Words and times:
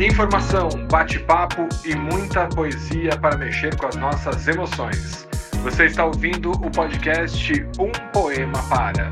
Informação, 0.00 0.68
bate-papo 0.88 1.68
e 1.84 1.92
muita 1.92 2.46
poesia 2.46 3.18
para 3.18 3.36
mexer 3.36 3.76
com 3.76 3.86
as 3.86 3.96
nossas 3.96 4.46
emoções. 4.46 5.26
Você 5.64 5.86
está 5.86 6.06
ouvindo 6.06 6.52
o 6.52 6.70
podcast 6.70 7.52
Um 7.80 7.90
Poema 8.12 8.62
Para. 8.68 9.10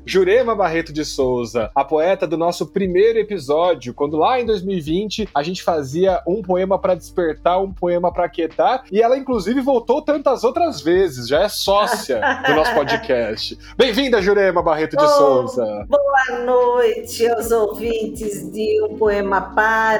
Jurema 0.06 0.54
Barreto 0.54 0.92
de 0.92 1.04
Souza, 1.04 1.70
a 1.74 1.84
poeta 1.84 2.26
do 2.26 2.36
nosso 2.36 2.66
primeiro 2.66 3.18
episódio, 3.18 3.92
quando 3.92 4.16
lá 4.16 4.40
em 4.40 4.46
2020 4.46 5.28
a 5.34 5.42
gente 5.42 5.62
fazia 5.62 6.22
um 6.26 6.40
poema 6.40 6.78
para 6.78 6.94
despertar, 6.94 7.60
um 7.60 7.72
poema 7.72 8.12
para 8.12 8.28
quietar, 8.28 8.84
e 8.92 9.02
ela 9.02 9.18
inclusive 9.18 9.60
voltou 9.60 10.00
tantas 10.00 10.44
outras 10.44 10.80
vezes, 10.80 11.26
já 11.26 11.42
é 11.42 11.48
sócia 11.48 12.20
do 12.46 12.54
nosso 12.54 12.72
podcast. 12.78 13.58
Bem-vinda, 13.76 14.22
Jurema 14.22 14.62
Barreto 14.62 14.96
de 14.96 15.04
oh, 15.04 15.08
Souza. 15.08 15.86
Boa 15.88 16.44
noite 16.44 17.26
aos 17.28 17.50
ouvintes 17.50 18.50
de 18.52 18.82
Um 18.84 18.96
Poema 18.96 19.40
Para, 19.40 19.97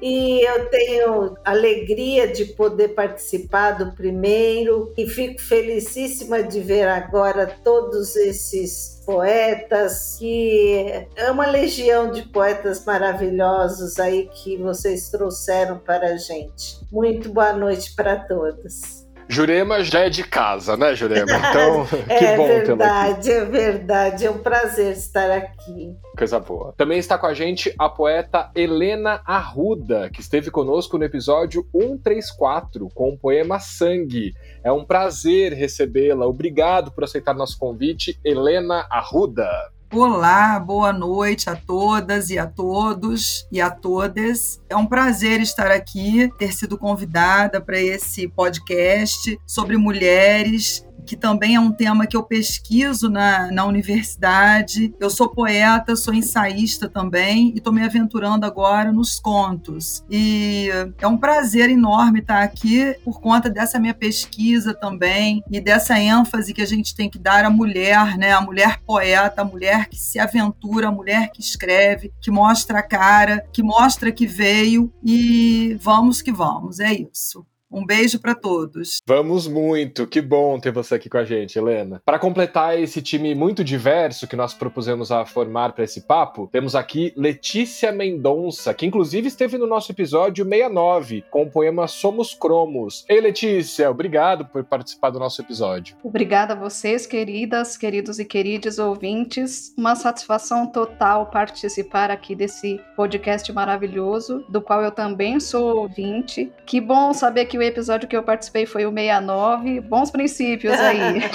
e 0.00 0.40
eu 0.46 0.68
tenho 0.68 1.36
alegria 1.44 2.28
de 2.28 2.44
poder 2.46 2.88
participar 2.88 3.72
do 3.72 3.92
primeiro, 3.92 4.92
e 4.96 5.06
fico 5.08 5.40
felicíssima 5.40 6.42
de 6.42 6.60
ver 6.60 6.88
agora 6.88 7.46
todos 7.62 8.16
esses 8.16 9.02
poetas, 9.04 10.16
que 10.18 11.06
é 11.16 11.30
uma 11.30 11.46
legião 11.46 12.10
de 12.10 12.22
poetas 12.28 12.84
maravilhosos 12.84 13.98
aí 13.98 14.28
que 14.32 14.56
vocês 14.56 15.08
trouxeram 15.10 15.78
para 15.78 16.08
a 16.08 16.16
gente. 16.16 16.78
Muito 16.92 17.28
boa 17.28 17.52
noite 17.52 17.94
para 17.94 18.16
todos. 18.16 18.99
Jurema 19.30 19.84
já 19.84 20.00
é 20.00 20.10
de 20.10 20.24
casa, 20.24 20.76
né, 20.76 20.92
Jurema? 20.94 21.30
Então, 21.30 21.86
que 22.18 22.24
é 22.24 22.36
bom 22.36 22.48
tê-la 22.48 23.10
aqui. 23.10 23.30
É 23.30 23.44
verdade, 23.44 24.26
é 24.26 24.30
um 24.30 24.38
prazer 24.38 24.92
estar 24.92 25.30
aqui. 25.30 25.94
Coisa 26.18 26.40
boa. 26.40 26.74
Também 26.76 26.98
está 26.98 27.16
com 27.16 27.26
a 27.26 27.32
gente 27.32 27.72
a 27.78 27.88
poeta 27.88 28.50
Helena 28.56 29.22
Arruda, 29.24 30.10
que 30.10 30.20
esteve 30.20 30.50
conosco 30.50 30.98
no 30.98 31.04
episódio 31.04 31.64
134 31.72 32.88
com 32.92 33.10
o 33.10 33.18
poema 33.18 33.60
Sangue. 33.60 34.34
É 34.64 34.72
um 34.72 34.84
prazer 34.84 35.52
recebê-la. 35.52 36.26
Obrigado 36.26 36.90
por 36.90 37.04
aceitar 37.04 37.32
nosso 37.32 37.56
convite, 37.56 38.18
Helena 38.24 38.84
Arruda. 38.90 39.48
Olá, 39.92 40.60
boa 40.60 40.92
noite 40.92 41.50
a 41.50 41.56
todas 41.56 42.30
e 42.30 42.38
a 42.38 42.46
todos 42.46 43.44
e 43.50 43.60
a 43.60 43.68
todas. 43.68 44.62
É 44.68 44.76
um 44.76 44.86
prazer 44.86 45.40
estar 45.40 45.68
aqui, 45.68 46.30
ter 46.38 46.52
sido 46.52 46.78
convidada 46.78 47.60
para 47.60 47.80
esse 47.80 48.28
podcast 48.28 49.36
sobre 49.44 49.76
mulheres 49.76 50.86
que 51.06 51.16
também 51.16 51.54
é 51.54 51.60
um 51.60 51.72
tema 51.72 52.06
que 52.06 52.16
eu 52.16 52.22
pesquiso 52.22 53.08
na, 53.08 53.50
na 53.50 53.64
universidade. 53.64 54.94
Eu 54.98 55.10
sou 55.10 55.28
poeta, 55.28 55.96
sou 55.96 56.14
ensaísta 56.14 56.88
também 56.88 57.52
e 57.54 57.58
estou 57.58 57.72
me 57.72 57.82
aventurando 57.82 58.46
agora 58.46 58.92
nos 58.92 59.18
contos. 59.18 60.04
E 60.10 60.68
é 60.98 61.06
um 61.06 61.16
prazer 61.16 61.70
enorme 61.70 62.20
estar 62.20 62.42
aqui 62.42 62.94
por 63.04 63.20
conta 63.20 63.50
dessa 63.50 63.78
minha 63.78 63.94
pesquisa 63.94 64.74
também 64.74 65.42
e 65.50 65.60
dessa 65.60 65.98
ênfase 65.98 66.54
que 66.54 66.62
a 66.62 66.66
gente 66.66 66.94
tem 66.94 67.08
que 67.08 67.18
dar 67.18 67.44
à 67.44 67.50
mulher, 67.50 68.16
né? 68.16 68.32
A 68.32 68.40
mulher 68.40 68.80
poeta, 68.86 69.42
a 69.42 69.44
mulher 69.44 69.88
que 69.88 69.96
se 69.96 70.18
aventura, 70.18 70.88
a 70.88 70.92
mulher 70.92 71.30
que 71.30 71.40
escreve, 71.40 72.12
que 72.20 72.30
mostra 72.30 72.78
a 72.78 72.82
cara, 72.82 73.44
que 73.52 73.62
mostra 73.62 74.12
que 74.12 74.26
veio 74.26 74.92
e 75.04 75.76
vamos 75.80 76.22
que 76.22 76.32
vamos. 76.32 76.80
É 76.80 76.92
isso. 76.92 77.44
Um 77.72 77.86
beijo 77.86 78.18
para 78.18 78.34
todos. 78.34 78.98
Vamos 79.06 79.46
muito. 79.46 80.04
Que 80.04 80.20
bom 80.20 80.58
ter 80.58 80.72
você 80.72 80.96
aqui 80.96 81.08
com 81.08 81.18
a 81.18 81.24
gente, 81.24 81.56
Helena. 81.56 82.02
Para 82.04 82.18
completar 82.18 82.76
esse 82.76 83.00
time 83.00 83.32
muito 83.32 83.62
diverso 83.62 84.26
que 84.26 84.34
nós 84.34 84.52
propusemos 84.52 85.12
a 85.12 85.24
formar 85.24 85.72
para 85.72 85.84
esse 85.84 86.00
papo, 86.00 86.48
temos 86.50 86.74
aqui 86.74 87.12
Letícia 87.16 87.92
Mendonça, 87.92 88.74
que 88.74 88.84
inclusive 88.84 89.28
esteve 89.28 89.56
no 89.56 89.68
nosso 89.68 89.92
episódio 89.92 90.44
69 90.44 91.24
com 91.30 91.44
o 91.44 91.50
poema 91.50 91.86
Somos 91.86 92.34
Cromos. 92.34 93.04
Ei, 93.08 93.20
Letícia, 93.20 93.88
obrigado 93.88 94.46
por 94.46 94.64
participar 94.64 95.10
do 95.10 95.20
nosso 95.20 95.40
episódio. 95.40 95.96
Obrigada 96.02 96.54
a 96.54 96.56
vocês, 96.56 97.06
queridas, 97.06 97.76
queridos 97.76 98.18
e 98.18 98.24
queridos 98.24 98.80
ouvintes. 98.80 99.72
Uma 99.78 99.94
satisfação 99.94 100.66
total 100.66 101.26
participar 101.26 102.10
aqui 102.10 102.34
desse 102.34 102.80
podcast 102.96 103.52
maravilhoso, 103.52 104.44
do 104.48 104.60
qual 104.60 104.82
eu 104.82 104.90
também 104.90 105.38
sou 105.38 105.76
ouvinte. 105.76 106.52
Que 106.66 106.80
bom 106.80 107.12
saber 107.12 107.44
que 107.44 107.59
o 107.64 107.68
episódio 107.68 108.08
que 108.08 108.16
eu 108.16 108.22
participei 108.22 108.66
foi 108.66 108.86
o 108.86 108.92
69. 108.92 109.80
Bons 109.80 110.10
princípios 110.10 110.74
aí. 110.74 111.22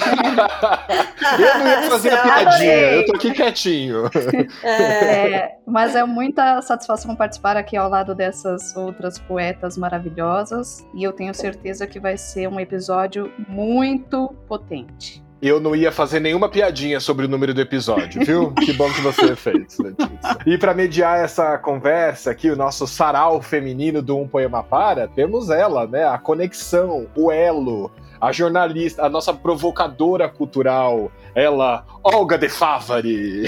eu 1.38 1.58
não 1.58 1.66
ia 1.66 1.82
fazer 1.82 2.10
a 2.10 2.22
piadinha, 2.22 2.72
eu 2.72 3.06
tô 3.06 3.16
aqui 3.16 3.32
quietinho. 3.32 4.10
É, 4.62 5.56
mas 5.66 5.96
é 5.96 6.04
muita 6.04 6.60
satisfação 6.62 7.16
participar 7.16 7.56
aqui 7.56 7.76
ao 7.76 7.88
lado 7.88 8.14
dessas 8.14 8.76
outras 8.76 9.18
poetas 9.18 9.76
maravilhosas. 9.76 10.86
E 10.94 11.02
eu 11.02 11.12
tenho 11.12 11.34
certeza 11.34 11.86
que 11.86 11.98
vai 11.98 12.16
ser 12.16 12.48
um 12.48 12.60
episódio 12.60 13.32
muito 13.48 14.34
potente. 14.48 15.25
Eu 15.46 15.60
não 15.60 15.76
ia 15.76 15.92
fazer 15.92 16.18
nenhuma 16.18 16.48
piadinha 16.48 16.98
sobre 16.98 17.24
o 17.24 17.28
número 17.28 17.54
do 17.54 17.60
episódio, 17.60 18.24
viu? 18.24 18.50
que 18.64 18.72
bom 18.72 18.92
que 18.92 19.00
você 19.00 19.36
fez, 19.36 19.78
Letícia. 19.78 20.38
E 20.44 20.58
para 20.58 20.74
mediar 20.74 21.24
essa 21.24 21.56
conversa 21.56 22.32
aqui, 22.32 22.50
o 22.50 22.56
nosso 22.56 22.84
sarau 22.84 23.40
feminino 23.40 24.02
do 24.02 24.18
Um 24.18 24.26
Poema 24.26 24.64
Para, 24.64 25.06
temos 25.06 25.48
ela, 25.48 25.86
né? 25.86 26.04
A 26.04 26.18
conexão, 26.18 27.06
o 27.14 27.30
elo, 27.30 27.92
a 28.26 28.32
jornalista, 28.32 29.04
a 29.04 29.08
nossa 29.08 29.32
provocadora 29.32 30.28
cultural, 30.28 31.12
ela, 31.34 31.84
Olga 32.02 32.36
de 32.36 32.48
Favari. 32.48 33.44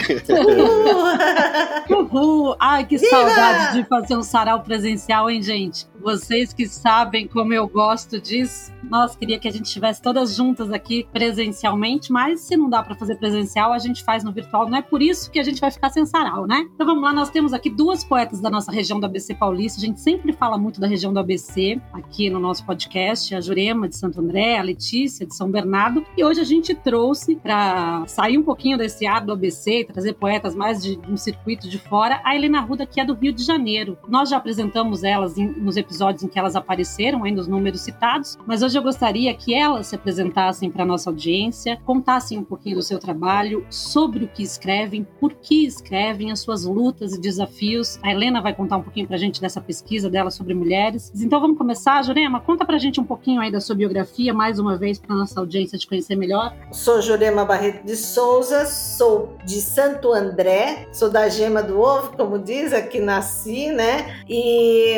Uhul! 1.88 2.14
Uhul! 2.14 2.56
Ai, 2.60 2.84
que 2.84 2.98
saudade 2.98 3.78
de 3.78 3.88
fazer 3.88 4.16
um 4.16 4.22
sarau 4.22 4.60
presencial, 4.60 5.30
hein, 5.30 5.42
gente? 5.42 5.86
Vocês 6.00 6.52
que 6.52 6.69
sabem 6.69 7.26
como 7.26 7.52
eu 7.52 7.66
gosto 7.66 8.20
disso. 8.20 8.72
Nossa, 8.88 9.19
queria 9.19 9.38
que 9.38 9.48
a 9.48 9.50
gente 9.50 9.66
estivesse 9.66 10.00
todas 10.00 10.36
juntas 10.36 10.70
aqui 10.70 11.08
presencialmente, 11.12 12.12
mas 12.12 12.40
se 12.40 12.56
não 12.56 12.70
dá 12.70 12.82
para 12.82 12.94
fazer 12.94 13.16
presencial, 13.16 13.72
a 13.72 13.78
gente 13.78 14.04
faz 14.04 14.22
no 14.22 14.32
virtual. 14.32 14.69
Não 14.69 14.78
é 14.78 14.82
por 14.82 15.02
isso 15.02 15.30
que 15.30 15.38
a 15.38 15.42
gente 15.42 15.60
vai 15.60 15.70
ficar 15.70 15.90
sem 15.90 16.06
sarau, 16.06 16.46
né? 16.46 16.69
Então 16.75 16.86
vamos 16.86 17.02
lá, 17.02 17.12
nós 17.12 17.30
temos 17.30 17.52
aqui 17.52 17.69
duas 17.69 18.04
poetas 18.04 18.40
da 18.40 18.48
nossa 18.48 18.70
região 18.70 19.00
do 19.00 19.06
ABC 19.06 19.34
Paulista. 19.34 19.80
A 19.80 19.84
gente 19.84 20.00
sempre 20.00 20.32
fala 20.32 20.56
muito 20.56 20.80
da 20.80 20.86
região 20.86 21.12
do 21.12 21.19
ABC 21.19 21.80
aqui 21.92 22.30
no 22.30 22.38
nosso 22.38 22.64
podcast, 22.64 23.34
a 23.34 23.40
Jurema 23.40 23.88
de 23.88 23.96
Santo 23.96 24.20
André, 24.20 24.58
a 24.58 24.62
Letícia 24.68 25.26
de 25.26 25.34
São 25.34 25.50
Bernardo. 25.50 26.04
E 26.16 26.22
hoje 26.22 26.40
a 26.40 26.44
gente 26.44 26.74
trouxe 26.74 27.36
para 27.36 28.06
sair 28.06 28.36
um 28.36 28.42
pouquinho 28.42 28.76
desse 28.76 29.06
ar 29.06 29.24
do 29.24 29.32
ABC 29.32 29.80
e 29.80 29.84
trazer 29.84 30.14
poetas 30.14 30.54
mais 30.54 30.82
de 30.82 30.98
um 31.08 31.16
circuito 31.16 31.68
de 31.68 31.78
fora, 31.78 32.20
a 32.24 32.36
Helena 32.36 32.60
Ruda, 32.60 32.86
que 32.86 33.00
é 33.00 33.04
do 33.04 33.14
Rio 33.14 33.32
de 33.32 33.42
Janeiro. 33.42 33.96
Nós 34.08 34.28
já 34.28 34.36
apresentamos 34.36 35.02
elas 35.02 35.38
em, 35.38 35.46
nos 35.46 35.76
episódios 35.76 36.22
em 36.22 36.28
que 36.28 36.38
elas 36.38 36.54
apareceram, 36.54 37.24
ainda 37.24 37.40
os 37.40 37.48
números 37.48 37.80
citados, 37.80 38.36
mas 38.46 38.62
hoje 38.62 38.78
eu 38.78 38.82
gostaria 38.82 39.32
que 39.34 39.54
elas 39.54 39.86
se 39.86 39.94
apresentassem 39.94 40.70
para 40.70 40.82
a 40.82 40.86
nossa 40.86 41.08
audiência, 41.08 41.78
contassem 41.84 42.38
um 42.38 42.44
pouquinho 42.44 42.76
do 42.76 42.82
seu 42.82 42.98
trabalho, 42.98 43.64
sobre 43.70 44.24
o 44.24 44.28
que 44.28 44.42
escrevem, 44.42 45.06
por 45.18 45.34
que 45.34 45.64
escrevem, 45.64 46.30
as 46.30 46.40
suas 46.40 46.64
lutas 46.64 47.14
e 47.14 47.20
desafios. 47.20 47.98
A 48.02 48.10
Helena 48.10 48.40
vai 48.40 48.54
contar 48.54 48.76
um 48.76 48.82
pouquinho 48.82 49.06
para 49.06 49.16
a 49.16 49.18
gente 49.18 49.40
dessa 49.40 49.60
pesquisa 49.60 50.10
dela 50.10 50.30
sobre 50.30 50.54
mulheres. 50.54 51.10
Então 51.14 51.40
vamos 51.40 51.56
começar, 51.56 52.02
Jurema, 52.02 52.40
conta 52.40 52.64
para 52.64 52.76
a 52.76 52.78
gente 52.78 53.00
um 53.00 53.04
pouquinho 53.04 53.40
aí 53.40 53.50
da 53.50 53.60
sua 53.60 53.74
biografia, 53.74 54.34
mais 54.34 54.47
uma 54.56 54.76
vez, 54.76 55.00
para 55.00 55.16
nossa 55.16 55.40
audiência 55.40 55.76
te 55.76 55.88
conhecer 55.88 56.14
melhor. 56.14 56.54
Sou 56.70 57.02
Jurema 57.02 57.44
Barreto 57.44 57.84
de 57.84 57.96
Souza, 57.96 58.66
sou 58.66 59.36
de 59.44 59.60
Santo 59.60 60.12
André, 60.12 60.86
sou 60.92 61.10
da 61.10 61.28
gema 61.28 61.60
do 61.62 61.80
ovo, 61.80 62.16
como 62.16 62.38
diz, 62.38 62.72
aqui 62.72 63.00
nasci, 63.00 63.72
né? 63.72 64.22
E 64.28 64.94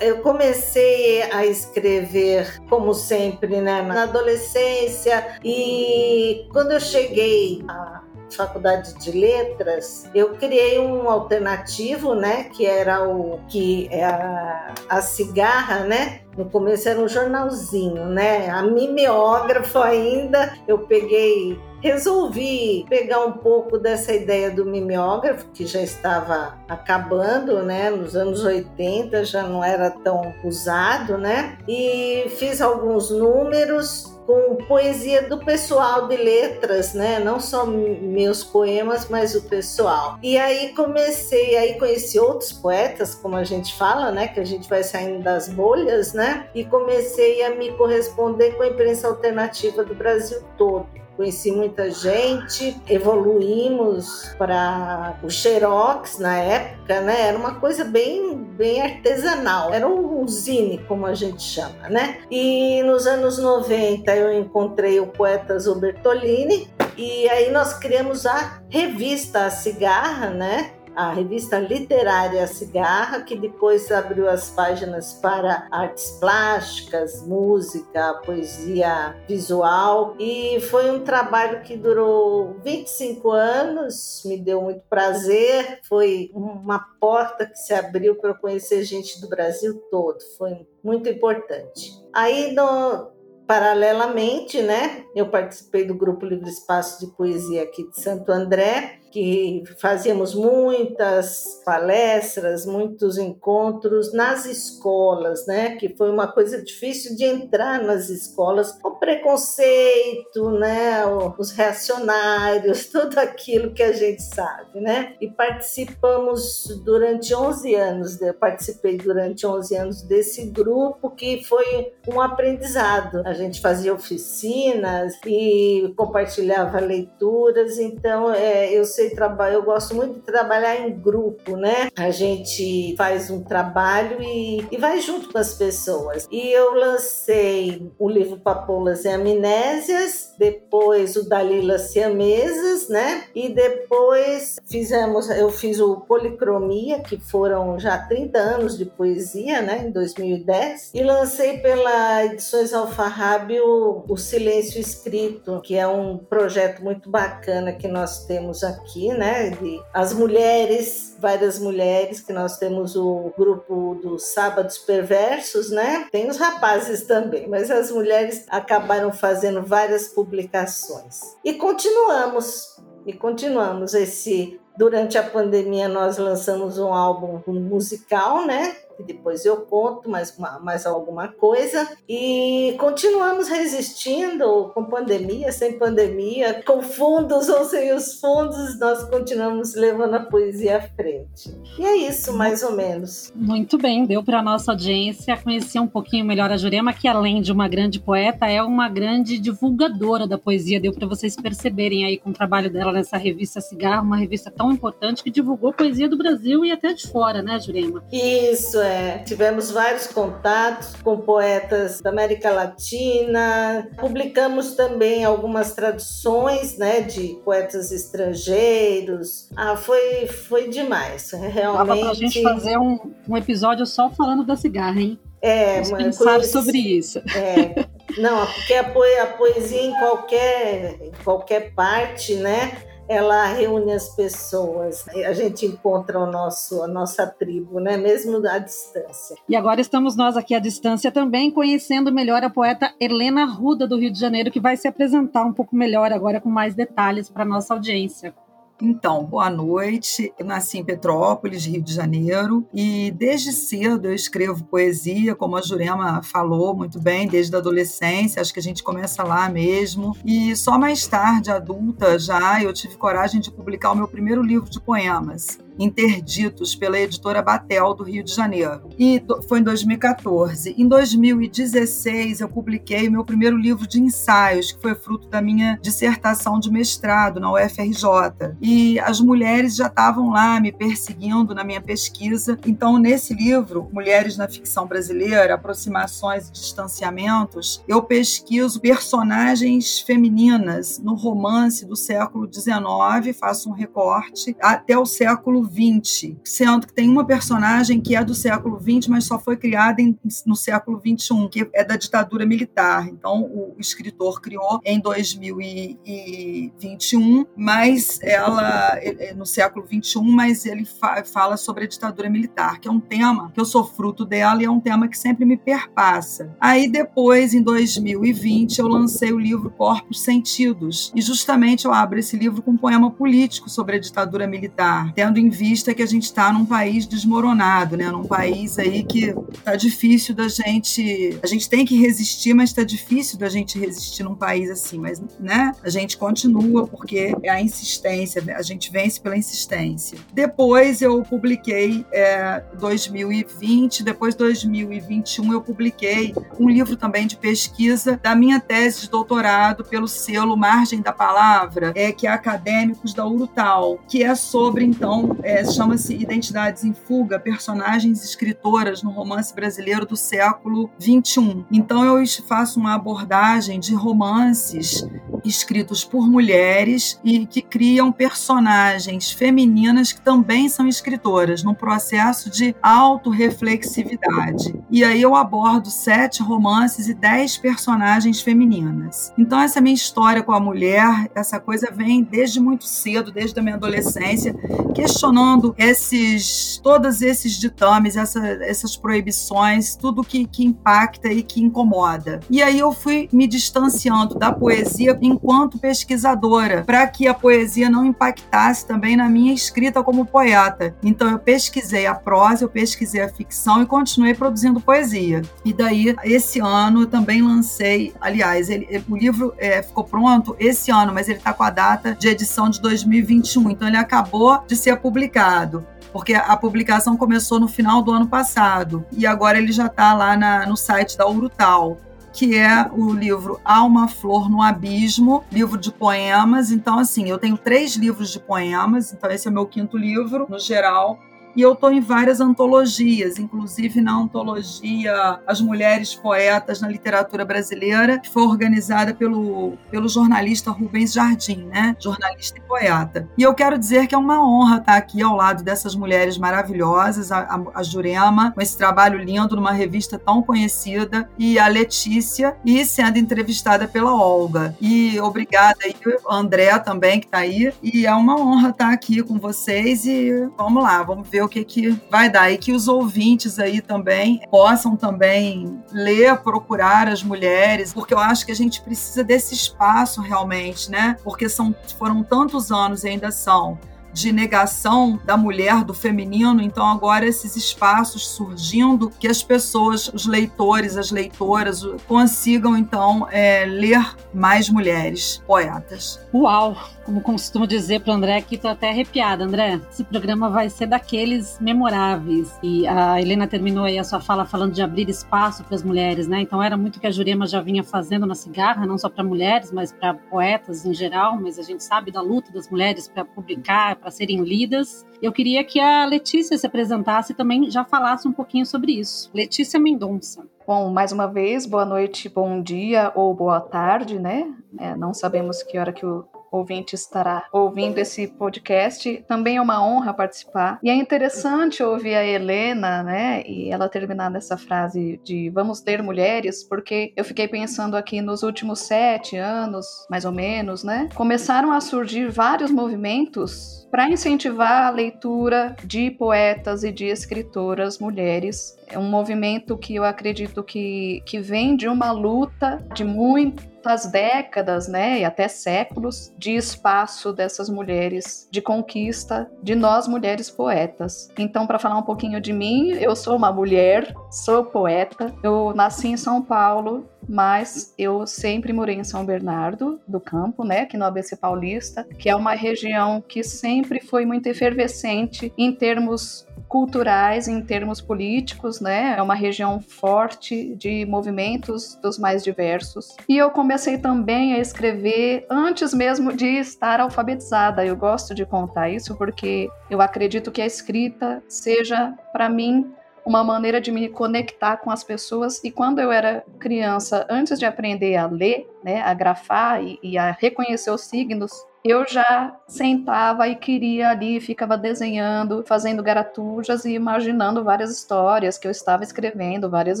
eu 0.00 0.18
comecei 0.18 1.22
a 1.32 1.44
escrever, 1.44 2.62
como 2.68 2.94
sempre, 2.94 3.60
né, 3.60 3.82
na 3.82 4.04
adolescência, 4.04 5.38
e 5.44 6.46
quando 6.52 6.70
eu 6.70 6.80
cheguei 6.80 7.64
à 7.66 8.02
faculdade 8.36 8.94
de 8.94 9.12
letras, 9.12 10.08
eu 10.14 10.34
criei 10.34 10.78
um 10.78 11.08
alternativo, 11.08 12.14
né, 12.14 12.44
que 12.44 12.66
era 12.66 13.08
o 13.08 13.40
que 13.48 13.88
é 13.90 14.04
a, 14.04 14.74
a 14.88 15.00
cigarra, 15.00 15.80
né? 15.80 16.20
No 16.36 16.46
começo 16.46 16.88
era 16.88 16.98
um 16.98 17.08
jornalzinho, 17.08 18.06
né? 18.06 18.50
A 18.50 18.62
mimeógrafo 18.62 19.78
ainda, 19.78 20.52
eu 20.66 20.80
peguei 20.80 21.56
resolvi 21.84 22.86
pegar 22.88 23.20
um 23.26 23.32
pouco 23.32 23.76
dessa 23.76 24.10
ideia 24.10 24.50
do 24.50 24.64
mimeógrafo, 24.64 25.44
que 25.52 25.66
já 25.66 25.82
estava 25.82 26.58
acabando, 26.66 27.62
né? 27.62 27.90
Nos 27.90 28.16
anos 28.16 28.42
80 28.42 29.22
já 29.26 29.42
não 29.42 29.62
era 29.62 29.90
tão 29.90 30.32
usado, 30.42 31.18
né? 31.18 31.58
E 31.68 32.24
fiz 32.38 32.62
alguns 32.62 33.10
números 33.10 34.13
com 34.26 34.56
poesia 34.66 35.28
do 35.28 35.38
pessoal 35.38 36.08
de 36.08 36.16
letras, 36.16 36.94
né? 36.94 37.18
Não 37.18 37.38
só 37.38 37.66
meus 37.66 38.42
poemas, 38.42 39.08
mas 39.08 39.34
o 39.34 39.42
pessoal. 39.42 40.18
E 40.22 40.38
aí 40.38 40.72
comecei, 40.74 41.56
aí 41.56 41.78
conheci 41.78 42.18
outros 42.18 42.52
poetas, 42.52 43.14
como 43.14 43.36
a 43.36 43.44
gente 43.44 43.74
fala, 43.74 44.10
né? 44.10 44.28
Que 44.28 44.40
a 44.40 44.44
gente 44.44 44.68
vai 44.68 44.82
saindo 44.82 45.22
das 45.22 45.48
bolhas, 45.48 46.12
né? 46.12 46.48
E 46.54 46.64
comecei 46.64 47.42
a 47.44 47.54
me 47.54 47.72
corresponder 47.72 48.56
com 48.56 48.62
a 48.62 48.68
imprensa 48.68 49.08
alternativa 49.08 49.84
do 49.84 49.94
Brasil 49.94 50.42
todo 50.56 51.03
conheci 51.16 51.52
muita 51.52 51.90
gente, 51.90 52.76
evoluímos 52.88 54.34
para 54.38 55.16
o 55.22 55.30
Xerox 55.30 56.18
na 56.18 56.38
época, 56.38 57.00
né? 57.00 57.28
Era 57.28 57.38
uma 57.38 57.54
coisa 57.56 57.84
bem, 57.84 58.36
bem 58.36 58.82
artesanal, 58.82 59.72
era 59.72 59.86
um 59.86 60.26
zine, 60.26 60.78
como 60.88 61.06
a 61.06 61.14
gente 61.14 61.42
chama, 61.42 61.88
né? 61.88 62.18
E 62.30 62.82
nos 62.82 63.06
anos 63.06 63.38
90 63.38 64.14
eu 64.14 64.32
encontrei 64.32 65.00
o 65.00 65.06
poeta 65.06 65.58
Zobertolini 65.58 66.68
e 66.96 67.28
aí 67.28 67.50
nós 67.50 67.74
criamos 67.74 68.26
a 68.26 68.60
revista 68.68 69.46
A 69.46 69.50
Cigarra, 69.50 70.30
né? 70.30 70.72
A 70.94 71.12
revista 71.12 71.58
literária 71.58 72.46
Cigarra, 72.46 73.22
que 73.22 73.36
depois 73.36 73.90
abriu 73.90 74.28
as 74.28 74.50
páginas 74.50 75.14
para 75.14 75.66
artes 75.70 76.12
plásticas, 76.20 77.26
música, 77.26 78.14
poesia 78.24 79.16
visual, 79.28 80.14
e 80.18 80.60
foi 80.70 80.90
um 80.90 81.04
trabalho 81.04 81.62
que 81.62 81.76
durou 81.76 82.56
25 82.64 83.30
anos, 83.30 84.22
me 84.24 84.38
deu 84.38 84.62
muito 84.62 84.82
prazer, 84.88 85.80
foi 85.88 86.30
uma 86.34 86.78
porta 87.00 87.46
que 87.46 87.58
se 87.58 87.74
abriu 87.74 88.16
para 88.16 88.30
eu 88.30 88.36
conhecer 88.36 88.84
gente 88.84 89.20
do 89.20 89.28
Brasil 89.28 89.82
todo, 89.90 90.18
foi 90.36 90.66
muito 90.82 91.08
importante. 91.08 91.92
Aí, 92.12 92.52
no, 92.52 93.12
paralelamente, 93.46 94.62
né, 94.62 95.04
eu 95.14 95.28
participei 95.28 95.84
do 95.84 95.94
Grupo 95.94 96.26
Livre 96.26 96.48
Espaço 96.48 97.04
de 97.04 97.12
Poesia 97.14 97.62
aqui 97.62 97.88
de 97.90 98.00
Santo 98.00 98.30
André, 98.30 99.00
que 99.14 99.62
fazíamos 99.78 100.34
muitas 100.34 101.62
palestras, 101.64 102.66
muitos 102.66 103.16
encontros 103.16 104.12
nas 104.12 104.44
escolas, 104.44 105.46
né? 105.46 105.76
Que 105.76 105.88
foi 105.96 106.10
uma 106.10 106.26
coisa 106.26 106.60
difícil 106.60 107.14
de 107.14 107.24
entrar 107.24 107.80
nas 107.80 108.08
escolas, 108.08 108.76
o 108.82 108.90
preconceito, 108.90 110.50
né? 110.58 111.06
Os 111.38 111.52
reacionários, 111.52 112.86
tudo 112.90 113.16
aquilo 113.18 113.72
que 113.72 113.84
a 113.84 113.92
gente 113.92 114.20
sabe, 114.20 114.80
né? 114.80 115.14
E 115.20 115.30
participamos 115.30 116.66
durante 116.84 117.32
11 117.32 117.72
anos, 117.76 118.20
eu 118.20 118.34
participei 118.34 118.96
durante 118.96 119.46
11 119.46 119.76
anos 119.76 120.02
desse 120.02 120.50
grupo 120.50 121.10
que 121.10 121.44
foi 121.44 121.92
um 122.08 122.20
aprendizado. 122.20 123.22
A 123.24 123.32
gente 123.32 123.60
fazia 123.60 123.94
oficinas 123.94 125.14
e 125.24 125.94
compartilhava 125.96 126.80
leituras, 126.80 127.78
então 127.78 128.34
é, 128.34 128.72
eu 128.72 128.84
sei 128.84 129.03
trabalho, 129.10 129.54
eu 129.54 129.62
gosto 129.62 129.94
muito 129.94 130.14
de 130.14 130.20
trabalhar 130.20 130.76
em 130.76 130.92
grupo, 130.98 131.56
né? 131.56 131.88
A 131.96 132.10
gente 132.10 132.94
faz 132.96 133.30
um 133.30 133.42
trabalho 133.42 134.22
e, 134.22 134.66
e 134.70 134.76
vai 134.76 135.00
junto 135.00 135.30
com 135.30 135.38
as 135.38 135.54
pessoas. 135.54 136.26
E 136.30 136.50
eu 136.50 136.74
lancei 136.74 137.90
o 137.98 138.08
livro 138.08 138.38
Papoulas 138.38 139.04
e 139.04 139.08
Amnésias, 139.08 140.34
depois 140.38 141.16
o 141.16 141.28
Dalila 141.28 141.78
Siamesas, 141.78 142.88
né? 142.88 143.24
E 143.34 143.48
depois 143.48 144.56
fizemos, 144.66 145.28
eu 145.30 145.50
fiz 145.50 145.80
o 145.80 146.00
Policromia, 146.00 147.00
que 147.00 147.18
foram 147.18 147.78
já 147.78 147.98
30 147.98 148.38
anos 148.38 148.78
de 148.78 148.84
poesia, 148.84 149.62
né? 149.62 149.84
Em 149.86 149.90
2010. 149.90 150.92
E 150.94 151.02
lancei 151.02 151.58
pela 151.58 152.24
Edições 152.24 152.72
Alfarrabi 152.72 153.60
o, 153.60 154.04
o 154.08 154.16
Silêncio 154.16 154.80
Escrito, 154.80 155.60
que 155.62 155.76
é 155.76 155.86
um 155.86 156.18
projeto 156.18 156.82
muito 156.82 157.10
bacana 157.10 157.72
que 157.72 157.88
nós 157.88 158.24
temos 158.26 158.62
aqui 158.62 158.93
aqui, 158.94 159.08
né? 159.12 159.50
De, 159.50 159.82
as 159.92 160.12
mulheres, 160.12 161.16
várias 161.18 161.58
mulheres, 161.58 162.20
que 162.20 162.32
nós 162.32 162.56
temos 162.56 162.94
o 162.96 163.32
grupo 163.36 163.98
dos 164.00 164.26
Sábados 164.28 164.78
Perversos, 164.78 165.70
né? 165.70 166.06
Tem 166.10 166.30
os 166.30 166.36
rapazes 166.36 167.02
também, 167.02 167.48
mas 167.48 167.70
as 167.70 167.90
mulheres 167.90 168.44
acabaram 168.48 169.12
fazendo 169.12 169.62
várias 169.62 170.08
publicações. 170.08 171.36
E 171.44 171.54
continuamos, 171.54 172.76
e 173.04 173.12
continuamos 173.12 173.94
esse 173.94 174.60
Durante 174.76 175.16
a 175.16 175.22
pandemia, 175.22 175.86
nós 175.86 176.18
lançamos 176.18 176.78
um 176.78 176.92
álbum 176.92 177.40
musical, 177.46 178.44
né? 178.44 178.74
Que 178.96 179.02
depois 179.02 179.44
eu 179.44 179.58
conto 179.58 180.08
mais, 180.08 180.36
mais 180.62 180.86
alguma 180.86 181.28
coisa. 181.28 181.88
E 182.08 182.74
continuamos 182.78 183.48
resistindo 183.48 184.70
com 184.74 184.84
pandemia, 184.84 185.52
sem 185.52 185.78
pandemia, 185.78 186.62
com 186.66 186.82
fundos 186.82 187.48
ou 187.48 187.64
sem 187.64 187.92
os 187.92 188.20
fundos, 188.20 188.78
nós 188.78 189.04
continuamos 189.04 189.74
levando 189.74 190.14
a 190.14 190.20
poesia 190.20 190.78
à 190.78 190.82
frente. 190.82 191.54
E 191.78 191.84
é 191.84 191.96
isso, 191.96 192.32
mais 192.32 192.62
ou 192.62 192.72
menos. 192.72 193.32
Muito 193.34 193.78
bem, 193.78 194.06
deu 194.06 194.22
para 194.22 194.42
nossa 194.42 194.72
audiência 194.72 195.36
conhecer 195.36 195.78
um 195.78 195.86
pouquinho 195.86 196.24
melhor 196.24 196.50
a 196.50 196.56
Jurema, 196.56 196.92
que 196.92 197.06
além 197.06 197.40
de 197.40 197.52
uma 197.52 197.68
grande 197.68 198.00
poeta, 198.00 198.46
é 198.46 198.62
uma 198.62 198.88
grande 198.88 199.38
divulgadora 199.38 200.26
da 200.26 200.38
poesia. 200.38 200.80
Deu 200.80 200.92
para 200.92 201.06
vocês 201.06 201.36
perceberem 201.36 202.04
aí 202.04 202.18
com 202.18 202.30
o 202.30 202.32
trabalho 202.32 202.70
dela 202.70 202.92
nessa 202.92 203.16
revista 203.16 203.60
Cigarro, 203.60 204.04
uma 204.04 204.16
revista 204.16 204.50
tão 204.50 204.72
importante 204.72 205.22
que 205.22 205.30
divulgou 205.30 205.72
poesia 205.72 206.08
do 206.08 206.16
Brasil 206.16 206.64
e 206.64 206.70
até 206.70 206.92
de 206.92 207.06
fora, 207.08 207.42
né, 207.42 207.58
Jurema? 207.58 208.02
Isso, 208.12 208.80
é. 208.84 209.18
Tivemos 209.18 209.70
vários 209.70 210.06
contatos 210.06 210.94
com 211.02 211.18
poetas 211.18 212.00
da 212.00 212.10
América 212.10 212.50
Latina, 212.50 213.88
publicamos 213.98 214.74
também 214.74 215.24
algumas 215.24 215.74
traduções 215.74 216.78
né, 216.78 217.00
de 217.00 217.40
poetas 217.44 217.90
estrangeiros. 217.90 219.48
Ah, 219.56 219.76
foi, 219.76 220.26
foi 220.26 220.68
demais, 220.68 221.30
realmente. 221.32 221.88
Dava 221.88 221.96
pra 221.96 222.14
gente 222.14 222.42
fazer 222.42 222.78
um, 222.78 222.98
um 223.28 223.36
episódio 223.36 223.86
só 223.86 224.10
falando 224.10 224.44
da 224.44 224.56
cigarra, 224.56 225.00
hein? 225.00 225.18
É, 225.40 225.82
Vamos 225.82 226.02
pensar 226.04 226.42
sobre 226.44 226.78
isso. 226.78 227.18
É, 227.18 227.86
não, 228.16 228.46
porque 228.46 228.72
a 228.74 229.26
poesia 229.26 229.82
em 229.82 229.92
qualquer, 229.92 230.98
em 231.02 231.12
qualquer 231.22 231.74
parte, 231.74 232.34
né? 232.36 232.93
Ela 233.08 233.46
reúne 233.46 233.92
as 233.92 234.08
pessoas. 234.14 235.06
A 235.08 235.32
gente 235.32 235.66
encontra 235.66 236.18
o 236.18 236.30
nosso, 236.30 236.82
a 236.82 236.88
nossa 236.88 237.26
tribo, 237.26 237.80
né? 237.80 237.96
mesmo 237.96 238.36
à 238.46 238.58
distância. 238.58 239.36
E 239.48 239.56
agora 239.56 239.80
estamos 239.80 240.16
nós 240.16 240.36
aqui 240.36 240.54
à 240.54 240.58
distância 240.58 241.10
também, 241.10 241.50
conhecendo 241.50 242.12
melhor 242.12 242.42
a 242.42 242.50
poeta 242.50 242.94
Helena 243.00 243.44
Ruda, 243.44 243.86
do 243.86 243.98
Rio 243.98 244.12
de 244.12 244.18
Janeiro, 244.18 244.50
que 244.50 244.60
vai 244.60 244.76
se 244.76 244.88
apresentar 244.88 245.44
um 245.44 245.52
pouco 245.52 245.76
melhor 245.76 246.12
agora 246.12 246.40
com 246.40 246.48
mais 246.48 246.74
detalhes 246.74 247.28
para 247.28 247.42
a 247.42 247.46
nossa 247.46 247.74
audiência. 247.74 248.34
Então, 248.82 249.24
boa 249.24 249.48
noite. 249.48 250.32
Eu 250.38 250.44
nasci 250.44 250.78
em 250.78 250.84
Petrópolis, 250.84 251.64
Rio 251.64 251.80
de 251.80 251.94
Janeiro, 251.94 252.66
e 252.74 253.12
desde 253.12 253.52
cedo 253.52 254.08
eu 254.08 254.14
escrevo 254.14 254.64
poesia, 254.64 255.34
como 255.34 255.56
a 255.56 255.62
Jurema 255.62 256.22
falou 256.22 256.74
muito 256.74 257.00
bem, 257.00 257.28
desde 257.28 257.54
a 257.54 257.58
adolescência, 257.58 258.42
acho 258.42 258.52
que 258.52 258.58
a 258.58 258.62
gente 258.62 258.82
começa 258.82 259.22
lá 259.22 259.48
mesmo. 259.48 260.16
E 260.24 260.56
só 260.56 260.76
mais 260.76 261.06
tarde, 261.06 261.50
adulta, 261.50 262.18
já 262.18 262.62
eu 262.62 262.72
tive 262.72 262.96
coragem 262.96 263.40
de 263.40 263.50
publicar 263.50 263.92
o 263.92 263.96
meu 263.96 264.08
primeiro 264.08 264.42
livro 264.42 264.68
de 264.68 264.80
poemas, 264.80 265.58
interditos 265.78 266.74
pela 266.74 266.98
editora 266.98 267.42
Batel 267.42 267.94
do 267.94 268.04
Rio 268.04 268.22
de 268.22 268.34
Janeiro. 268.34 268.90
E 268.98 269.22
foi 269.48 269.60
em 269.60 269.62
2014. 269.62 270.74
Em 270.76 270.86
2016 270.86 272.40
eu 272.40 272.48
publiquei 272.48 273.08
meu 273.08 273.24
primeiro 273.24 273.56
livro 273.56 273.86
de 273.86 274.00
ensaios, 274.00 274.72
que 274.72 274.80
foi 274.80 274.94
fruto 274.94 275.28
da 275.28 275.40
minha 275.40 275.78
dissertação 275.82 276.58
de 276.58 276.70
mestrado 276.70 277.40
na 277.40 277.52
UFRJ. 277.52 278.54
E 278.60 278.98
as 279.00 279.20
mulheres 279.20 279.76
já 279.76 279.86
estavam 279.86 280.30
lá 280.30 280.60
me 280.60 280.72
perseguindo 280.72 281.54
na 281.54 281.64
minha 281.64 281.80
pesquisa. 281.80 282.58
Então, 282.66 282.98
nesse 282.98 283.34
livro, 283.34 283.88
Mulheres 283.92 284.36
na 284.36 284.48
Ficção 284.48 284.86
Brasileira, 284.86 285.54
Aproximações 285.54 286.48
e 286.48 286.52
Distanciamentos, 286.52 287.82
eu 287.86 288.02
pesquiso 288.02 288.80
personagens 288.80 290.00
femininas 290.00 290.98
no 290.98 291.14
romance 291.14 291.84
do 291.84 291.96
século 291.96 292.48
XIX, 292.52 293.36
faço 293.38 293.70
um 293.70 293.72
recorte, 293.72 294.56
até 294.60 294.98
o 294.98 295.06
século 295.06 295.63
XX, 295.68 296.36
sendo 296.44 296.86
que 296.86 296.92
tem 296.92 297.08
uma 297.08 297.24
personagem 297.24 298.00
que 298.00 298.14
é 298.16 298.24
do 298.24 298.34
século 298.34 298.80
XX, 298.80 299.06
mas 299.08 299.24
só 299.24 299.38
foi 299.38 299.56
criada 299.56 300.02
em, 300.02 300.18
no 300.46 300.56
século 300.56 301.00
XXI, 301.00 301.48
que 301.50 301.68
é 301.72 301.84
da 301.84 301.96
ditadura 301.96 302.46
militar. 302.46 303.08
Então, 303.08 303.44
o 303.44 303.74
escritor 303.78 304.40
criou 304.40 304.80
em 304.84 305.00
2021, 305.00 307.46
mas 307.56 308.18
ela 308.22 308.98
no 309.36 309.46
século 309.46 309.86
XXI, 309.86 310.20
mas 310.22 310.66
ele 310.66 310.84
fa 310.84 311.24
fala 311.24 311.56
sobre 311.56 311.84
a 311.84 311.88
ditadura 311.88 312.28
militar, 312.28 312.80
que 312.80 312.88
é 312.88 312.90
um 312.90 313.00
tema 313.00 313.50
que 313.52 313.60
eu 313.60 313.64
sou 313.64 313.84
fruto 313.84 314.24
dela 314.24 314.62
e 314.62 314.64
é 314.64 314.70
um 314.70 314.80
tema 314.80 315.08
que 315.08 315.18
sempre 315.18 315.44
me 315.44 315.56
perpassa. 315.56 316.54
Aí 316.60 316.88
depois, 316.88 317.54
em 317.54 317.62
2020, 317.62 318.78
eu 318.78 318.88
lancei 318.88 319.32
o 319.32 319.38
livro 319.38 319.70
Corpos 319.70 320.22
Sentidos 320.22 321.12
e 321.14 321.20
justamente 321.20 321.84
eu 321.84 321.92
abro 321.92 322.18
esse 322.18 322.36
livro 322.36 322.62
com 322.62 322.72
um 322.72 322.76
poema 322.76 323.10
político 323.10 323.70
sobre 323.70 323.96
a 323.96 324.00
ditadura 324.00 324.46
militar, 324.46 325.12
tendo 325.14 325.38
em 325.38 325.48
vista 325.54 325.94
que 325.94 326.02
a 326.02 326.06
gente 326.06 326.24
está 326.24 326.52
num 326.52 326.66
país 326.66 327.06
desmoronado, 327.06 327.96
né? 327.96 328.10
Num 328.10 328.24
país 328.24 328.78
aí 328.78 329.02
que 329.04 329.34
tá 329.64 329.76
difícil 329.76 330.34
da 330.34 330.48
gente. 330.48 331.38
A 331.42 331.46
gente 331.46 331.68
tem 331.68 331.86
que 331.86 331.96
resistir, 331.96 332.52
mas 332.52 332.70
está 332.70 332.82
difícil 332.82 333.38
da 333.38 333.48
gente 333.48 333.78
resistir 333.78 334.22
num 334.22 334.34
país 334.34 334.68
assim. 334.68 334.98
Mas, 334.98 335.22
né? 335.38 335.72
A 335.82 335.88
gente 335.88 336.18
continua 336.18 336.86
porque 336.86 337.34
é 337.42 337.50
a 337.50 337.60
insistência, 337.60 338.42
a 338.54 338.62
gente 338.62 338.90
vence 338.90 339.20
pela 339.20 339.36
insistência. 339.36 340.18
Depois 340.32 341.00
eu 341.00 341.22
publiquei 341.22 342.04
é, 342.12 342.62
2020, 342.78 344.02
depois 344.02 344.34
2021 344.34 345.52
eu 345.52 345.62
publiquei 345.62 346.34
um 346.58 346.68
livro 346.68 346.96
também 346.96 347.26
de 347.26 347.36
pesquisa 347.36 348.18
da 348.22 348.34
minha 348.34 348.60
tese 348.60 349.02
de 349.02 349.10
doutorado 349.10 349.84
pelo 349.84 350.08
selo 350.08 350.56
Margem 350.56 351.00
da 351.00 351.12
Palavra, 351.12 351.92
é 351.94 352.10
que 352.12 352.26
é 352.26 352.30
Acadêmicos 352.30 353.14
da 353.14 353.26
Urutau, 353.26 354.00
que 354.08 354.22
é 354.22 354.34
sobre 354.34 354.84
então 354.84 355.36
é, 355.44 355.62
chama-se 355.64 356.14
Identidades 356.14 356.84
em 356.84 356.94
Fuga, 356.94 357.38
personagens 357.38 358.24
escritoras 358.24 359.02
no 359.02 359.10
romance 359.10 359.54
brasileiro 359.54 360.06
do 360.06 360.16
século 360.16 360.90
XXI. 360.98 361.66
Então 361.70 362.04
eu 362.04 362.24
faço 362.48 362.80
uma 362.80 362.94
abordagem 362.94 363.78
de 363.78 363.94
romances 363.94 365.06
escritos 365.44 366.04
por 366.04 366.28
mulheres 366.28 367.20
e 367.22 367.46
que 367.46 367.60
criam 367.60 368.10
personagens 368.10 369.30
femininas 369.30 370.12
que 370.12 370.20
também 370.20 370.68
são 370.68 370.88
escritoras, 370.88 371.62
num 371.62 371.74
processo 371.74 372.50
de 372.50 372.74
autorreflexividade. 372.82 374.74
E 374.90 375.04
aí 375.04 375.20
eu 375.20 375.34
abordo 375.34 375.90
sete 375.90 376.42
romances 376.42 377.08
e 377.08 377.14
dez 377.14 377.56
personagens 377.58 378.40
femininas. 378.40 379.32
Então 379.36 379.60
essa 379.60 379.80
minha 379.80 379.94
história 379.94 380.42
com 380.42 380.52
a 380.52 380.60
mulher, 380.60 381.30
essa 381.34 381.60
coisa 381.60 381.90
vem 381.92 382.22
desde 382.22 382.60
muito 382.60 382.86
cedo, 382.86 383.30
desde 383.30 383.58
a 383.58 383.62
minha 383.62 383.76
adolescência, 383.76 384.54
questionando 384.94 385.74
esses, 385.76 386.80
todos 386.82 387.20
esses 387.22 387.58
ditames, 387.58 388.16
essa, 388.16 388.46
essas 388.62 388.96
proibições, 388.96 389.96
tudo 389.96 390.24
que, 390.24 390.46
que 390.46 390.64
impacta 390.64 391.28
e 391.28 391.42
que 391.42 391.60
incomoda. 391.62 392.40
E 392.48 392.62
aí 392.62 392.78
eu 392.78 392.92
fui 392.92 393.28
me 393.32 393.46
distanciando 393.46 394.34
da 394.36 394.52
poesia 394.52 395.14
enquanto 395.34 395.78
pesquisadora, 395.78 396.82
para 396.84 397.06
que 397.06 397.26
a 397.26 397.34
poesia 397.34 397.90
não 397.90 398.04
impactasse 398.04 398.86
também 398.86 399.16
na 399.16 399.28
minha 399.28 399.52
escrita 399.52 400.02
como 400.02 400.24
poeta. 400.24 400.94
Então 401.02 401.30
eu 401.30 401.38
pesquisei 401.38 402.06
a 402.06 402.14
prosa, 402.14 402.64
eu 402.64 402.68
pesquisei 402.68 403.20
a 403.20 403.28
ficção 403.28 403.82
e 403.82 403.86
continuei 403.86 404.34
produzindo 404.34 404.80
poesia. 404.80 405.42
E 405.64 405.72
daí, 405.72 406.14
esse 406.24 406.60
ano, 406.60 407.02
eu 407.02 407.06
também 407.06 407.42
lancei, 407.42 408.14
aliás, 408.20 408.70
ele, 408.70 409.04
o 409.08 409.16
livro 409.16 409.54
é, 409.58 409.82
ficou 409.82 410.04
pronto 410.04 410.56
esse 410.58 410.90
ano, 410.90 411.12
mas 411.12 411.28
ele 411.28 411.38
está 411.38 411.52
com 411.52 411.62
a 411.62 411.70
data 411.70 412.14
de 412.14 412.28
edição 412.28 412.70
de 412.70 412.80
2021. 412.80 413.70
Então 413.70 413.88
ele 413.88 413.96
acabou 413.96 414.62
de 414.66 414.76
ser 414.76 414.96
publicado 414.96 415.86
porque 416.12 416.32
a 416.32 416.56
publicação 416.56 417.16
começou 417.16 417.58
no 417.58 417.66
final 417.66 418.00
do 418.00 418.12
ano 418.12 418.28
passado 418.28 419.04
e 419.10 419.26
agora 419.26 419.58
ele 419.58 419.72
já 419.72 419.86
está 419.86 420.14
lá 420.14 420.36
na, 420.36 420.64
no 420.64 420.76
site 420.76 421.18
da 421.18 421.28
Urutal 421.28 421.98
que 422.34 422.56
é 422.56 422.90
o 422.92 423.12
livro 423.12 423.60
Há 423.64 423.84
uma 423.84 424.08
Flor 424.08 424.50
no 424.50 424.60
Abismo, 424.60 425.44
livro 425.52 425.78
de 425.78 425.92
poemas. 425.92 426.72
Então, 426.72 426.98
assim, 426.98 427.30
eu 427.30 427.38
tenho 427.38 427.56
três 427.56 427.94
livros 427.94 428.30
de 428.30 428.40
poemas, 428.40 429.12
então 429.12 429.30
esse 429.30 429.46
é 429.46 429.50
o 429.50 429.54
meu 429.54 429.64
quinto 429.64 429.96
livro, 429.96 430.44
no 430.50 430.58
geral. 430.58 431.20
E 431.56 431.62
eu 431.62 431.72
estou 431.72 431.92
em 431.92 432.00
várias 432.00 432.40
antologias, 432.40 433.38
inclusive 433.38 434.00
na 434.00 434.12
antologia 434.12 435.40
As 435.46 435.60
Mulheres 435.60 436.14
Poetas 436.14 436.80
na 436.80 436.88
Literatura 436.88 437.44
Brasileira, 437.44 438.18
que 438.18 438.28
foi 438.28 438.42
organizada 438.42 439.14
pelo, 439.14 439.74
pelo 439.90 440.08
jornalista 440.08 440.70
Rubens 440.70 441.12
Jardim, 441.12 441.64
né? 441.64 441.96
jornalista 442.00 442.58
e 442.58 442.62
poeta. 442.62 443.28
E 443.38 443.42
eu 443.42 443.54
quero 443.54 443.78
dizer 443.78 444.06
que 444.06 444.14
é 444.14 444.18
uma 444.18 444.44
honra 444.44 444.78
estar 444.78 444.96
aqui 444.96 445.22
ao 445.22 445.36
lado 445.36 445.62
dessas 445.62 445.94
mulheres 445.94 446.36
maravilhosas, 446.36 447.30
a, 447.30 447.62
a 447.74 447.82
Jurema, 447.82 448.52
com 448.52 448.60
esse 448.60 448.76
trabalho 448.76 449.18
lindo 449.18 449.54
numa 449.54 449.72
revista 449.72 450.18
tão 450.18 450.42
conhecida, 450.42 451.28
e 451.38 451.58
a 451.58 451.68
Letícia, 451.68 452.56
e 452.64 452.84
sendo 452.84 453.18
entrevistada 453.18 453.86
pela 453.86 454.14
Olga. 454.14 454.76
E 454.80 455.20
obrigada 455.20 455.78
aí, 455.84 455.94
André 456.28 456.76
também, 456.78 457.20
que 457.20 457.26
está 457.26 457.38
aí. 457.38 457.72
E 457.82 458.06
é 458.06 458.14
uma 458.14 458.36
honra 458.36 458.70
estar 458.70 458.92
aqui 458.92 459.22
com 459.22 459.38
vocês 459.38 460.04
e 460.04 460.48
vamos 460.56 460.82
lá, 460.82 461.02
vamos 461.02 461.28
ver 461.28 461.43
o 461.44 461.48
que, 461.48 461.64
que 461.64 461.98
vai 462.10 462.28
dar. 462.28 462.50
E 462.50 462.58
que 462.58 462.72
os 462.72 462.88
ouvintes 462.88 463.58
aí 463.58 463.80
também 463.80 464.40
possam 464.50 464.96
também 464.96 465.78
ler, 465.92 466.36
procurar 466.38 467.08
as 467.08 467.22
mulheres, 467.22 467.92
porque 467.92 468.14
eu 468.14 468.18
acho 468.18 468.44
que 468.46 468.52
a 468.52 468.56
gente 468.56 468.80
precisa 468.80 469.22
desse 469.22 469.54
espaço 469.54 470.20
realmente, 470.20 470.90
né? 470.90 471.16
Porque 471.22 471.48
são, 471.48 471.74
foram 471.98 472.22
tantos 472.22 472.70
anos 472.70 473.04
e 473.04 473.08
ainda 473.08 473.30
são 473.30 473.78
de 474.14 474.30
negação 474.30 475.20
da 475.26 475.36
mulher, 475.36 475.82
do 475.84 475.92
feminino, 475.92 476.62
então 476.62 476.86
agora 476.86 477.26
esses 477.26 477.56
espaços 477.56 478.28
surgindo 478.28 479.10
que 479.10 479.26
as 479.26 479.42
pessoas, 479.42 480.08
os 480.08 480.24
leitores, 480.24 480.96
as 480.96 481.10
leitoras 481.10 481.82
consigam 482.06 482.76
então 482.76 483.26
é, 483.30 483.64
ler 483.66 484.14
mais 484.32 484.70
mulheres 484.70 485.42
poetas. 485.44 486.20
Uau! 486.32 486.76
Como 487.04 487.20
costumo 487.20 487.66
dizer 487.66 488.00
para 488.00 488.14
André, 488.14 488.36
aqui 488.36 488.54
estou 488.54 488.70
até 488.70 488.88
arrepiada, 488.88 489.44
André. 489.44 489.78
Esse 489.90 490.02
programa 490.02 490.48
vai 490.48 490.70
ser 490.70 490.86
daqueles 490.86 491.60
memoráveis. 491.60 492.58
E 492.62 492.86
a 492.86 493.20
Helena 493.20 493.46
terminou 493.46 493.84
aí 493.84 493.98
a 493.98 494.04
sua 494.04 494.20
fala 494.20 494.46
falando 494.46 494.72
de 494.72 494.80
abrir 494.80 495.06
espaço 495.10 495.62
para 495.64 495.74
as 495.74 495.82
mulheres, 495.82 496.26
né? 496.26 496.40
Então 496.40 496.62
era 496.62 496.78
muito 496.78 496.98
que 496.98 497.06
a 497.06 497.10
Jurema 497.10 497.46
já 497.46 497.60
vinha 497.60 497.84
fazendo 497.84 498.24
na 498.24 498.34
cigarra, 498.34 498.86
não 498.86 498.96
só 498.96 499.10
para 499.10 499.22
mulheres, 499.22 499.70
mas 499.70 499.92
para 499.92 500.14
poetas 500.14 500.86
em 500.86 500.94
geral. 500.94 501.38
Mas 501.38 501.58
a 501.58 501.62
gente 501.62 501.84
sabe 501.84 502.10
da 502.10 502.22
luta 502.22 502.50
das 502.50 502.70
mulheres 502.70 503.06
para 503.06 503.22
publicar, 503.22 503.96
para 503.96 504.10
serem 504.10 504.42
lidas. 504.42 505.04
Eu 505.20 505.30
queria 505.30 505.62
que 505.62 505.78
a 505.78 506.06
Letícia 506.06 506.56
se 506.56 506.66
apresentasse 506.66 507.32
e 507.32 507.36
também 507.36 507.70
já 507.70 507.84
falasse 507.84 508.26
um 508.26 508.32
pouquinho 508.32 508.64
sobre 508.64 508.92
isso. 508.92 509.30
Letícia 509.34 509.78
Mendonça. 509.78 510.42
Bom, 510.66 510.90
mais 510.90 511.12
uma 511.12 511.26
vez, 511.26 511.66
boa 511.66 511.84
noite, 511.84 512.30
bom 512.30 512.62
dia 512.62 513.12
ou 513.14 513.34
boa 513.34 513.60
tarde, 513.60 514.18
né? 514.18 514.50
É, 514.78 514.96
não 514.96 515.12
sabemos 515.12 515.62
que 515.62 515.78
hora 515.78 515.92
que 515.92 516.06
o 516.06 516.24
ouvinte 516.56 516.94
estará 516.94 517.44
ouvindo 517.52 517.98
esse 517.98 518.26
podcast. 518.28 519.24
Também 519.26 519.56
é 519.56 519.62
uma 519.62 519.84
honra 519.84 520.14
participar. 520.14 520.78
E 520.82 520.90
é 520.90 520.94
interessante 520.94 521.82
ouvir 521.82 522.14
a 522.14 522.24
Helena, 522.24 523.02
né, 523.02 523.42
e 523.46 523.70
ela 523.70 523.88
terminar 523.88 524.30
nessa 524.30 524.56
frase 524.56 525.20
de 525.24 525.50
vamos 525.50 525.80
ter 525.80 526.02
mulheres, 526.02 526.62
porque 526.64 527.12
eu 527.16 527.24
fiquei 527.24 527.48
pensando 527.48 527.96
aqui 527.96 528.20
nos 528.20 528.42
últimos 528.42 528.80
sete 528.80 529.36
anos, 529.36 529.86
mais 530.08 530.24
ou 530.24 530.32
menos, 530.32 530.84
né, 530.84 531.08
começaram 531.14 531.72
a 531.72 531.80
surgir 531.80 532.30
vários 532.30 532.70
movimentos 532.70 533.86
para 533.90 534.08
incentivar 534.08 534.86
a 534.86 534.90
leitura 534.90 535.76
de 535.84 536.10
poetas 536.10 536.82
e 536.82 536.90
de 536.90 537.06
escritoras 537.06 537.98
mulheres. 537.98 538.76
É 538.88 538.98
um 538.98 539.08
movimento 539.08 539.78
que 539.78 539.94
eu 539.94 540.04
acredito 540.04 540.62
que, 540.62 541.22
que 541.24 541.38
vem 541.38 541.76
de 541.76 541.86
uma 541.86 542.10
luta 542.10 542.84
de 542.92 543.04
muito 543.04 543.73
muitas 543.84 544.06
décadas, 544.06 544.88
né, 544.88 545.20
e 545.20 545.24
até 545.24 545.46
séculos 545.46 546.32
de 546.38 546.52
espaço 546.56 547.32
dessas 547.34 547.68
mulheres, 547.68 548.48
de 548.50 548.62
conquista 548.62 549.50
de 549.62 549.74
nós 549.74 550.08
mulheres 550.08 550.50
poetas. 550.50 551.28
Então, 551.38 551.66
para 551.66 551.78
falar 551.78 551.98
um 551.98 552.02
pouquinho 552.02 552.40
de 552.40 552.52
mim, 552.52 552.92
eu 552.92 553.14
sou 553.14 553.36
uma 553.36 553.52
mulher, 553.52 554.14
sou 554.30 554.64
poeta. 554.64 555.32
Eu 555.42 555.74
nasci 555.74 556.08
em 556.08 556.16
São 556.16 556.40
Paulo, 556.40 557.06
mas 557.28 557.94
eu 557.98 558.26
sempre 558.26 558.72
morei 558.72 558.96
em 558.96 559.04
São 559.04 559.24
Bernardo 559.24 560.00
do 560.06 560.20
Campo, 560.20 560.64
né, 560.64 560.80
aqui 560.80 560.96
no 560.96 561.04
ABC 561.04 561.36
Paulista, 561.36 562.04
que 562.18 562.28
é 562.28 562.36
uma 562.36 562.54
região 562.54 563.22
que 563.26 563.42
sempre 563.42 564.00
foi 564.00 564.24
muito 564.24 564.46
efervescente 564.46 565.52
em 565.56 565.72
termos 565.72 566.46
culturais, 566.74 567.46
em 567.46 567.62
termos 567.62 568.00
políticos, 568.00 568.80
né? 568.80 569.14
É 569.16 569.22
uma 569.22 569.36
região 569.36 569.80
forte 569.80 570.74
de 570.74 571.06
movimentos 571.06 571.96
dos 572.02 572.18
mais 572.18 572.42
diversos. 572.42 573.14
E 573.28 573.38
eu 573.38 573.50
comecei 573.50 573.96
também 573.96 574.54
a 574.54 574.58
escrever 574.58 575.46
antes 575.48 575.94
mesmo 575.94 576.32
de 576.32 576.46
estar 576.46 576.98
alfabetizada. 577.00 577.86
Eu 577.86 577.96
gosto 577.96 578.34
de 578.34 578.44
contar 578.44 578.90
isso 578.90 579.16
porque 579.16 579.68
eu 579.88 580.00
acredito 580.00 580.50
que 580.50 580.60
a 580.60 580.66
escrita 580.66 581.40
seja, 581.48 582.12
para 582.32 582.48
mim, 582.48 582.92
uma 583.24 583.42
maneira 583.42 583.80
de 583.80 583.90
me 583.90 584.08
conectar 584.08 584.76
com 584.76 584.90
as 584.90 585.02
pessoas. 585.02 585.62
E 585.64 585.70
quando 585.70 586.00
eu 586.00 586.12
era 586.12 586.44
criança, 586.58 587.26
antes 587.30 587.58
de 587.58 587.64
aprender 587.64 588.16
a 588.16 588.26
ler, 588.26 588.68
né, 588.82 589.02
a 589.02 589.14
grafar 589.14 589.82
e, 589.82 589.98
e 590.02 590.18
a 590.18 590.30
reconhecer 590.32 590.90
os 590.90 591.02
signos, 591.02 591.52
eu 591.84 592.06
já 592.08 592.56
sentava 592.66 593.46
e 593.46 593.56
queria 593.56 594.08
ali, 594.08 594.40
ficava 594.40 594.76
desenhando, 594.76 595.62
fazendo 595.66 596.02
garatujas 596.02 596.86
e 596.86 596.94
imaginando 596.94 597.62
várias 597.62 597.90
histórias 597.90 598.56
que 598.56 598.66
eu 598.66 598.70
estava 598.70 599.02
escrevendo, 599.04 599.68
várias 599.68 600.00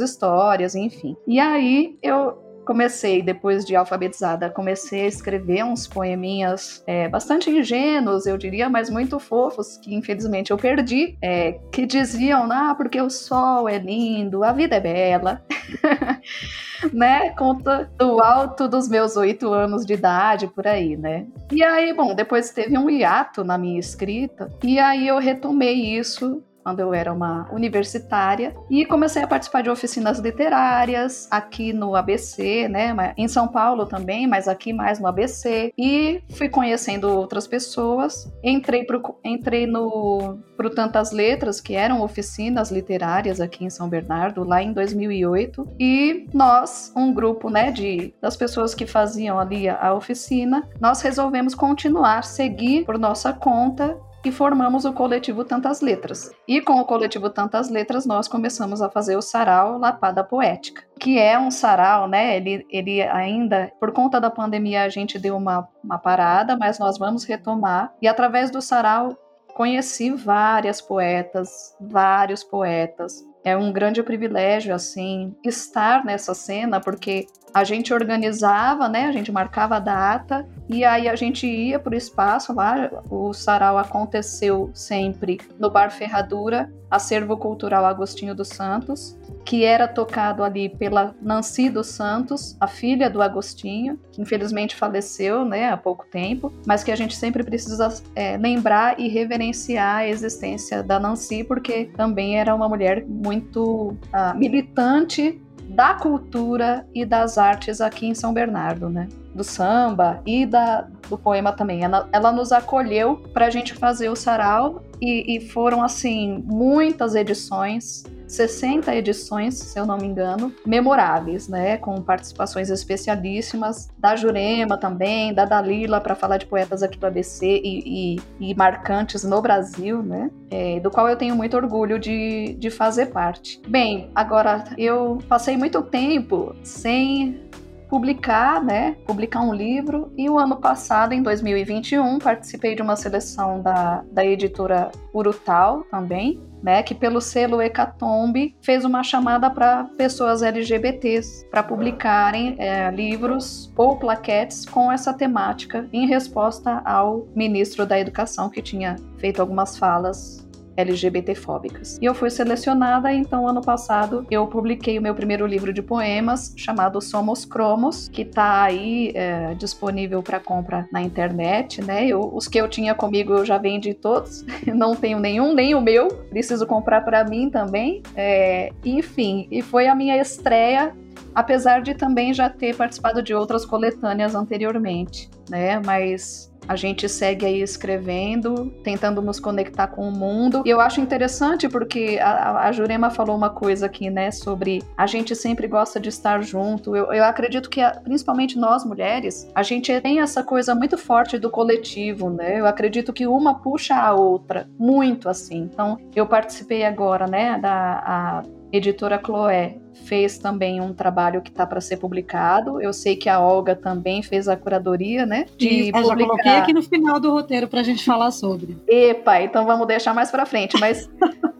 histórias, 0.00 0.74
enfim. 0.74 1.14
E 1.26 1.38
aí 1.38 1.98
eu 2.02 2.43
comecei, 2.64 3.22
depois 3.22 3.64
de 3.64 3.76
alfabetizada, 3.76 4.50
comecei 4.50 5.02
a 5.04 5.08
escrever 5.08 5.64
uns 5.64 5.86
poeminhas 5.86 6.82
é, 6.86 7.08
bastante 7.08 7.50
ingênuos, 7.50 8.26
eu 8.26 8.36
diria, 8.36 8.68
mas 8.68 8.90
muito 8.90 9.18
fofos, 9.18 9.76
que 9.76 9.94
infelizmente 9.94 10.50
eu 10.50 10.56
perdi, 10.56 11.16
é, 11.22 11.52
que 11.70 11.86
diziam, 11.86 12.50
ah, 12.50 12.74
porque 12.74 13.00
o 13.00 13.10
sol 13.10 13.68
é 13.68 13.78
lindo, 13.78 14.42
a 14.42 14.52
vida 14.52 14.76
é 14.76 14.80
bela. 14.80 15.42
né? 16.92 17.30
Conta 17.30 17.90
do 17.96 18.20
alto 18.20 18.68
dos 18.68 18.88
meus 18.88 19.16
oito 19.16 19.52
anos 19.52 19.86
de 19.86 19.94
idade, 19.94 20.46
por 20.48 20.66
aí, 20.66 20.96
né? 20.96 21.26
E 21.52 21.62
aí, 21.62 21.92
bom, 21.92 22.14
depois 22.14 22.50
teve 22.50 22.76
um 22.76 22.90
hiato 22.90 23.44
na 23.44 23.56
minha 23.56 23.78
escrita, 23.78 24.50
e 24.62 24.78
aí 24.78 25.08
eu 25.08 25.18
retomei 25.18 25.96
isso 25.96 26.42
quando 26.64 26.80
eu 26.80 26.94
era 26.94 27.12
uma 27.12 27.46
universitária 27.52 28.54
e 28.70 28.86
comecei 28.86 29.22
a 29.22 29.26
participar 29.26 29.62
de 29.62 29.68
oficinas 29.68 30.18
literárias 30.18 31.28
aqui 31.30 31.74
no 31.74 31.94
ABC, 31.94 32.66
né, 32.68 33.12
em 33.18 33.28
São 33.28 33.46
Paulo 33.46 33.84
também, 33.84 34.26
mas 34.26 34.48
aqui 34.48 34.72
mais 34.72 34.98
no 34.98 35.06
ABC 35.06 35.72
e 35.78 36.22
fui 36.30 36.48
conhecendo 36.48 37.08
outras 37.08 37.46
pessoas. 37.46 38.32
Entrei 38.42 38.84
pro, 38.84 39.18
entrei 39.22 39.66
no 39.66 40.38
pro 40.56 40.70
Tantas 40.70 41.12
Letras, 41.12 41.60
que 41.60 41.74
eram 41.74 42.00
oficinas 42.00 42.70
literárias 42.70 43.40
aqui 43.40 43.64
em 43.64 43.70
São 43.70 43.88
Bernardo, 43.88 44.44
lá 44.44 44.62
em 44.62 44.72
2008, 44.72 45.74
e 45.78 46.26
nós, 46.32 46.92
um 46.96 47.12
grupo, 47.12 47.50
né, 47.50 47.70
de 47.70 48.14
das 48.22 48.36
pessoas 48.36 48.74
que 48.74 48.86
faziam 48.86 49.38
ali 49.38 49.68
a 49.68 49.92
oficina, 49.92 50.66
nós 50.80 51.02
resolvemos 51.02 51.54
continuar, 51.54 52.22
seguir 52.22 52.84
por 52.84 52.98
nossa 52.98 53.32
conta 53.32 53.98
e 54.24 54.32
formamos 54.32 54.84
o 54.84 54.92
coletivo 54.92 55.44
Tantas 55.44 55.80
Letras. 55.80 56.30
E 56.48 56.60
com 56.60 56.80
o 56.80 56.84
coletivo 56.84 57.28
Tantas 57.28 57.68
Letras, 57.68 58.06
nós 58.06 58.26
começamos 58.26 58.80
a 58.80 58.88
fazer 58.88 59.16
o 59.16 59.22
sarau 59.22 59.78
Lapada 59.78 60.24
Poética, 60.24 60.82
que 60.98 61.18
é 61.18 61.38
um 61.38 61.50
sarau, 61.50 62.08
né? 62.08 62.36
Ele, 62.36 62.66
ele 62.70 63.02
ainda, 63.02 63.70
por 63.78 63.92
conta 63.92 64.20
da 64.20 64.30
pandemia, 64.30 64.84
a 64.84 64.88
gente 64.88 65.18
deu 65.18 65.36
uma, 65.36 65.68
uma 65.82 65.98
parada, 65.98 66.56
mas 66.56 66.78
nós 66.78 66.96
vamos 66.96 67.24
retomar. 67.24 67.92
E 68.00 68.08
através 68.08 68.50
do 68.50 68.62
sarau, 68.62 69.16
conheci 69.54 70.10
várias 70.10 70.80
poetas, 70.80 71.76
vários 71.80 72.42
poetas, 72.42 73.22
é 73.44 73.54
um 73.54 73.70
grande 73.70 74.02
privilégio 74.02 74.74
assim 74.74 75.36
estar 75.44 76.02
nessa 76.04 76.34
cena 76.34 76.80
porque 76.80 77.26
a 77.54 77.62
gente 77.62 77.94
organizava, 77.94 78.88
né? 78.88 79.06
A 79.06 79.12
gente 79.12 79.30
marcava 79.30 79.76
a 79.76 79.78
data 79.78 80.44
e 80.68 80.84
aí 80.84 81.08
a 81.08 81.14
gente 81.14 81.46
ia 81.46 81.78
para 81.78 81.94
o 81.94 81.96
espaço 81.96 82.52
lá. 82.52 82.90
O 83.08 83.32
sarau 83.32 83.78
aconteceu 83.78 84.70
sempre 84.74 85.40
no 85.56 85.70
Bar 85.70 85.92
Ferradura, 85.92 86.68
Acervo 86.90 87.36
Cultural 87.36 87.84
Agostinho 87.84 88.34
dos 88.34 88.48
Santos, 88.48 89.16
que 89.44 89.64
era 89.64 89.86
tocado 89.86 90.42
ali 90.42 90.68
pela 90.68 91.14
Nancy 91.20 91.68
dos 91.68 91.88
Santos, 91.88 92.56
a 92.58 92.66
filha 92.66 93.08
do 93.08 93.22
Agostinho, 93.22 94.00
que 94.10 94.20
infelizmente 94.20 94.74
faleceu, 94.74 95.44
né, 95.44 95.68
há 95.70 95.76
pouco 95.76 96.06
tempo, 96.10 96.52
mas 96.66 96.82
que 96.82 96.90
a 96.90 96.96
gente 96.96 97.14
sempre 97.14 97.44
precisa 97.44 97.88
é, 98.16 98.36
lembrar 98.36 98.98
e 98.98 99.08
reverenciar 99.08 99.98
a 99.98 100.08
existência 100.08 100.82
da 100.82 100.98
Nancy, 100.98 101.44
porque 101.44 101.86
também 101.96 102.38
era 102.38 102.54
uma 102.54 102.68
mulher 102.68 103.04
muito 103.06 103.96
uh, 104.12 104.36
militante 104.36 105.40
da 105.74 105.94
cultura 105.94 106.86
e 106.94 107.04
das 107.04 107.36
artes 107.36 107.80
aqui 107.80 108.06
em 108.06 108.14
São 108.14 108.32
Bernardo, 108.32 108.88
né? 108.88 109.08
Do 109.34 109.42
samba 109.42 110.22
e 110.24 110.46
da, 110.46 110.86
do 111.08 111.18
poema 111.18 111.52
também. 111.52 111.82
Ela, 111.82 112.08
ela 112.12 112.30
nos 112.30 112.52
acolheu 112.52 113.16
para 113.32 113.46
a 113.46 113.50
gente 113.50 113.74
fazer 113.74 114.08
o 114.08 114.14
sarau 114.14 114.84
e, 115.00 115.36
e 115.36 115.40
foram, 115.48 115.82
assim, 115.82 116.44
muitas 116.46 117.16
edições 117.16 118.04
60 118.26 118.94
edições, 118.94 119.54
se 119.54 119.78
eu 119.78 119.86
não 119.86 119.96
me 119.98 120.06
engano, 120.06 120.52
memoráveis, 120.66 121.48
né? 121.48 121.76
Com 121.76 122.00
participações 122.02 122.70
especialíssimas 122.70 123.88
da 123.98 124.16
Jurema 124.16 124.76
também, 124.76 125.32
da 125.32 125.44
Dalila, 125.44 126.00
para 126.00 126.14
falar 126.14 126.38
de 126.38 126.46
poetas 126.46 126.82
aqui 126.82 126.98
do 126.98 127.06
ABC 127.06 127.46
e, 127.62 128.16
e, 128.40 128.50
e 128.50 128.54
marcantes 128.54 129.24
no 129.24 129.40
Brasil, 129.40 130.02
né? 130.02 130.30
É, 130.50 130.80
do 130.80 130.90
qual 130.90 131.08
eu 131.08 131.16
tenho 131.16 131.34
muito 131.34 131.56
orgulho 131.56 131.98
de, 131.98 132.54
de 132.58 132.70
fazer 132.70 133.06
parte. 133.06 133.60
Bem, 133.68 134.10
agora 134.14 134.64
eu 134.78 135.18
passei 135.28 135.56
muito 135.56 135.82
tempo 135.82 136.54
sem 136.62 137.40
publicar, 137.88 138.60
né, 138.60 138.96
publicar 139.06 139.40
um 139.40 139.54
livro 139.54 140.12
e 140.16 140.28
o 140.28 140.36
ano 140.36 140.56
passado, 140.56 141.12
em 141.12 141.22
2021, 141.22 142.18
participei 142.18 142.74
de 142.74 142.82
uma 142.82 142.96
seleção 142.96 143.62
da, 143.62 144.02
da 144.10 144.24
editora 144.24 144.90
Urutal 145.14 145.84
também, 145.84 146.42
né, 146.64 146.82
que 146.82 146.94
pelo 146.94 147.20
selo 147.20 147.60
Hecatombe 147.60 148.56
fez 148.62 148.86
uma 148.86 149.02
chamada 149.02 149.50
para 149.50 149.84
pessoas 149.98 150.42
LGBTs 150.42 151.46
para 151.50 151.62
publicarem 151.62 152.56
é, 152.58 152.90
livros 152.90 153.70
ou 153.76 153.98
plaquetes 153.98 154.64
com 154.64 154.90
essa 154.90 155.12
temática 155.12 155.86
em 155.92 156.06
resposta 156.06 156.80
ao 156.82 157.28
ministro 157.36 157.84
da 157.84 158.00
Educação 158.00 158.48
que 158.48 158.62
tinha 158.62 158.96
feito 159.18 159.40
algumas 159.40 159.76
falas 159.76 160.43
LGBTfóbicas. 160.76 161.98
E 162.00 162.04
eu 162.04 162.14
fui 162.14 162.30
selecionada, 162.30 163.12
então 163.12 163.46
ano 163.48 163.60
passado 163.60 164.26
eu 164.30 164.46
publiquei 164.46 164.98
o 164.98 165.02
meu 165.02 165.14
primeiro 165.14 165.46
livro 165.46 165.72
de 165.72 165.82
poemas 165.82 166.52
chamado 166.56 167.00
Somos 167.00 167.44
Cromos, 167.44 168.08
que 168.08 168.22
está 168.22 168.62
aí 168.62 169.12
é, 169.14 169.54
disponível 169.54 170.22
para 170.22 170.40
compra 170.40 170.88
na 170.92 171.02
internet, 171.02 171.82
né? 171.82 172.06
Eu, 172.06 172.30
os 172.34 172.48
que 172.48 172.58
eu 172.58 172.68
tinha 172.68 172.94
comigo 172.94 173.32
eu 173.32 173.44
já 173.44 173.58
vendi 173.58 173.94
todos, 173.94 174.44
não 174.66 174.94
tenho 174.94 175.18
nenhum, 175.18 175.54
nem 175.54 175.74
o 175.74 175.80
meu, 175.80 176.08
preciso 176.08 176.66
comprar 176.66 177.02
para 177.02 177.24
mim 177.24 177.50
também. 177.50 178.02
É, 178.16 178.72
enfim, 178.84 179.46
e 179.50 179.62
foi 179.62 179.86
a 179.86 179.94
minha 179.94 180.16
estreia 180.16 180.92
apesar 181.34 181.82
de 181.82 181.94
também 181.94 182.32
já 182.32 182.48
ter 182.48 182.76
participado 182.76 183.22
de 183.22 183.34
outras 183.34 183.64
coletâneas 183.64 184.34
anteriormente, 184.34 185.28
né? 185.48 185.80
Mas 185.84 186.52
a 186.66 186.76
gente 186.76 187.08
segue 187.08 187.44
aí 187.44 187.60
escrevendo, 187.60 188.70
tentando 188.82 189.20
nos 189.20 189.38
conectar 189.38 189.86
com 189.88 190.08
o 190.08 190.12
mundo. 190.12 190.62
E 190.64 190.70
eu 190.70 190.80
acho 190.80 191.00
interessante 191.00 191.68
porque 191.68 192.18
a, 192.20 192.66
a 192.66 192.72
Jurema 192.72 193.10
falou 193.10 193.36
uma 193.36 193.50
coisa 193.50 193.86
aqui, 193.86 194.10
né, 194.10 194.30
sobre 194.30 194.82
a 194.96 195.06
gente 195.06 195.34
sempre 195.34 195.66
gosta 195.66 196.00
de 196.00 196.08
estar 196.08 196.42
junto. 196.42 196.96
Eu, 196.96 197.12
eu 197.12 197.24
acredito 197.24 197.68
que, 197.68 197.80
principalmente 198.02 198.58
nós 198.58 198.84
mulheres, 198.84 199.48
a 199.54 199.62
gente 199.62 200.00
tem 200.00 200.20
essa 200.20 200.42
coisa 200.42 200.74
muito 200.74 200.96
forte 200.96 201.38
do 201.38 201.50
coletivo, 201.50 202.30
né? 202.30 202.58
Eu 202.58 202.66
acredito 202.66 203.12
que 203.12 203.26
uma 203.26 203.54
puxa 203.58 203.94
a 203.94 204.14
outra, 204.14 204.68
muito 204.78 205.28
assim. 205.28 205.68
Então, 205.72 205.98
eu 206.14 206.26
participei 206.26 206.84
agora, 206.84 207.26
né, 207.26 207.58
da 207.58 208.42
editora 208.76 209.20
Chloé 209.24 209.78
fez 210.04 210.38
também 210.38 210.80
um 210.80 210.92
trabalho 210.92 211.40
que 211.40 211.50
está 211.50 211.66
para 211.66 211.80
ser 211.80 211.96
publicado. 211.96 212.80
Eu 212.80 212.92
sei 212.92 213.16
que 213.16 213.28
a 213.28 213.40
Olga 213.40 213.74
também 213.74 214.22
fez 214.22 214.48
a 214.48 214.56
curadoria, 214.56 215.24
né? 215.24 215.46
De 215.56 215.68
Isso, 215.68 215.92
publicar. 215.92 216.18
Já 216.18 216.26
coloquei 216.26 216.52
aqui 216.52 216.72
no 216.72 216.82
final 216.82 217.20
do 217.20 217.30
roteiro 217.30 217.68
para 217.68 217.80
a 217.80 217.82
gente 217.84 218.04
falar 218.04 218.30
sobre. 218.30 218.76
Epa, 218.86 219.40
então 219.40 219.64
vamos 219.64 219.86
deixar 219.86 220.14
mais 220.14 220.30
para 220.30 220.44
frente. 220.44 220.78
Mas 220.78 221.08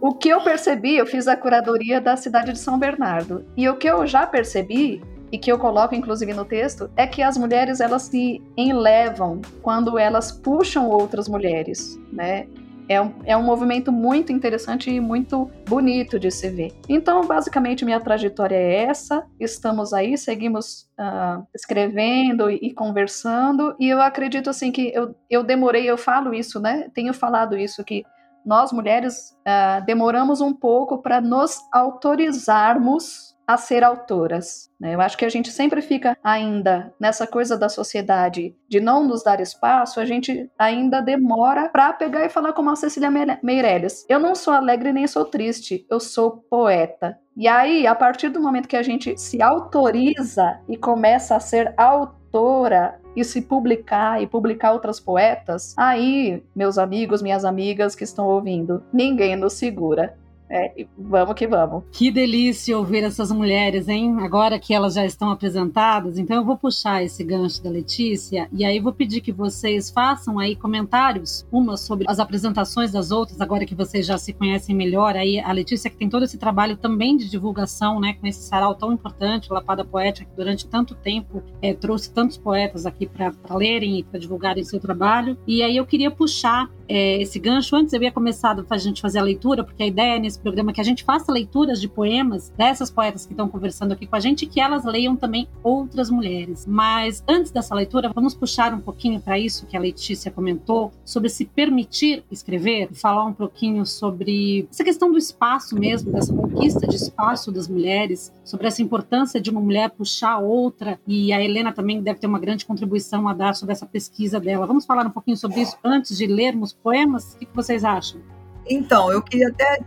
o 0.00 0.14
que 0.14 0.29
eu 0.29 0.42
percebi, 0.42 0.96
eu 0.96 1.07
fiz 1.07 1.27
a 1.27 1.37
curadoria 1.37 2.00
da 2.00 2.16
cidade 2.16 2.53
de 2.53 2.59
São 2.59 2.79
Bernardo. 2.79 3.44
E 3.57 3.68
o 3.68 3.77
que 3.77 3.88
eu 3.88 4.07
já 4.07 4.27
percebi 4.27 5.03
e 5.33 5.38
que 5.38 5.50
eu 5.50 5.59
coloco 5.59 5.94
inclusive 5.94 6.33
no 6.33 6.44
texto 6.44 6.88
é 6.96 7.07
que 7.07 7.22
as 7.22 7.37
mulheres 7.37 7.81
elas 7.81 8.03
se 8.03 8.40
enlevam 8.57 9.40
quando 9.62 9.98
elas 9.98 10.31
puxam 10.31 10.88
outras 10.88 11.29
mulheres, 11.29 11.98
né? 12.12 12.46
É 12.88 13.00
um, 13.00 13.14
é 13.24 13.36
um 13.36 13.42
movimento 13.42 13.90
muito 13.90 14.32
interessante 14.32 14.90
e 14.90 15.00
muito 15.00 15.50
bonito 15.66 16.18
de 16.18 16.30
se 16.30 16.50
ver. 16.50 16.72
Então, 16.88 17.26
basicamente, 17.26 17.84
minha 17.84 18.00
trajetória 18.00 18.56
é 18.56 18.84
essa. 18.84 19.24
Estamos 19.40 19.92
aí, 19.92 20.18
seguimos 20.18 20.88
uh, 20.98 21.46
escrevendo 21.54 22.50
e, 22.50 22.56
e, 22.56 22.74
conversando. 22.74 23.74
E 23.80 23.88
eu 23.88 24.00
acredito 24.00 24.50
assim 24.50 24.70
que 24.70 24.92
eu, 24.94 25.14
eu 25.30 25.42
demorei, 25.42 25.88
eu 25.88 25.96
falo 25.96 26.34
isso, 26.34 26.60
né? 26.60 26.88
Tenho 26.94 27.14
falado 27.14 27.56
isso 27.56 27.82
que 27.82 28.04
nós 28.44 28.70
mulheres 28.72 29.34
uh, 29.40 29.84
demoramos 29.86 30.40
um 30.40 30.52
pouco 30.52 30.98
para 30.98 31.20
nos 31.20 31.58
autorizarmos 31.72 33.33
a 33.46 33.57
ser 33.57 33.85
autoras. 33.85 34.70
Né? 34.80 34.94
Eu 34.94 35.00
acho 35.00 35.16
que 35.16 35.24
a 35.24 35.28
gente 35.28 35.50
sempre 35.50 35.83
fica 35.83 36.16
ainda 36.22 36.92
nessa 36.98 37.26
coisa 37.26 37.57
da 37.57 37.68
sociedade 37.68 38.54
de 38.68 38.80
não 38.80 39.04
nos 39.07 39.22
dar 39.22 39.40
espaço, 39.40 40.00
a 40.00 40.04
gente 40.04 40.50
ainda 40.59 41.00
demora 41.00 41.68
para 41.68 41.92
pegar 41.92 42.24
e 42.24 42.30
falar 42.30 42.52
como 42.52 42.70
a 42.70 42.76
Cecília 42.76 43.11
Meirelles. 43.42 44.04
Eu 44.09 44.18
não 44.18 44.35
sou 44.35 44.52
alegre 44.52 44.92
nem 44.92 45.07
sou 45.07 45.24
triste, 45.24 45.87
eu 45.90 46.00
sou 46.00 46.44
poeta. 46.50 47.18
E 47.37 47.48
aí, 47.48 47.87
a 47.87 47.94
partir 47.94 48.28
do 48.28 48.40
momento 48.40 48.68
que 48.68 48.76
a 48.76 48.83
gente 48.83 49.18
se 49.18 49.42
autoriza 49.42 50.61
e 50.68 50.76
começa 50.76 51.35
a 51.35 51.40
ser 51.40 51.74
autora 51.76 53.00
e 53.16 53.24
se 53.24 53.42
publicar 53.42 54.22
e 54.22 54.26
publicar 54.26 54.72
outras 54.72 55.00
poetas, 55.00 55.74
aí, 55.76 56.42
meus 56.54 56.78
amigos, 56.78 57.22
minhas 57.22 57.44
amigas 57.44 57.94
que 57.94 58.04
estão 58.04 58.26
ouvindo, 58.26 58.85
ninguém 58.92 59.35
nos 59.35 59.54
segura. 59.54 60.16
É, 60.56 60.86
vamos 60.96 61.34
que 61.34 61.48
vamos. 61.48 61.82
Que 61.90 62.12
delícia 62.12 62.78
ouvir 62.78 63.02
essas 63.02 63.32
mulheres, 63.32 63.88
hein? 63.88 64.14
Agora 64.20 64.56
que 64.56 64.72
elas 64.72 64.94
já 64.94 65.04
estão 65.04 65.28
apresentadas, 65.30 66.16
então 66.16 66.36
eu 66.36 66.44
vou 66.44 66.56
puxar 66.56 67.02
esse 67.02 67.24
gancho 67.24 67.60
da 67.60 67.68
Letícia 67.68 68.48
e 68.52 68.64
aí 68.64 68.78
vou 68.78 68.92
pedir 68.92 69.20
que 69.20 69.32
vocês 69.32 69.90
façam 69.90 70.38
aí 70.38 70.54
comentários, 70.54 71.44
uma 71.50 71.76
sobre 71.76 72.04
as 72.08 72.20
apresentações 72.20 72.92
das 72.92 73.10
outras, 73.10 73.40
agora 73.40 73.66
que 73.66 73.74
vocês 73.74 74.06
já 74.06 74.16
se 74.16 74.32
conhecem 74.32 74.76
melhor. 74.76 75.16
Aí 75.16 75.40
a 75.40 75.50
Letícia 75.50 75.90
que 75.90 75.96
tem 75.96 76.08
todo 76.08 76.22
esse 76.22 76.38
trabalho 76.38 76.76
também 76.76 77.16
de 77.16 77.28
divulgação, 77.28 77.98
né, 77.98 78.14
com 78.14 78.24
esse 78.24 78.42
sarau 78.42 78.76
tão 78.76 78.92
importante, 78.92 79.52
Lapada 79.52 79.84
Poética, 79.84 80.30
que 80.30 80.36
durante 80.36 80.68
tanto 80.68 80.94
tempo 80.94 81.42
é, 81.60 81.74
trouxe 81.74 82.12
tantos 82.12 82.36
poetas 82.36 82.86
aqui 82.86 83.06
para 83.08 83.32
lerem 83.56 83.98
e 83.98 84.04
para 84.04 84.20
divulgarem 84.20 84.62
seu 84.62 84.78
trabalho. 84.78 85.36
E 85.48 85.64
aí 85.64 85.76
eu 85.76 85.84
queria 85.84 86.12
puxar 86.12 86.70
é, 86.88 87.20
esse 87.20 87.40
gancho. 87.40 87.74
Antes 87.74 87.92
eu 87.92 88.02
ia 88.02 88.12
começar 88.12 88.56
a 88.70 88.78
gente 88.78 89.00
fazer 89.02 89.18
a 89.18 89.22
leitura, 89.22 89.64
porque 89.64 89.82
a 89.82 89.86
ideia 89.86 90.18
nesse 90.18 90.43
programa 90.44 90.74
que 90.74 90.80
a 90.80 90.85
gente 90.85 91.02
faça 91.02 91.33
leituras 91.33 91.80
de 91.80 91.88
poemas 91.88 92.52
dessas 92.57 92.90
poetas 92.90 93.24
que 93.24 93.33
estão 93.33 93.48
conversando 93.48 93.92
aqui 93.92 94.07
com 94.07 94.14
a 94.14 94.20
gente 94.20 94.42
e 94.42 94.46
que 94.46 94.61
elas 94.61 94.85
leiam 94.85 95.16
também 95.16 95.48
outras 95.62 96.11
mulheres. 96.11 96.66
Mas 96.66 97.24
antes 97.26 97.50
dessa 97.50 97.74
leitura, 97.74 98.12
vamos 98.14 98.35
puxar 98.35 98.74
um 98.74 98.80
pouquinho 98.80 99.20
para 99.20 99.38
isso 99.38 99.64
que 99.66 99.76
a 99.76 99.80
Letícia 99.80 100.30
comentou, 100.30 100.92
sobre 101.04 101.30
se 101.30 101.46
permitir 101.46 102.22
escrever, 102.30 102.90
falar 102.92 103.24
um 103.24 103.33
pouquinho 103.33 103.87
sobre 103.87 104.68
essa 104.70 104.85
questão 104.85 105.11
do 105.11 105.16
espaço 105.16 105.74
mesmo, 105.78 106.12
dessa 106.12 106.33
conquista 106.33 106.87
de 106.87 106.96
espaço 106.96 107.50
das 107.50 107.66
mulheres, 107.66 108.30
sobre 108.44 108.66
essa 108.66 108.83
importância 108.83 109.40
de 109.40 109.50
uma 109.50 109.61
mulher 109.61 109.90
puxar 109.90 110.38
outra. 110.38 111.00
E 111.07 111.33
a 111.33 111.42
Helena 111.42 111.72
também 111.72 112.02
deve 112.02 112.18
ter 112.18 112.26
uma 112.26 112.38
grande 112.38 112.66
contribuição 112.66 113.26
a 113.26 113.33
dar 113.33 113.54
sobre 113.54 113.72
essa 113.72 113.87
pesquisa 113.87 114.38
dela. 114.38 114.66
Vamos 114.66 114.85
falar 114.85 115.07
um 115.07 115.11
pouquinho 115.11 115.38
sobre 115.38 115.62
isso 115.62 115.76
antes 115.83 116.18
de 116.18 116.26
lermos 116.26 116.72
poemas? 116.74 117.33
O 117.35 117.38
que 117.38 117.48
vocês 117.54 117.83
acham? 117.83 118.20
Então, 118.68 119.12
eu 119.12 119.22
queria 119.22 119.48
até 119.48 119.80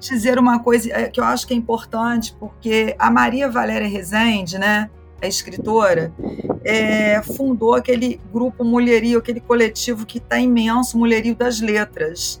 dizer 0.00 0.38
uma 0.38 0.60
coisa 0.60 0.90
é, 0.92 1.08
que 1.08 1.20
eu 1.20 1.24
acho 1.24 1.46
que 1.46 1.54
é 1.54 1.56
importante, 1.56 2.34
porque 2.38 2.94
a 2.98 3.10
Maria 3.10 3.50
Valéria 3.50 3.88
Rezende, 3.88 4.58
né, 4.58 4.88
a 5.20 5.26
escritora, 5.26 6.12
é, 6.64 7.20
fundou 7.22 7.74
aquele 7.74 8.20
grupo 8.32 8.64
Mulherio, 8.64 9.18
aquele 9.18 9.40
coletivo 9.40 10.06
que 10.06 10.18
está 10.18 10.38
imenso, 10.38 10.98
Mulherio 10.98 11.34
das 11.34 11.60
Letras. 11.60 12.40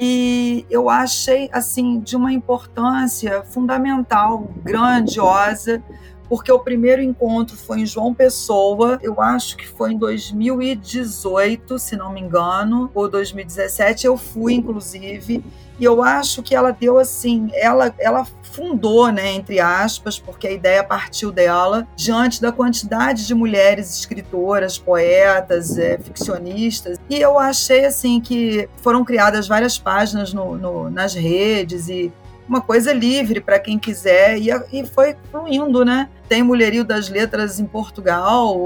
E 0.00 0.66
eu 0.68 0.88
achei, 0.88 1.48
assim, 1.52 2.00
de 2.00 2.16
uma 2.16 2.32
importância 2.32 3.42
fundamental, 3.44 4.50
grandiosa, 4.62 5.82
porque 6.28 6.50
o 6.50 6.58
primeiro 6.58 7.02
encontro 7.02 7.56
foi 7.56 7.80
em 7.80 7.86
João 7.86 8.12
Pessoa, 8.12 8.98
eu 9.02 9.20
acho 9.20 9.56
que 9.56 9.68
foi 9.68 9.92
em 9.92 9.98
2018, 9.98 11.78
se 11.78 11.96
não 11.96 12.12
me 12.12 12.20
engano, 12.20 12.90
ou 12.94 13.08
2017, 13.08 14.06
eu 14.06 14.16
fui, 14.16 14.54
inclusive, 14.54 15.44
e 15.78 15.84
eu 15.84 16.02
acho 16.02 16.42
que 16.42 16.54
ela 16.54 16.70
deu 16.70 16.98
assim, 16.98 17.50
ela, 17.54 17.94
ela 17.98 18.26
fundou, 18.54 19.10
né, 19.10 19.32
entre 19.32 19.58
aspas, 19.58 20.18
porque 20.18 20.46
a 20.46 20.52
ideia 20.52 20.84
partiu 20.84 21.32
dela, 21.32 21.86
diante 21.96 22.40
da 22.40 22.52
quantidade 22.52 23.26
de 23.26 23.34
mulheres 23.34 23.98
escritoras, 23.98 24.78
poetas, 24.78 25.76
é, 25.76 25.98
ficcionistas. 25.98 26.98
E 27.10 27.20
eu 27.20 27.38
achei 27.38 27.84
assim 27.84 28.20
que 28.20 28.68
foram 28.76 29.04
criadas 29.04 29.48
várias 29.48 29.76
páginas 29.76 30.32
no, 30.32 30.56
no, 30.56 30.90
nas 30.90 31.14
redes 31.14 31.88
e 31.88 32.12
uma 32.48 32.60
coisa 32.60 32.92
livre 32.92 33.40
para 33.40 33.58
quem 33.58 33.78
quiser 33.78 34.38
e, 34.38 34.50
e 34.72 34.86
foi 34.86 35.16
fluindo, 35.30 35.84
né? 35.84 36.08
Tem 36.28 36.42
Mulherio 36.42 36.84
das 36.84 37.08
Letras 37.08 37.58
em 37.58 37.64
Portugal, 37.64 38.56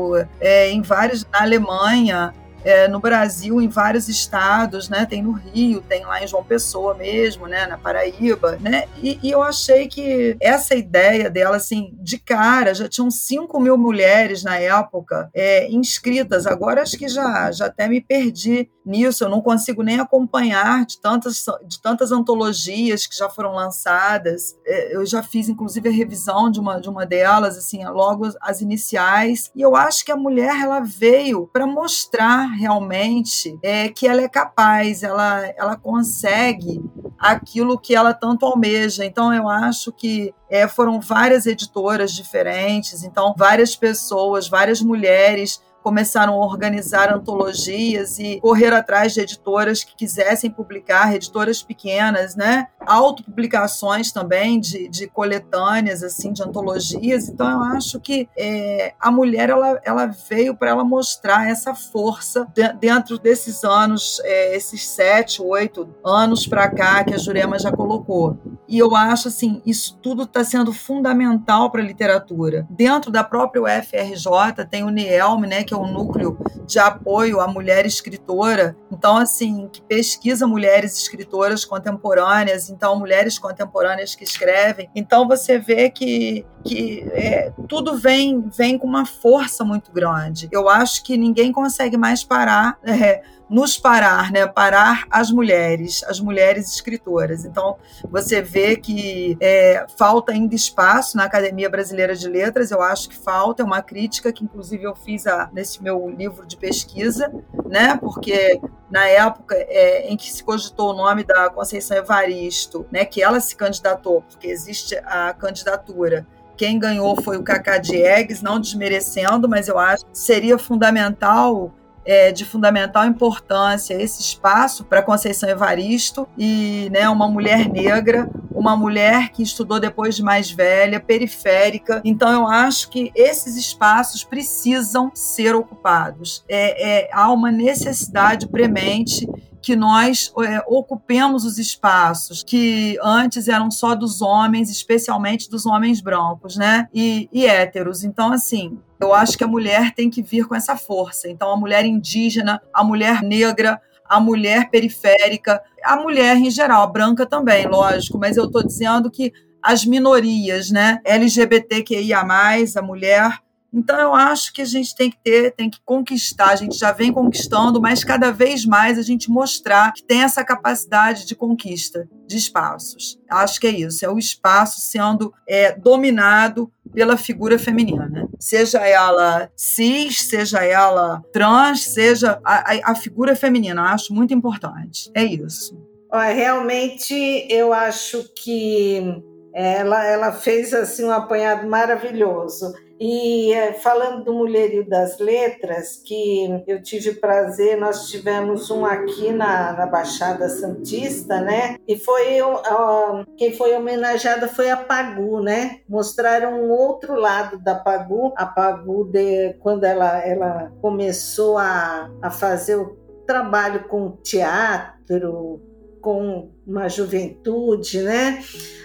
é, 0.40 0.71
em 0.71 0.83
vários 0.83 1.25
na 1.33 1.42
Alemanha, 1.42 2.35
é, 2.64 2.88
no 2.88 3.01
Brasil, 3.01 3.61
em 3.61 3.68
vários 3.68 4.09
estados, 4.09 4.88
né? 4.88 5.07
Tem 5.07 5.23
no 5.23 5.33
Rio, 5.33 5.81
tem 5.81 6.05
lá 6.05 6.23
em 6.23 6.27
João 6.27 6.44
Pessoa 6.44 6.94
mesmo, 6.94 7.47
né? 7.47 7.66
Na 7.66 7.79
Paraíba, 7.79 8.59
né? 8.61 8.85
E, 9.03 9.18
e 9.23 9.31
eu 9.31 9.42
achei 9.42 9.88
que 9.88 10.37
essa 10.40 10.75
ideia 10.75 11.31
dela, 11.31 11.57
assim, 11.57 11.97
de 12.01 12.18
cara, 12.18 12.75
já 12.75 12.88
tinham 12.88 13.11
5 13.11 13.61
mil 13.61 13.77
mulheres 13.77 14.42
na 14.42 14.57
época 14.59 15.31
é, 15.35 15.71
inscritas. 15.71 16.47
Agora 16.47 16.83
acho 16.83 16.99
que 16.99 17.09
já, 17.09 17.51
já 17.53 17.66
até 17.66 17.88
me 17.88 18.01
perdi 18.01 18.68
nisso, 18.85 19.23
eu 19.23 19.29
não 19.29 19.42
consigo 19.42 19.83
nem 19.83 20.01
acompanhar 20.01 20.87
de 20.87 20.99
tantas, 20.99 21.44
de 21.66 21.81
tantas 21.81 22.11
antologias 22.11 23.07
que 23.07 23.16
já 23.16 23.29
foram 23.29 23.53
lançadas. 23.53 24.57
É, 24.66 24.97
eu 24.97 25.05
já 25.05 25.23
fiz, 25.23 25.49
inclusive, 25.49 25.88
a 25.88 25.92
revisão 25.92 26.51
de 26.51 26.59
uma, 26.59 26.81
de 26.81 26.88
uma 26.88 27.05
delas, 27.05 27.59
assim, 27.59 27.85
logo 27.85 28.27
as 28.40 28.61
iniciais. 28.61 29.51
E 29.55 29.61
eu 29.61 29.77
acho 29.77 30.05
que 30.05 30.12
a 30.12 30.16
mulher, 30.16 30.59
ela 30.62 30.81
veio 30.81 31.47
para 31.53 31.66
mostrar 31.66 32.48
realmente 32.57 33.59
é, 33.63 33.89
que 33.89 34.07
ela 34.07 34.23
é 34.23 34.29
capaz, 34.29 35.03
ela, 35.03 35.47
ela 35.57 35.77
consegue 35.77 36.83
aquilo 37.19 37.79
que 37.79 37.95
ela 37.95 38.15
tanto 38.15 38.47
almeja. 38.47 39.05
Então, 39.05 39.33
eu 39.33 39.49
acho 39.49 39.93
que 39.93 40.35
é, 40.49 40.69
foram 40.69 41.01
várias 41.01 41.47
editoras 41.47 42.13
diferentes, 42.13 43.03
então, 43.03 43.35
várias 43.37 43.75
pessoas, 43.75 44.49
várias 44.49 44.81
mulheres 44.81 45.61
começaram 45.88 46.35
a 46.35 46.44
organizar 46.44 47.11
antologias 47.11 48.18
e 48.18 48.38
correr 48.42 48.74
atrás 48.74 49.14
de 49.14 49.22
editoras 49.22 49.83
que 49.83 49.96
quisessem 49.96 50.51
publicar, 50.51 51.14
editoras 51.14 51.62
pequenas, 51.62 52.37
né? 52.37 52.68
Autopublicações 52.79 54.12
também 54.12 54.61
de, 54.61 54.87
de 54.87 55.07
coletâneas, 55.07 56.03
assim, 56.03 56.31
de 56.31 56.42
antologias. 56.42 57.31
Então, 57.31 57.51
eu 57.51 57.62
acho 57.74 57.98
que 58.01 58.29
é, 58.37 58.92
a 59.01 59.11
mulher, 59.11 59.48
ela, 59.48 59.81
ela 59.83 60.07
veio 60.29 60.55
para 60.55 60.68
ela 60.68 60.85
mostrar 60.85 61.48
essa 61.48 61.74
força 61.74 62.46
de, 62.53 62.70
dentro 62.74 63.18
desses 63.18 63.64
anos, 63.64 64.20
é, 64.24 64.55
esses 64.55 64.87
sete, 64.87 65.40
oito 65.40 65.88
anos 66.05 66.46
para 66.46 66.68
cá 66.68 67.03
que 67.03 67.14
a 67.14 67.18
Jurema 67.18 67.59
já 67.59 67.72
colocou. 67.72 68.37
E 68.69 68.79
eu 68.79 68.95
acho 68.95 69.29
assim, 69.29 69.63
isso 69.65 69.99
tudo 70.03 70.25
está 70.25 70.45
sendo 70.45 70.73
fundamental 70.73 71.71
para 71.71 71.81
a 71.81 71.85
literatura. 71.85 72.67
Dentro 72.69 73.11
da 73.11 73.25
própria 73.25 73.63
UFRJ 73.63 74.67
tem 74.71 74.85
o 74.85 74.91
NIELM, 74.91 75.47
né, 75.47 75.65
que 75.65 75.73
é 75.73 75.77
o 75.77 75.87
núcleo 75.87 76.39
de 76.67 76.79
apoio 76.79 77.41
à 77.41 77.49
mulher 77.49 77.87
escritora. 77.87 78.77
Então, 78.93 79.17
assim, 79.17 79.69
que 79.73 79.81
pesquisa 79.81 80.47
mulheres 80.47 80.97
escritoras 80.97 81.65
contemporâneas, 81.65 82.69
então 82.69 82.99
mulheres 82.99 83.39
contemporâneas 83.39 84.15
que 84.15 84.25
escrevem. 84.25 84.91
Então 84.95 85.27
você 85.27 85.59
vê 85.59 85.89
que, 85.89 86.45
que 86.63 87.09
é, 87.13 87.51
tudo 87.67 87.97
vem, 87.97 88.45
vem 88.55 88.77
com 88.77 88.87
uma 88.87 89.07
força 89.07 89.65
muito 89.65 89.91
grande. 89.91 90.49
Eu 90.53 90.69
acho 90.69 91.03
que 91.03 91.17
ninguém 91.17 91.53
consegue 91.53 91.97
mais 91.97 92.23
parar. 92.23 92.77
É, 92.99 93.23
nos 93.49 93.79
parar, 93.79 94.31
né? 94.31 94.47
Parar 94.47 95.07
as 95.11 95.31
mulheres, 95.31 96.05
as 96.05 96.21
mulheres 96.21 96.73
escritoras. 96.73 97.45
Então, 97.45 97.77
você 98.11 98.43
vê 98.43 98.77
que 98.77 99.37
é, 99.41 99.87
falta 99.97 100.33
ainda 100.33 100.55
espaço 100.55 101.17
na 101.17 101.25
Academia 101.25 101.69
Brasileira 101.69 102.15
de 102.15 102.29
Letras, 102.29 102.71
eu 102.71 102.83
acho 102.83 103.09
que 103.09 103.17
falta, 103.17 103.63
é 103.63 103.67
uma 103.67 103.83
crítica 103.83 104.33
que, 104.33 104.45
inclusive, 104.45 104.85
eu 104.85 104.95
fiz 104.95 105.27
a, 105.27 105.49
nesse 105.53 105.83
meu 105.83 106.09
livro 106.11 106.47
de 106.47 106.57
pesquisa, 106.57 107.33
né? 107.67 107.97
Porque 107.97 108.61
na 108.91 109.07
época 109.07 109.55
é, 109.57 110.09
em 110.09 110.17
que 110.17 110.31
se 110.33 110.43
cogitou 110.43 110.91
o 110.91 110.97
nome 110.97 111.25
da 111.25 111.51
Conceição 111.51 111.97
Evaristo, 111.97 112.87
né? 112.91 113.05
Que 113.05 113.23
ela 113.23 113.41
se 113.41 113.57
candidatou, 113.57 114.23
porque 114.23 114.49
existe 114.49 114.97
a 115.05 115.33
candidatura 115.33 116.27
quem 116.59 116.77
ganhou 116.77 117.15
foi 117.23 117.37
o 117.37 117.43
Cacá 117.45 117.79
Diegues, 117.79 118.43
não 118.43 118.61
desmerecendo, 118.61 119.49
mas 119.49 119.69
eu 119.69 119.79
acho 119.79 120.05
que 120.05 120.19
seria 120.19 120.59
fundamental 120.59 121.73
é, 122.09 122.33
de 122.33 122.42
fundamental 122.47 123.05
importância 123.05 123.92
esse 123.92 124.23
espaço 124.23 124.83
para 124.83 125.03
Conceição 125.03 125.47
Evaristo 125.47 126.27
e 126.38 126.88
né, 126.90 127.07
uma 127.07 127.29
mulher 127.29 127.68
negra, 127.68 128.31
uma 128.51 128.75
mulher 128.75 129.29
que 129.29 129.42
estudou 129.42 129.79
depois 129.79 130.16
de 130.16 130.23
mais 130.23 130.51
velha, 130.51 130.99
periférica. 130.99 132.01
Então 132.03 132.33
eu 132.33 132.47
acho 132.47 132.88
que 132.88 133.12
esses 133.14 133.57
espaços 133.57 134.25
precisam 134.25 135.11
ser 135.14 135.55
ocupados. 135.55 136.42
É, 136.49 137.03
é, 137.03 137.11
há 137.12 137.31
uma 137.31 137.51
necessidade 137.51 138.49
premente 138.49 139.29
que 139.69 139.77
nós 139.77 140.33
é, 140.47 140.65
ocupemos 140.67 141.45
os 141.45 141.59
espaços 141.59 142.43
que 142.43 142.97
antes 143.03 143.49
eram 143.49 143.71
só 143.71 143.95
dos 143.95 144.23
homens, 144.23 144.71
especialmente 144.71 145.51
dos 145.51 145.67
homens 145.67 146.01
brancos, 146.01 146.57
né? 146.57 146.89
E, 146.95 147.29
e 147.31 147.45
héteros. 147.45 148.03
Então, 148.03 148.33
assim, 148.33 148.79
eu 148.99 149.13
acho 149.13 149.37
que 149.37 149.45
a 149.45 149.47
mulher 149.47 149.93
tem 149.93 150.09
que 150.09 150.23
vir 150.23 150.49
com 150.49 150.55
essa 150.55 150.75
força. 150.75 151.29
Então, 151.29 151.53
a 151.53 151.57
mulher 151.59 151.85
indígena, 151.85 152.63
a 152.73 152.83
mulher 152.83 153.23
negra, 153.23 153.79
a 154.09 154.19
mulher 154.19 154.71
periférica, 154.71 155.63
a 155.85 155.97
mulher 155.97 156.39
em 156.39 156.51
geral, 156.51 156.85
a 156.85 156.87
branca 156.87 157.27
também, 157.27 157.67
lógico, 157.67 158.17
mas 158.17 158.39
eu 158.39 158.47
estou 158.47 158.65
dizendo 158.65 159.11
que 159.11 159.35
as 159.63 159.85
minorias, 159.85 160.71
né? 160.71 160.99
LGBTQIA, 161.05 162.21
a 162.21 162.83
mulher 162.83 163.39
então 163.73 163.99
eu 163.99 164.15
acho 164.15 164.53
que 164.53 164.63
a 164.63 164.65
gente 164.65 164.95
tem 164.95 165.11
que 165.11 165.19
ter, 165.23 165.53
tem 165.53 165.69
que 165.69 165.79
conquistar, 165.85 166.51
a 166.51 166.57
gente 166.57 166.79
já 166.79 166.91
vem 166.91 167.13
conquistando, 167.13 167.81
mas 167.81 168.03
cada 168.03 168.31
vez 168.31 168.65
mais 168.65 168.99
a 168.99 169.03
gente 169.03 169.31
mostrar 169.31 169.93
que 169.93 170.03
tem 170.03 170.23
essa 170.23 170.45
capacidade 170.45 171.27
de 171.27 171.35
conquista 171.35 172.09
de 172.27 172.37
espaços. 172.37 173.19
Acho 173.31 173.61
que 173.61 173.67
é 173.67 173.71
isso, 173.71 174.05
é 174.05 174.09
o 174.09 174.19
espaço 174.19 174.81
sendo 174.81 175.33
é, 175.47 175.73
dominado 175.73 176.71
pela 176.95 177.17
figura 177.17 177.59
feminina, 177.59 178.29
seja 178.39 178.79
ela 178.87 179.51
cis, 179.55 180.21
seja 180.21 180.65
ela 180.65 181.23
trans, 181.33 181.85
seja 181.85 182.41
a, 182.43 182.73
a, 182.73 182.93
a 182.93 182.95
figura 182.95 183.37
feminina, 183.37 183.93
acho 183.93 184.15
muito 184.15 184.33
importante. 184.33 185.11
É 185.15 185.23
isso. 185.23 185.79
Olha, 186.11 186.33
realmente 186.33 187.47
eu 187.51 187.75
acho 187.75 188.25
que 188.35 189.23
ela, 189.53 190.05
ela 190.05 190.33
fez 190.33 190.73
assim 190.73 191.05
um 191.05 191.11
apanhado 191.11 191.69
maravilhoso. 191.69 192.73
E 193.01 193.53
é, 193.53 193.73
falando 193.73 194.25
do 194.25 194.33
Mulherio 194.33 194.89
das 194.89 195.19
Letras, 195.19 195.97
que 195.97 196.63
eu 196.67 196.83
tive 196.83 197.15
prazer, 197.15 197.79
nós 197.79 198.09
tivemos 198.09 198.71
um 198.71 198.85
aqui 198.85 199.33
na, 199.33 199.73
na 199.73 199.87
Baixada 199.87 200.49
Santista, 200.49 201.41
né? 201.41 201.77
E 201.87 201.97
foi 201.97 202.43
uh, 202.43 203.25
quem 203.37 203.55
foi 203.55 203.75
homenageada 203.75 204.49
foi 204.49 204.71
a 204.71 204.77
Pagu, 204.77 205.41
né? 205.41 205.81
Mostraram 205.89 206.63
um 206.63 206.71
outro 206.71 207.15
lado 207.15 207.59
da 207.59 207.75
Pagu, 207.75 208.33
a 208.37 208.47
Pagu 208.47 209.05
de 209.05 209.55
quando 209.61 209.85
ela, 209.85 210.19
ela 210.27 210.73
começou 210.81 211.57
a, 211.59 212.11
a 212.21 212.31
fazer 212.31 212.77
o 212.77 212.97
trabalho 213.27 213.85
com 213.85 214.13
teatro, 214.23 215.61
com 216.01 216.51
uma 216.67 216.89
juventude, 216.89 218.03
né? 218.03 218.43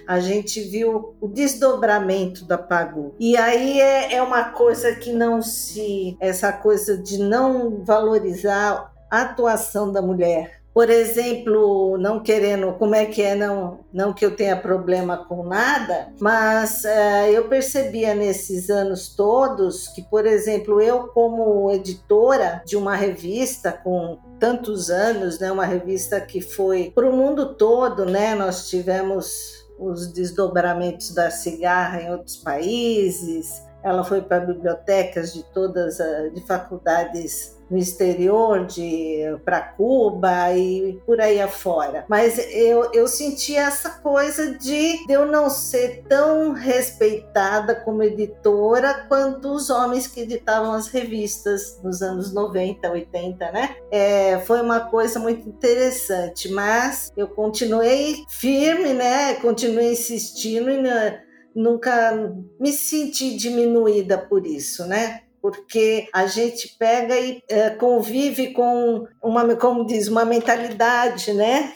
A 0.07 0.19
gente 0.19 0.61
viu 0.61 1.15
o 1.21 1.27
desdobramento 1.27 2.45
da 2.45 2.57
Pagu. 2.57 3.15
E 3.19 3.37
aí 3.37 3.79
é, 3.79 4.15
é 4.15 4.21
uma 4.21 4.45
coisa 4.45 4.95
que 4.95 5.11
não 5.11 5.41
se. 5.41 6.17
essa 6.19 6.51
coisa 6.51 6.97
de 6.97 7.17
não 7.19 7.83
valorizar 7.83 8.93
a 9.09 9.21
atuação 9.21 9.91
da 9.91 10.01
mulher 10.01 10.62
por 10.73 10.89
exemplo, 10.89 11.97
não 11.99 12.19
querendo, 12.19 12.73
como 12.73 12.95
é 12.95 13.05
que 13.05 13.21
é, 13.21 13.35
não, 13.35 13.81
não 13.93 14.11
que 14.11 14.25
eu 14.25 14.35
tenha 14.35 14.57
problema 14.57 15.17
com 15.17 15.43
nada, 15.43 16.11
mas 16.19 16.83
uh, 16.83 17.27
eu 17.31 17.47
percebia 17.47 18.15
nesses 18.15 18.69
anos 18.71 19.15
todos 19.15 19.87
que, 19.89 20.01
por 20.01 20.25
exemplo, 20.25 20.81
eu 20.81 21.09
como 21.09 21.69
editora 21.71 22.63
de 22.65 22.75
uma 22.75 22.95
revista 22.95 23.71
com 23.71 24.17
tantos 24.39 24.89
anos, 24.89 25.39
né, 25.39 25.51
uma 25.51 25.65
revista 25.65 26.19
que 26.19 26.41
foi 26.41 26.91
para 26.93 27.07
o 27.07 27.15
mundo 27.15 27.53
todo, 27.53 28.05
né, 28.05 28.33
nós 28.33 28.67
tivemos 28.67 29.63
os 29.77 30.11
desdobramentos 30.11 31.13
da 31.13 31.29
cigarra 31.29 32.01
em 32.01 32.11
outros 32.11 32.37
países, 32.37 33.61
ela 33.83 34.03
foi 34.03 34.21
para 34.21 34.39
bibliotecas 34.39 35.33
de 35.33 35.43
todas, 35.53 35.97
de 36.33 36.45
faculdades 36.47 37.57
no 37.73 37.79
exterior, 37.79 38.67
de 38.67 39.23
para 39.43 39.59
Cuba 39.59 40.55
e 40.55 41.01
por 41.07 41.19
aí 41.19 41.41
afora. 41.41 42.05
Mas 42.07 42.37
eu, 42.53 42.91
eu 42.93 43.07
senti 43.07 43.55
essa 43.55 43.89
coisa 43.89 44.51
de, 44.51 45.03
de 45.07 45.11
eu 45.11 45.25
não 45.25 45.49
ser 45.49 46.03
tão 46.07 46.51
respeitada 46.51 47.73
como 47.73 48.03
editora 48.03 49.05
quanto 49.09 49.51
os 49.51 49.71
homens 49.71 50.05
que 50.05 50.21
editavam 50.21 50.73
as 50.73 50.87
revistas 50.87 51.79
nos 51.83 52.03
anos 52.03 52.31
90, 52.31 52.91
80, 52.91 53.51
né? 53.51 53.75
É, 53.89 54.37
foi 54.45 54.61
uma 54.61 54.81
coisa 54.81 55.19
muito 55.19 55.49
interessante, 55.49 56.49
mas 56.49 57.11
eu 57.17 57.27
continuei 57.27 58.23
firme, 58.29 58.93
né? 58.93 59.33
Continuei 59.35 59.93
insistindo 59.93 60.69
e 60.69 60.77
nunca 61.55 62.31
me 62.59 62.71
senti 62.71 63.35
diminuída 63.35 64.17
por 64.17 64.45
isso, 64.45 64.85
né? 64.85 65.23
Porque 65.43 66.07
a 66.13 66.25
gente 66.25 66.77
pega 66.79 67.19
e 67.19 67.43
é, 67.49 67.69
convive 67.71 68.53
com 68.53 69.05
uma, 69.21 69.53
como 69.57 69.85
diz, 69.85 70.07
uma 70.07 70.23
mentalidade, 70.23 71.33
né, 71.33 71.73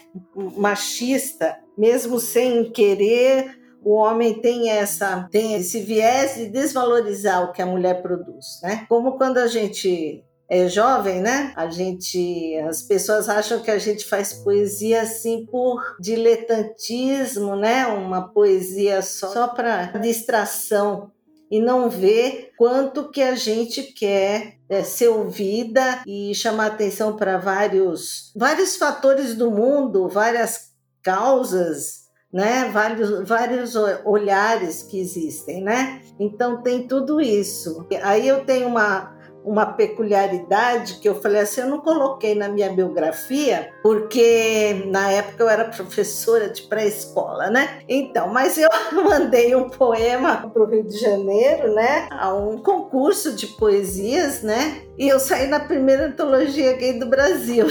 machista, 0.56 1.60
mesmo 1.78 2.18
sem 2.18 2.72
querer, 2.72 3.60
o 3.84 3.96
homem 3.96 4.40
tem 4.40 4.70
essa 4.70 5.28
tem 5.30 5.56
esse 5.56 5.82
viés 5.82 6.36
de 6.36 6.48
desvalorizar 6.48 7.44
o 7.44 7.52
que 7.52 7.62
a 7.62 7.66
mulher 7.66 8.02
produz, 8.02 8.60
né? 8.64 8.86
Como 8.88 9.18
quando 9.18 9.38
a 9.38 9.48
gente 9.48 10.24
é 10.50 10.70
jovem, 10.70 11.22
né? 11.22 11.52
A 11.56 11.70
gente, 11.70 12.58
as 12.68 12.82
pessoas 12.82 13.28
acham 13.28 13.60
que 13.60 13.70
a 13.70 13.78
gente 13.78 14.06
faz 14.06 14.32
poesia 14.32 15.02
assim 15.02 15.46
por 15.46 15.98
diletantismo, 16.00 17.56
né? 17.56 17.86
Uma 17.88 18.30
poesia 18.30 19.02
só, 19.02 19.28
só 19.28 19.48
para 19.50 19.88
distração 20.00 21.12
e 21.50 21.60
não 21.60 21.90
vê 21.90 22.52
quanto 22.58 23.10
que 23.10 23.22
a 23.22 23.36
gente 23.36 23.84
quer 23.84 24.58
é, 24.70 24.84
ser 24.84 25.08
ouvida 25.08 26.02
e 26.06 26.34
chamar 26.36 26.68
atenção 26.68 27.16
para 27.16 27.38
vários, 27.38 28.32
vários 28.36 28.76
fatores 28.76 29.36
do 29.36 29.50
mundo, 29.50 30.10
várias 30.10 30.72
causas, 31.02 32.08
né? 32.32 32.70
Vários, 32.72 33.28
vários 33.28 33.76
olhares 34.06 34.84
que 34.84 35.00
existem, 35.00 35.64
né? 35.64 36.02
Então 36.20 36.62
tem 36.62 36.88
tudo 36.88 37.22
isso. 37.22 37.88
Aí 38.04 38.28
eu 38.28 38.44
tenho 38.46 38.68
uma 38.68 39.17
uma 39.48 39.66
peculiaridade 39.66 40.96
que 40.96 41.08
eu 41.08 41.16
falei 41.16 41.42
assim, 41.42 41.62
eu 41.62 41.68
não 41.68 41.80
coloquei 41.80 42.36
na 42.36 42.50
minha 42.50 42.70
biografia, 42.70 43.72
porque 43.82 44.84
na 44.88 45.10
época 45.10 45.42
eu 45.42 45.50
era 45.50 45.66
professora 45.66 46.50
de 46.50 46.64
pré-escola, 46.64 47.50
né? 47.50 47.80
Então, 47.88 48.28
mas 48.28 48.58
eu 48.58 48.70
mandei 48.92 49.56
um 49.56 49.70
poema 49.70 50.50
para 50.52 50.62
o 50.62 50.66
Rio 50.66 50.84
de 50.84 50.98
Janeiro, 50.98 51.74
né? 51.74 52.10
A 52.12 52.34
um 52.34 52.58
concurso 52.58 53.34
de 53.34 53.48
poesias, 53.48 54.44
né? 54.44 54.82
E 54.98 55.08
eu 55.08 55.20
saí 55.20 55.48
na 55.48 55.62
primeira 55.62 56.08
antologia 56.08 56.74
gay 56.74 57.00
do 57.00 57.06
Brasil. 57.06 57.68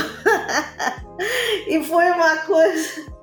e 1.69 1.85
foi 1.85 2.11
uma 2.11 2.39
coisa 2.39 3.16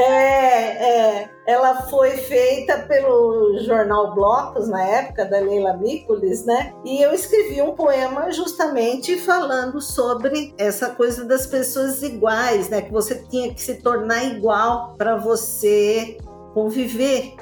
é, 0.00 1.22
é, 1.22 1.30
ela 1.46 1.82
foi 1.82 2.10
feita 2.10 2.78
pelo 2.80 3.58
jornal 3.60 4.14
Blocos, 4.14 4.68
na 4.68 4.82
época, 4.82 5.24
da 5.24 5.40
Leila 5.40 5.76
Mícolis, 5.76 6.44
né? 6.44 6.72
E 6.84 7.02
eu 7.02 7.12
escrevi 7.12 7.60
um 7.60 7.74
poema 7.74 8.30
justamente 8.30 9.18
falando 9.18 9.80
sobre 9.80 10.54
essa 10.56 10.90
coisa 10.90 11.24
das 11.24 11.46
pessoas 11.46 12.02
iguais, 12.02 12.68
né? 12.68 12.82
Que 12.82 12.92
você 12.92 13.16
tinha 13.28 13.52
que 13.52 13.60
se 13.60 13.82
tornar 13.82 14.24
igual 14.24 14.94
para 14.96 15.16
você 15.16 16.16
conviver. 16.54 17.34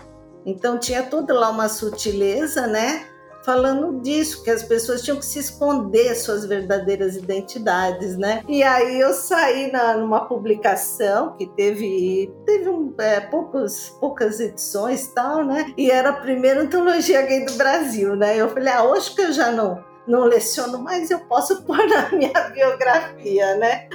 Então 0.47 0.79
tinha 0.79 1.03
toda 1.03 1.35
lá 1.35 1.51
uma 1.51 1.69
sutileza, 1.69 2.67
né? 2.67 3.07
Falando 3.47 4.01
disso, 4.01 4.43
que 4.43 4.51
as 4.51 4.65
pessoas 4.65 5.03
tinham 5.03 5.19
que 5.19 5.25
se 5.25 5.39
esconder 5.39 6.17
suas 6.17 6.45
verdadeiras 6.45 7.15
identidades, 7.15 8.19
né? 8.19 8.43
E 8.49 8.61
aí 8.65 8.99
eu 8.99 9.13
saí 9.13 9.71
na, 9.71 9.97
numa 9.97 10.27
publicação 10.27 11.37
que 11.37 11.47
teve, 11.47 12.35
teve 12.45 12.69
um, 12.69 12.93
é, 12.99 13.21
poucos, 13.21 13.91
poucas 14.01 14.41
edições 14.41 15.07
tal, 15.15 15.45
né? 15.45 15.73
E 15.79 15.93
era 15.93 16.11
a 16.11 16.21
primeira 16.21 16.61
antologia 16.61 17.23
gay 17.23 17.45
do 17.45 17.53
Brasil, 17.53 18.17
né? 18.17 18.37
Eu 18.37 18.49
falei, 18.49 18.73
ah, 18.73 18.83
hoje 18.83 19.15
que 19.15 19.23
eu 19.23 19.33
já 19.33 19.53
não 19.53 19.96
não 20.07 20.25
leciono 20.25 20.79
mais, 20.79 21.11
eu 21.11 21.21
posso 21.21 21.63
pôr 21.65 21.87
na 21.89 22.11
minha 22.11 22.49
biografia, 22.51 23.57
né? 23.57 23.89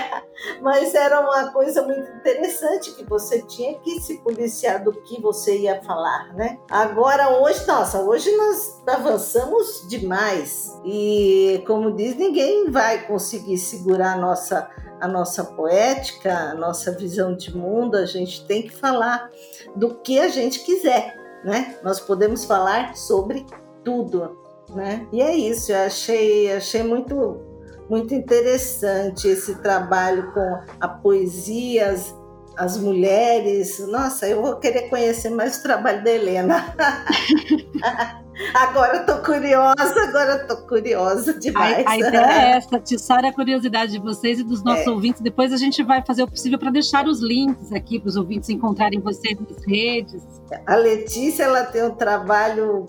Mas 0.60 0.94
era 0.94 1.20
uma 1.20 1.50
coisa 1.50 1.82
muito 1.82 2.10
interessante 2.12 2.92
que 2.92 3.04
você 3.04 3.42
tinha 3.42 3.78
que 3.80 4.00
se 4.00 4.18
policiar 4.18 4.82
do 4.82 4.92
que 4.92 5.20
você 5.20 5.58
ia 5.58 5.82
falar, 5.82 6.34
né? 6.34 6.58
Agora, 6.70 7.40
hoje, 7.40 7.66
nossa, 7.66 8.00
hoje 8.02 8.30
nós 8.36 8.82
avançamos 8.86 9.86
demais. 9.88 10.78
E, 10.84 11.62
como 11.66 11.96
diz, 11.96 12.16
ninguém 12.16 12.70
vai 12.70 13.06
conseguir 13.06 13.58
segurar 13.58 14.12
a 14.12 14.16
nossa 14.16 14.70
a 15.00 15.06
nossa 15.06 15.44
poética, 15.44 16.32
a 16.32 16.54
nossa 16.54 16.90
visão 16.90 17.36
de 17.36 17.54
mundo, 17.54 17.96
a 17.96 18.06
gente 18.06 18.46
tem 18.46 18.62
que 18.62 18.74
falar 18.74 19.30
do 19.74 19.96
que 19.96 20.18
a 20.18 20.28
gente 20.28 20.60
quiser, 20.60 21.14
né? 21.44 21.78
Nós 21.82 22.00
podemos 22.00 22.44
falar 22.44 22.96
sobre 22.96 23.44
tudo, 23.84 24.45
né? 24.74 25.06
E 25.12 25.20
é 25.20 25.34
isso, 25.34 25.72
eu 25.72 25.78
achei, 25.78 26.52
achei 26.52 26.82
muito, 26.82 27.40
muito 27.88 28.14
interessante 28.14 29.28
esse 29.28 29.56
trabalho 29.56 30.32
com 30.32 30.58
a 30.80 30.88
poesia, 30.88 31.90
as, 31.90 32.14
as 32.56 32.76
mulheres. 32.78 33.78
Nossa, 33.88 34.26
eu 34.26 34.42
vou 34.42 34.56
querer 34.56 34.88
conhecer 34.88 35.30
mais 35.30 35.58
o 35.58 35.62
trabalho 35.62 36.02
da 36.02 36.10
Helena. 36.10 36.74
Agora 38.52 38.98
eu 38.98 39.06
tô 39.06 39.22
curiosa, 39.22 40.02
agora 40.08 40.32
eu 40.32 40.46
tô 40.46 40.56
curiosa 40.66 41.32
demais. 41.38 41.86
A, 41.86 41.90
a 41.90 41.98
ideia 41.98 42.32
é 42.32 42.50
essa, 42.56 42.76
atiçar 42.76 43.24
a 43.24 43.32
curiosidade 43.32 43.92
de 43.92 43.98
vocês 43.98 44.38
e 44.38 44.44
dos 44.44 44.62
nossos 44.62 44.86
é. 44.86 44.90
ouvintes. 44.90 45.22
Depois 45.22 45.52
a 45.52 45.56
gente 45.56 45.82
vai 45.82 46.04
fazer 46.04 46.22
o 46.22 46.28
possível 46.28 46.58
para 46.58 46.70
deixar 46.70 47.06
os 47.06 47.20
links 47.20 47.72
aqui 47.72 47.98
para 47.98 48.08
os 48.08 48.16
ouvintes 48.16 48.50
encontrarem 48.50 49.00
vocês 49.00 49.38
nas 49.40 49.64
redes. 49.64 50.22
A 50.66 50.76
Letícia, 50.76 51.44
ela 51.44 51.64
tem 51.64 51.82
um 51.82 51.94
trabalho 51.94 52.86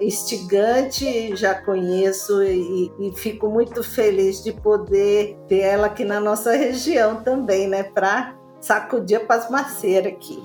instigante, 0.00 1.34
já 1.36 1.54
conheço 1.54 2.42
e, 2.42 2.92
e, 3.00 3.12
fico 3.14 3.48
muito 3.48 3.82
feliz 3.82 4.42
de 4.42 4.52
poder 4.52 5.36
ter 5.48 5.60
ela 5.60 5.86
aqui 5.86 6.04
na 6.04 6.20
nossa 6.20 6.52
região 6.52 7.22
também, 7.22 7.66
né? 7.66 7.82
Para 7.82 8.36
sacudir 8.60 9.16
a 9.16 9.24
pasmaceira 9.24 10.08
aqui. 10.08 10.38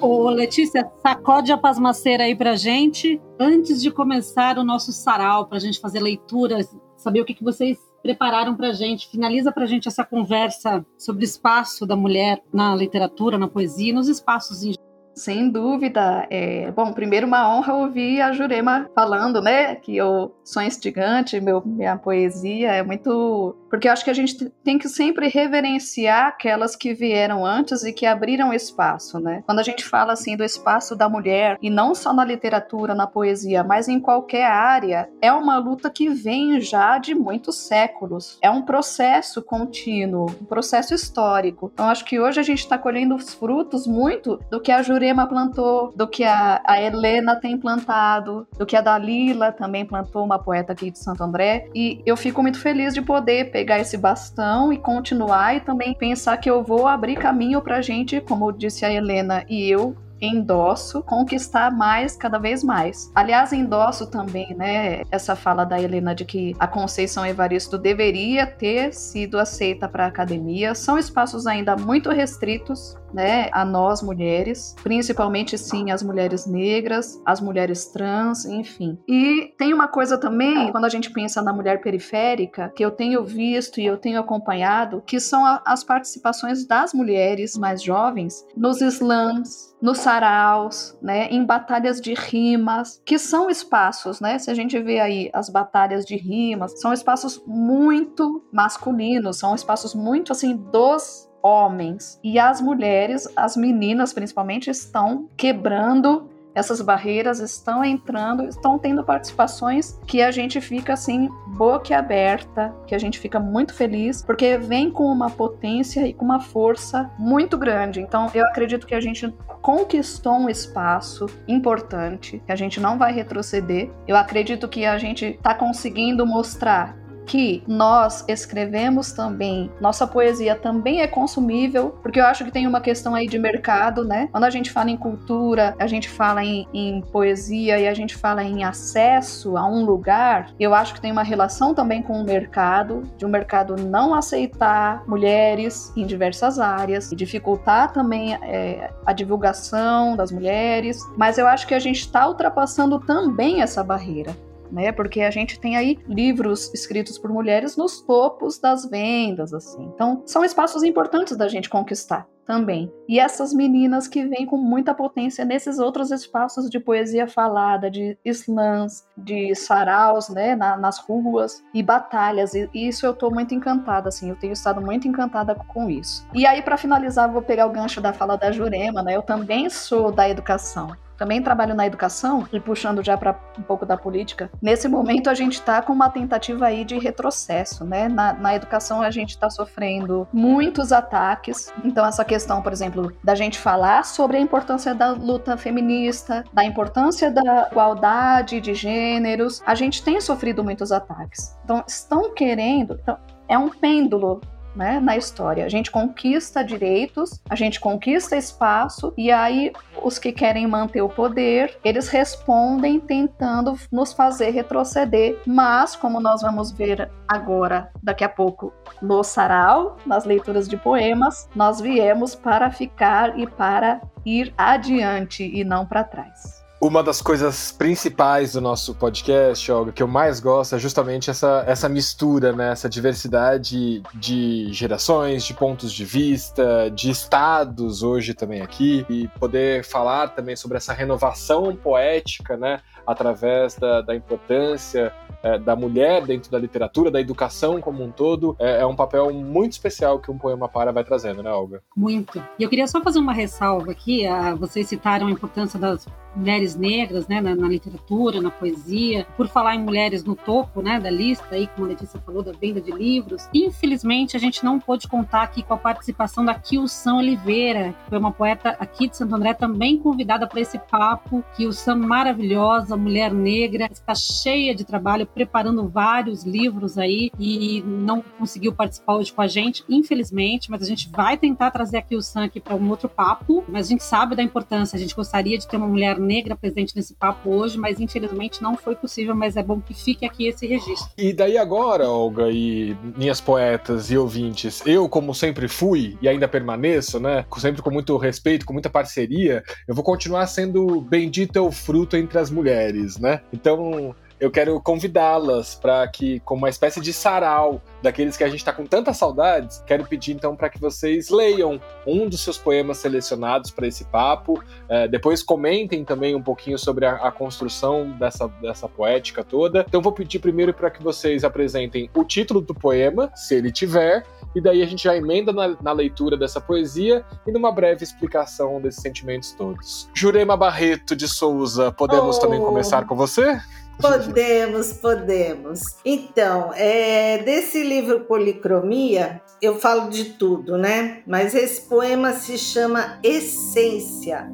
Ô, 0.00 0.28
Letícia, 0.28 0.90
sacode 1.00 1.52
a 1.52 1.56
pasmaceira 1.56 2.24
aí 2.24 2.34
pra 2.34 2.56
gente 2.56 3.20
antes 3.38 3.80
de 3.80 3.90
começar 3.90 4.58
o 4.58 4.64
nosso 4.64 4.92
sarau, 4.92 5.46
para 5.46 5.58
a 5.58 5.60
gente 5.60 5.80
fazer 5.80 6.00
leituras, 6.00 6.68
saber 6.96 7.20
o 7.20 7.24
que, 7.24 7.34
que 7.34 7.44
vocês 7.44 7.78
prepararam 8.02 8.56
para 8.56 8.72
gente. 8.72 9.08
Finaliza 9.08 9.52
para 9.52 9.64
gente 9.64 9.86
essa 9.86 10.04
conversa 10.04 10.84
sobre 10.98 11.24
espaço 11.24 11.86
da 11.86 11.94
mulher 11.94 12.42
na 12.52 12.74
literatura, 12.74 13.38
na 13.38 13.48
poesia, 13.48 13.94
nos 13.94 14.08
espaços 14.08 14.64
em 14.64 14.74
sem 15.14 15.50
dúvida. 15.50 16.26
É, 16.30 16.70
bom, 16.70 16.92
primeiro 16.92 17.26
uma 17.26 17.54
honra 17.54 17.74
ouvir 17.74 18.20
a 18.20 18.32
Jurema 18.32 18.88
falando, 18.94 19.40
né, 19.40 19.74
que 19.76 19.96
eu 19.96 20.34
sou 20.44 20.62
instigante, 20.62 21.40
meu, 21.40 21.62
minha 21.64 21.96
poesia 21.96 22.72
é 22.72 22.82
muito... 22.82 23.56
Porque 23.70 23.88
eu 23.88 23.92
acho 23.92 24.04
que 24.04 24.10
a 24.10 24.14
gente 24.14 24.50
tem 24.62 24.78
que 24.78 24.88
sempre 24.88 25.28
reverenciar 25.28 26.26
aquelas 26.26 26.76
que 26.76 26.92
vieram 26.92 27.44
antes 27.44 27.84
e 27.84 27.92
que 27.92 28.04
abriram 28.04 28.52
espaço, 28.52 29.18
né? 29.18 29.42
Quando 29.46 29.60
a 29.60 29.62
gente 29.62 29.82
fala, 29.82 30.12
assim, 30.12 30.36
do 30.36 30.44
espaço 30.44 30.94
da 30.94 31.08
mulher, 31.08 31.56
e 31.62 31.70
não 31.70 31.94
só 31.94 32.12
na 32.12 32.22
literatura, 32.22 32.94
na 32.94 33.06
poesia, 33.06 33.64
mas 33.64 33.88
em 33.88 33.98
qualquer 33.98 34.44
área, 34.44 35.08
é 35.22 35.32
uma 35.32 35.56
luta 35.58 35.88
que 35.88 36.10
vem 36.10 36.60
já 36.60 36.98
de 36.98 37.14
muitos 37.14 37.66
séculos. 37.66 38.38
É 38.42 38.50
um 38.50 38.60
processo 38.60 39.40
contínuo, 39.40 40.26
um 40.40 40.44
processo 40.44 40.92
histórico. 40.92 41.70
Então, 41.72 41.88
acho 41.88 42.04
que 42.04 42.20
hoje 42.20 42.40
a 42.40 42.42
gente 42.42 42.58
está 42.58 42.76
colhendo 42.76 43.14
os 43.14 43.32
frutos 43.32 43.86
muito 43.86 44.38
do 44.50 44.60
que 44.60 44.70
a 44.70 44.82
Jurema 44.82 45.01
Jurema 45.02 45.26
plantou, 45.26 45.92
do 45.96 46.06
que 46.06 46.22
a, 46.22 46.62
a 46.64 46.80
Helena 46.80 47.34
tem 47.34 47.58
plantado, 47.58 48.46
do 48.56 48.64
que 48.64 48.76
a 48.76 48.80
Dalila 48.80 49.50
também 49.50 49.84
plantou, 49.84 50.24
uma 50.24 50.38
poeta 50.38 50.72
aqui 50.72 50.92
de 50.92 50.98
Santo 51.00 51.24
André. 51.24 51.68
E 51.74 52.00
eu 52.06 52.16
fico 52.16 52.40
muito 52.40 52.60
feliz 52.60 52.94
de 52.94 53.02
poder 53.02 53.50
pegar 53.50 53.80
esse 53.80 53.98
bastão 53.98 54.72
e 54.72 54.78
continuar 54.78 55.56
e 55.56 55.60
também 55.60 55.92
pensar 55.92 56.36
que 56.36 56.48
eu 56.48 56.62
vou 56.62 56.86
abrir 56.86 57.16
caminho 57.16 57.60
pra 57.60 57.82
gente, 57.82 58.20
como 58.20 58.52
disse 58.52 58.84
a 58.84 58.92
Helena 58.92 59.44
e 59.48 59.68
eu, 59.68 59.96
endosso 60.22 61.02
conquistar 61.02 61.70
mais, 61.70 62.16
cada 62.16 62.38
vez 62.38 62.62
mais. 62.62 63.10
Aliás, 63.14 63.52
endosso 63.52 64.06
também, 64.06 64.54
né, 64.54 65.02
essa 65.10 65.34
fala 65.34 65.64
da 65.64 65.80
Helena 65.80 66.14
de 66.14 66.24
que 66.24 66.54
a 66.58 66.66
Conceição 66.66 67.26
Evaristo 67.26 67.76
deveria 67.76 68.46
ter 68.46 68.94
sido 68.94 69.38
aceita 69.38 69.88
para 69.88 70.04
a 70.04 70.08
academia. 70.08 70.74
São 70.74 70.96
espaços 70.96 71.46
ainda 71.46 71.76
muito 71.76 72.10
restritos, 72.10 72.96
né, 73.12 73.48
a 73.52 73.64
nós 73.64 74.02
mulheres, 74.02 74.74
principalmente 74.82 75.58
sim 75.58 75.90
as 75.90 76.02
mulheres 76.02 76.46
negras, 76.46 77.20
as 77.26 77.40
mulheres 77.40 77.86
trans, 77.86 78.46
enfim. 78.46 78.98
E 79.06 79.52
tem 79.58 79.74
uma 79.74 79.88
coisa 79.88 80.16
também, 80.16 80.70
quando 80.72 80.84
a 80.84 80.88
gente 80.88 81.10
pensa 81.10 81.42
na 81.42 81.52
mulher 81.52 81.80
periférica, 81.82 82.72
que 82.74 82.84
eu 82.84 82.90
tenho 82.90 83.24
visto 83.24 83.80
e 83.80 83.86
eu 83.86 83.98
tenho 83.98 84.20
acompanhado, 84.20 85.02
que 85.06 85.20
são 85.20 85.44
a, 85.44 85.62
as 85.66 85.84
participações 85.84 86.66
das 86.66 86.94
mulheres 86.94 87.56
mais 87.56 87.82
jovens 87.82 88.46
nos 88.56 88.80
slams, 88.80 89.71
nos 89.82 89.98
saraus, 89.98 90.96
né, 91.02 91.28
em 91.28 91.44
batalhas 91.44 92.00
de 92.00 92.14
rimas, 92.14 93.02
que 93.04 93.18
são 93.18 93.50
espaços, 93.50 94.20
né, 94.20 94.38
se 94.38 94.48
a 94.48 94.54
gente 94.54 94.78
vê 94.78 95.00
aí 95.00 95.28
as 95.32 95.48
batalhas 95.48 96.06
de 96.06 96.16
rimas, 96.16 96.80
são 96.80 96.92
espaços 96.92 97.42
muito 97.44 98.44
masculinos, 98.52 99.38
são 99.38 99.56
espaços 99.56 99.92
muito 99.92 100.30
assim 100.30 100.56
dos 100.56 101.28
homens. 101.42 102.20
E 102.22 102.38
as 102.38 102.60
mulheres, 102.60 103.28
as 103.34 103.56
meninas 103.56 104.12
principalmente, 104.12 104.70
estão 104.70 105.28
quebrando 105.36 106.30
essas 106.54 106.80
barreiras 106.80 107.40
estão 107.40 107.84
entrando, 107.84 108.44
estão 108.44 108.78
tendo 108.78 109.02
participações 109.02 109.98
que 110.06 110.22
a 110.22 110.30
gente 110.30 110.60
fica 110.60 110.92
assim, 110.92 111.28
boca 111.48 111.96
aberta, 111.96 112.74
que 112.86 112.94
a 112.94 112.98
gente 112.98 113.18
fica 113.18 113.40
muito 113.40 113.74
feliz, 113.74 114.22
porque 114.22 114.58
vem 114.58 114.90
com 114.90 115.04
uma 115.04 115.30
potência 115.30 116.06
e 116.06 116.12
com 116.12 116.24
uma 116.24 116.40
força 116.40 117.10
muito 117.18 117.56
grande. 117.56 118.00
Então, 118.00 118.30
eu 118.34 118.44
acredito 118.44 118.86
que 118.86 118.94
a 118.94 119.00
gente 119.00 119.32
conquistou 119.60 120.34
um 120.34 120.48
espaço 120.48 121.26
importante, 121.46 122.42
que 122.44 122.52
a 122.52 122.56
gente 122.56 122.80
não 122.80 122.98
vai 122.98 123.12
retroceder. 123.12 123.90
Eu 124.06 124.16
acredito 124.16 124.68
que 124.68 124.84
a 124.84 124.98
gente 124.98 125.26
está 125.26 125.54
conseguindo 125.54 126.26
mostrar 126.26 127.01
que 127.26 127.62
nós 127.66 128.24
escrevemos 128.28 129.12
também, 129.12 129.70
nossa 129.80 130.06
poesia 130.06 130.54
também 130.54 131.00
é 131.00 131.06
consumível, 131.06 131.96
porque 132.02 132.20
eu 132.20 132.26
acho 132.26 132.44
que 132.44 132.50
tem 132.50 132.66
uma 132.66 132.80
questão 132.80 133.14
aí 133.14 133.26
de 133.26 133.38
mercado, 133.38 134.04
né? 134.04 134.28
Quando 134.30 134.44
a 134.44 134.50
gente 134.50 134.70
fala 134.70 134.90
em 134.90 134.96
cultura, 134.96 135.74
a 135.78 135.86
gente 135.86 136.08
fala 136.08 136.44
em, 136.44 136.66
em 136.72 137.00
poesia 137.00 137.78
e 137.78 137.88
a 137.88 137.94
gente 137.94 138.16
fala 138.16 138.42
em 138.42 138.64
acesso 138.64 139.56
a 139.56 139.66
um 139.66 139.84
lugar, 139.84 140.50
eu 140.58 140.74
acho 140.74 140.94
que 140.94 141.00
tem 141.00 141.12
uma 141.12 141.22
relação 141.22 141.74
também 141.74 142.02
com 142.02 142.20
o 142.20 142.24
mercado, 142.24 143.02
de 143.16 143.24
um 143.24 143.28
mercado 143.28 143.76
não 143.76 144.14
aceitar 144.14 145.02
mulheres 145.06 145.92
em 145.96 146.06
diversas 146.06 146.58
áreas, 146.58 147.12
e 147.12 147.16
dificultar 147.16 147.92
também 147.92 148.34
é, 148.34 148.90
a 149.04 149.12
divulgação 149.12 150.16
das 150.16 150.30
mulheres, 150.30 150.98
mas 151.16 151.38
eu 151.38 151.46
acho 151.46 151.66
que 151.66 151.74
a 151.74 151.78
gente 151.78 152.00
está 152.00 152.28
ultrapassando 152.28 152.98
também 153.00 153.62
essa 153.62 153.82
barreira 153.82 154.34
né? 154.72 154.90
Porque 154.90 155.20
a 155.20 155.30
gente 155.30 155.60
tem 155.60 155.76
aí 155.76 155.98
livros 156.08 156.72
escritos 156.72 157.18
por 157.18 157.30
mulheres 157.30 157.76
nos 157.76 158.00
topos 158.00 158.58
das 158.58 158.88
vendas, 158.88 159.52
assim. 159.52 159.84
Então, 159.94 160.22
são 160.26 160.44
espaços 160.44 160.82
importantes 160.82 161.36
da 161.36 161.46
gente 161.46 161.68
conquistar 161.68 162.26
também. 162.46 162.92
E 163.08 163.18
essas 163.18 163.52
meninas 163.52 164.08
que 164.08 164.24
vêm 164.26 164.46
com 164.46 164.56
muita 164.56 164.94
potência 164.94 165.44
nesses 165.44 165.78
outros 165.78 166.10
espaços 166.10 166.68
de 166.68 166.78
poesia 166.80 167.26
falada, 167.26 167.90
de 167.90 168.16
slams, 168.24 169.06
de 169.16 169.54
saraus, 169.54 170.28
né, 170.28 170.54
na, 170.54 170.76
nas 170.76 170.98
ruas 170.98 171.62
e 171.74 171.82
batalhas. 171.82 172.54
E, 172.54 172.68
isso 172.74 173.06
eu 173.06 173.14
tô 173.14 173.30
muito 173.30 173.54
encantada, 173.54 174.08
assim, 174.08 174.30
eu 174.30 174.36
tenho 174.36 174.52
estado 174.52 174.80
muito 174.80 175.06
encantada 175.06 175.54
com 175.54 175.88
isso. 175.88 176.26
E 176.34 176.46
aí, 176.46 176.62
para 176.62 176.76
finalizar, 176.76 177.30
vou 177.30 177.42
pegar 177.42 177.66
o 177.66 177.70
gancho 177.70 178.00
da 178.00 178.12
fala 178.12 178.36
da 178.36 178.50
Jurema, 178.50 179.02
né? 179.02 179.16
Eu 179.16 179.22
também 179.22 179.68
sou 179.70 180.10
da 180.10 180.28
educação 180.28 180.96
também 181.22 181.40
trabalho 181.40 181.72
na 181.72 181.86
educação 181.86 182.48
e 182.52 182.58
puxando 182.58 183.04
já 183.04 183.16
para 183.16 183.38
um 183.56 183.62
pouco 183.62 183.86
da 183.86 183.96
política. 183.96 184.50
Nesse 184.60 184.88
momento 184.88 185.30
a 185.30 185.34
gente 185.34 185.52
está 185.52 185.80
com 185.80 185.92
uma 185.92 186.10
tentativa 186.10 186.66
aí 186.66 186.84
de 186.84 186.98
retrocesso, 186.98 187.84
né? 187.84 188.08
Na, 188.08 188.32
na 188.32 188.56
educação 188.56 189.00
a 189.00 189.08
gente 189.08 189.30
está 189.30 189.48
sofrendo 189.48 190.26
muitos 190.32 190.90
ataques. 190.90 191.72
Então 191.84 192.04
essa 192.04 192.24
questão, 192.32 192.62
por 192.62 192.72
exemplo, 192.72 193.12
da 193.22 193.34
gente 193.34 193.58
falar 193.58 194.06
sobre 194.06 194.38
a 194.38 194.40
importância 194.40 194.94
da 194.94 195.10
luta 195.10 195.54
feminista, 195.58 196.42
da 196.50 196.64
importância 196.64 197.30
da 197.30 197.68
igualdade 197.70 198.58
de 198.58 198.72
gêneros, 198.72 199.62
a 199.66 199.74
gente 199.74 200.02
tem 200.02 200.18
sofrido 200.18 200.64
muitos 200.64 200.90
ataques. 200.92 201.54
Então 201.62 201.84
estão 201.86 202.32
querendo, 202.32 202.98
então, 203.02 203.18
é 203.46 203.58
um 203.58 203.68
pêndulo 203.68 204.40
né, 204.74 205.00
na 205.00 205.16
história. 205.16 205.64
A 205.64 205.68
gente 205.68 205.90
conquista 205.90 206.64
direitos, 206.64 207.40
a 207.48 207.54
gente 207.54 207.80
conquista 207.80 208.36
espaço 208.36 209.12
e 209.16 209.30
aí 209.30 209.72
os 210.02 210.18
que 210.18 210.32
querem 210.32 210.66
manter 210.66 211.02
o 211.02 211.08
poder, 211.08 211.78
eles 211.84 212.08
respondem 212.08 212.98
tentando 212.98 213.78
nos 213.90 214.12
fazer 214.12 214.50
retroceder. 214.50 215.38
Mas, 215.46 215.94
como 215.94 216.20
nós 216.20 216.42
vamos 216.42 216.72
ver 216.72 217.10
agora, 217.28 217.90
daqui 218.02 218.24
a 218.24 218.28
pouco, 218.28 218.72
no 219.00 219.22
sarau, 219.22 219.96
nas 220.06 220.24
leituras 220.24 220.68
de 220.68 220.76
poemas, 220.76 221.48
nós 221.54 221.80
viemos 221.80 222.34
para 222.34 222.70
ficar 222.70 223.38
e 223.38 223.46
para 223.46 224.00
ir 224.24 224.52
adiante 224.56 225.44
e 225.44 225.64
não 225.64 225.86
para 225.86 226.04
trás. 226.04 226.61
Uma 226.84 227.00
das 227.00 227.22
coisas 227.22 227.70
principais 227.70 228.54
do 228.54 228.60
nosso 228.60 228.92
podcast, 228.92 229.70
Olga, 229.70 229.92
que 229.92 230.02
eu 230.02 230.08
mais 230.08 230.40
gosto 230.40 230.74
é 230.74 230.80
justamente 230.80 231.30
essa, 231.30 231.62
essa 231.64 231.88
mistura, 231.88 232.52
né? 232.52 232.72
essa 232.72 232.88
diversidade 232.88 234.02
de 234.12 234.72
gerações, 234.72 235.44
de 235.44 235.54
pontos 235.54 235.92
de 235.92 236.04
vista, 236.04 236.90
de 236.90 237.08
estados 237.08 238.02
hoje 238.02 238.34
também 238.34 238.62
aqui, 238.62 239.06
e 239.08 239.28
poder 239.38 239.84
falar 239.84 240.30
também 240.30 240.56
sobre 240.56 240.76
essa 240.76 240.92
renovação 240.92 241.72
poética, 241.76 242.56
né? 242.56 242.80
através 243.06 243.76
da, 243.76 244.00
da 244.00 244.16
importância 244.16 245.12
é, 245.42 245.58
da 245.58 245.74
mulher 245.74 246.24
dentro 246.24 246.50
da 246.50 246.58
literatura, 246.58 247.10
da 247.10 247.20
educação 247.20 247.80
como 247.80 248.02
um 248.02 248.10
todo, 248.10 248.56
é, 248.58 248.80
é, 248.80 248.86
um 248.86 248.94
papel 248.94 249.32
muito 249.32 249.72
especial 249.72 250.20
que 250.20 250.30
um 250.30 250.38
poema 250.38 250.68
para 250.68 250.92
vai 250.92 251.04
trazendo, 251.04 251.42
né, 251.42 251.50
Olga? 251.50 251.82
Muito. 251.96 252.42
E 252.58 252.62
eu 252.62 252.68
queria 252.68 252.86
só 252.86 253.00
fazer 253.02 253.18
uma 253.18 253.32
ressalva 253.32 253.90
aqui. 253.90 254.26
A, 254.26 254.54
vocês 254.54 254.86
citaram 254.86 255.26
a 255.26 255.30
importância 255.30 255.78
das 255.78 256.06
mulheres 256.34 256.76
negras, 256.76 257.26
né, 257.28 257.40
na, 257.40 257.54
na, 257.54 257.68
literatura, 257.68 258.40
na 258.40 258.50
poesia. 258.50 259.26
Por 259.36 259.48
falar 259.48 259.74
em 259.74 259.82
mulheres 259.82 260.24
no 260.24 260.34
topo, 260.34 260.82
né, 260.82 260.98
da 261.00 261.10
lista 261.10 261.46
aí, 261.50 261.66
como 261.68 261.86
a 261.86 261.90
Letícia 261.90 262.20
falou, 262.20 262.42
da 262.42 262.52
venda 262.52 262.80
de 262.80 262.90
livros. 262.90 263.48
Infelizmente, 263.54 264.36
a 264.36 264.40
gente 264.40 264.64
não 264.64 264.78
pôde 264.78 265.08
contar 265.08 265.42
aqui 265.42 265.62
com 265.62 265.74
a 265.74 265.78
participação 265.78 266.44
da 266.44 266.54
Kilson 266.54 267.18
Oliveira, 267.18 267.94
que 268.04 268.10
foi 268.10 268.18
uma 268.18 268.32
poeta 268.32 268.76
aqui 268.78 269.08
de 269.08 269.16
Santo 269.16 269.34
André, 269.34 269.54
também 269.54 269.98
convidada 269.98 270.46
para 270.46 270.60
esse 270.60 270.78
papo. 270.78 271.44
Kilson 271.56 271.96
maravilhosa, 271.96 272.96
mulher 272.96 273.32
negra, 273.32 273.88
está 273.90 274.14
cheia 274.14 274.74
de 274.74 274.84
trabalho 274.84 275.26
preparando 275.26 275.88
vários 275.88 276.44
livros 276.44 276.98
aí 276.98 277.30
e 277.38 277.82
não 277.82 278.22
conseguiu 278.38 278.72
participar 278.72 279.14
hoje 279.14 279.32
com 279.32 279.42
a 279.42 279.46
gente, 279.46 279.84
infelizmente, 279.88 280.70
mas 280.70 280.82
a 280.82 280.86
gente 280.86 281.10
vai 281.10 281.36
tentar 281.36 281.70
trazer 281.70 281.98
aqui 281.98 282.16
o 282.16 282.22
Sam 282.22 282.44
aqui 282.44 282.60
para 282.60 282.74
um 282.74 282.90
outro 282.90 283.08
papo, 283.08 283.64
mas 283.68 283.86
a 283.86 283.90
gente 283.90 284.04
sabe 284.04 284.36
da 284.36 284.42
importância, 284.42 284.96
a 284.96 284.98
gente 284.98 285.14
gostaria 285.14 285.58
de 285.58 285.66
ter 285.66 285.76
uma 285.76 285.86
mulher 285.86 286.18
negra 286.22 286.56
presente 286.56 286.94
nesse 286.96 287.14
papo 287.14 287.50
hoje, 287.50 287.78
mas 287.78 288.00
infelizmente 288.00 288.62
não 288.62 288.76
foi 288.76 288.94
possível, 288.94 289.34
mas 289.34 289.56
é 289.56 289.62
bom 289.62 289.80
que 289.80 289.94
fique 289.94 290.24
aqui 290.24 290.46
esse 290.46 290.66
registro. 290.66 291.10
E 291.18 291.32
daí 291.32 291.58
agora, 291.58 292.08
Olga 292.08 292.50
e 292.50 292.96
minhas 293.16 293.40
poetas 293.40 294.10
e 294.10 294.16
ouvintes, 294.16 294.82
eu 294.86 295.08
como 295.08 295.34
sempre 295.34 295.68
fui 295.68 296.16
e 296.22 296.28
ainda 296.28 296.48
permaneço, 296.48 297.18
né, 297.20 297.44
sempre 297.58 297.82
com 297.82 297.90
muito 297.90 298.16
respeito, 298.16 298.64
com 298.64 298.72
muita 298.72 298.90
parceria, 298.90 299.62
eu 299.86 299.94
vou 299.94 300.04
continuar 300.04 300.46
sendo 300.46 301.00
bendito 301.00 301.56
é 301.56 301.60
o 301.60 301.70
fruto 301.70 302.16
entre 302.16 302.38
as 302.38 302.50
mulheres, 302.50 303.18
né? 303.18 303.40
Então, 303.52 304.14
eu 304.42 304.50
quero 304.50 304.80
convidá-las 304.80 305.76
para 305.76 306.04
que, 306.08 306.40
como 306.40 306.62
uma 306.62 306.68
espécie 306.68 307.00
de 307.00 307.12
sarau 307.12 307.80
daqueles 308.02 308.36
que 308.36 308.42
a 308.42 308.48
gente 308.48 308.58
está 308.58 308.72
com 308.72 308.84
tantas 308.84 309.16
saudades, 309.16 309.80
quero 309.86 310.04
pedir 310.04 310.32
então 310.32 310.56
para 310.56 310.68
que 310.68 310.80
vocês 310.80 311.30
leiam 311.30 311.80
um 312.04 312.28
dos 312.28 312.40
seus 312.40 312.58
poemas 312.58 312.98
selecionados 312.98 313.70
para 313.70 313.86
esse 313.86 314.04
papo. 314.06 314.60
É, 314.88 315.06
depois 315.06 315.44
comentem 315.44 316.04
também 316.04 316.34
um 316.34 316.42
pouquinho 316.42 316.76
sobre 316.76 317.06
a, 317.06 317.12
a, 317.12 317.30
construção 317.30 318.10
dessa, 318.18 318.48
dessa 318.60 318.88
poética 318.88 319.44
toda. 319.44 319.84
Então, 319.88 320.02
vou 320.02 320.10
pedir 320.10 320.40
primeiro 320.40 320.74
para 320.74 320.90
que 320.90 321.00
vocês 321.00 321.44
apresentem 321.44 322.10
o 322.12 322.24
título 322.24 322.60
do 322.60 322.74
poema, 322.74 323.30
se 323.36 323.54
ele 323.54 323.70
tiver, 323.70 324.26
e 324.56 324.60
daí 324.60 324.82
a 324.82 324.86
gente 324.86 325.04
já 325.04 325.16
emenda 325.16 325.52
na, 325.52 325.76
na 325.80 325.92
leitura 325.92 326.36
dessa 326.36 326.60
poesia 326.60 327.24
e 327.46 327.52
numa 327.52 327.70
breve 327.70 328.02
explicação 328.02 328.80
desses 328.80 329.00
sentimentos 329.00 329.52
todos. 329.52 330.10
Jurema 330.12 330.56
Barreto 330.56 331.14
de 331.14 331.28
Souza, 331.28 331.92
podemos 331.92 332.38
oh. 332.38 332.40
também 332.40 332.60
começar 332.60 333.06
com 333.06 333.14
você? 333.14 333.60
Podemos, 334.00 334.92
podemos. 334.94 335.80
Então, 336.04 336.72
é, 336.74 337.38
desse 337.38 337.82
livro 337.82 338.24
Policromia, 338.24 339.40
eu 339.60 339.78
falo 339.78 340.10
de 340.10 340.24
tudo, 340.34 340.76
né? 340.76 341.22
Mas 341.26 341.54
esse 341.54 341.82
poema 341.82 342.32
se 342.32 342.58
chama 342.58 343.20
Essência. 343.22 344.50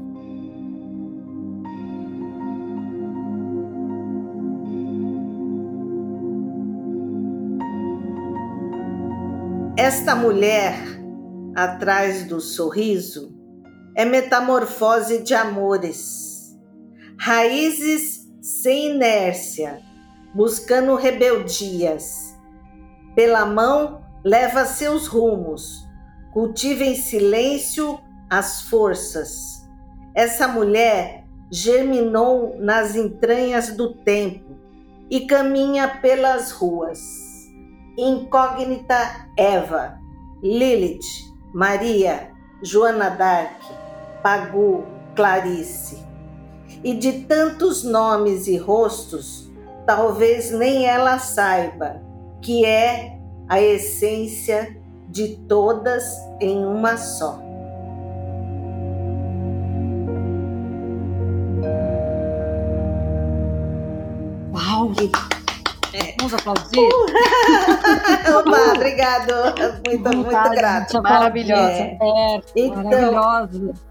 Esta 9.79 10.15
mulher, 10.15 10.75
atrás 11.55 12.27
do 12.27 12.41
sorriso, 12.41 13.33
é 13.95 14.05
metamorfose 14.05 15.23
de 15.23 15.35
amores, 15.35 16.55
raízes 17.17 18.18
sem 18.49 18.95
inércia, 18.95 19.83
buscando 20.33 20.95
rebeldias. 20.95 22.35
Pela 23.15 23.45
mão 23.45 24.01
leva 24.25 24.65
seus 24.65 25.07
rumos, 25.07 25.87
cultiva 26.33 26.83
em 26.83 26.95
silêncio 26.95 28.01
as 28.31 28.63
forças. 28.63 29.69
Essa 30.15 30.49
mulher 30.49 31.27
germinou 31.51 32.57
nas 32.59 32.97
entranhas 32.97 33.77
do 33.77 33.93
tempo 33.93 34.57
e 35.11 35.27
caminha 35.27 35.87
pelas 36.01 36.51
ruas. 36.51 36.99
Incógnita 37.99 39.29
Eva, 39.37 39.99
Lilith, 40.43 41.05
Maria, 41.53 42.33
Joana 42.63 43.11
d'Arc, 43.11 43.63
Pagu, 44.23 44.87
Clarice 45.15 46.08
e 46.83 46.95
de 46.95 47.25
tantos 47.25 47.83
nomes 47.83 48.47
e 48.47 48.57
rostos, 48.57 49.51
talvez 49.87 50.51
nem 50.51 50.87
ela 50.87 51.19
saiba 51.19 52.01
que 52.41 52.65
é 52.65 53.19
a 53.49 53.61
essência 53.61 54.77
de 55.09 55.37
todas 55.49 56.05
em 56.41 56.65
uma 56.65 56.97
só. 56.97 57.41
Uau! 64.53 64.93
É. 65.95 66.15
Vamos 66.19 66.35
aplaudir? 66.35 66.79
Uh! 66.79 68.39
Opa, 68.39 68.73
obrigado. 68.75 69.33
Muito, 69.87 70.17
muito 70.17 70.51
grata. 70.51 71.01
Maravilhosa. 71.01 71.63
É. 71.63 72.41
Então, 72.55 72.83
maravilhosa 72.85 73.88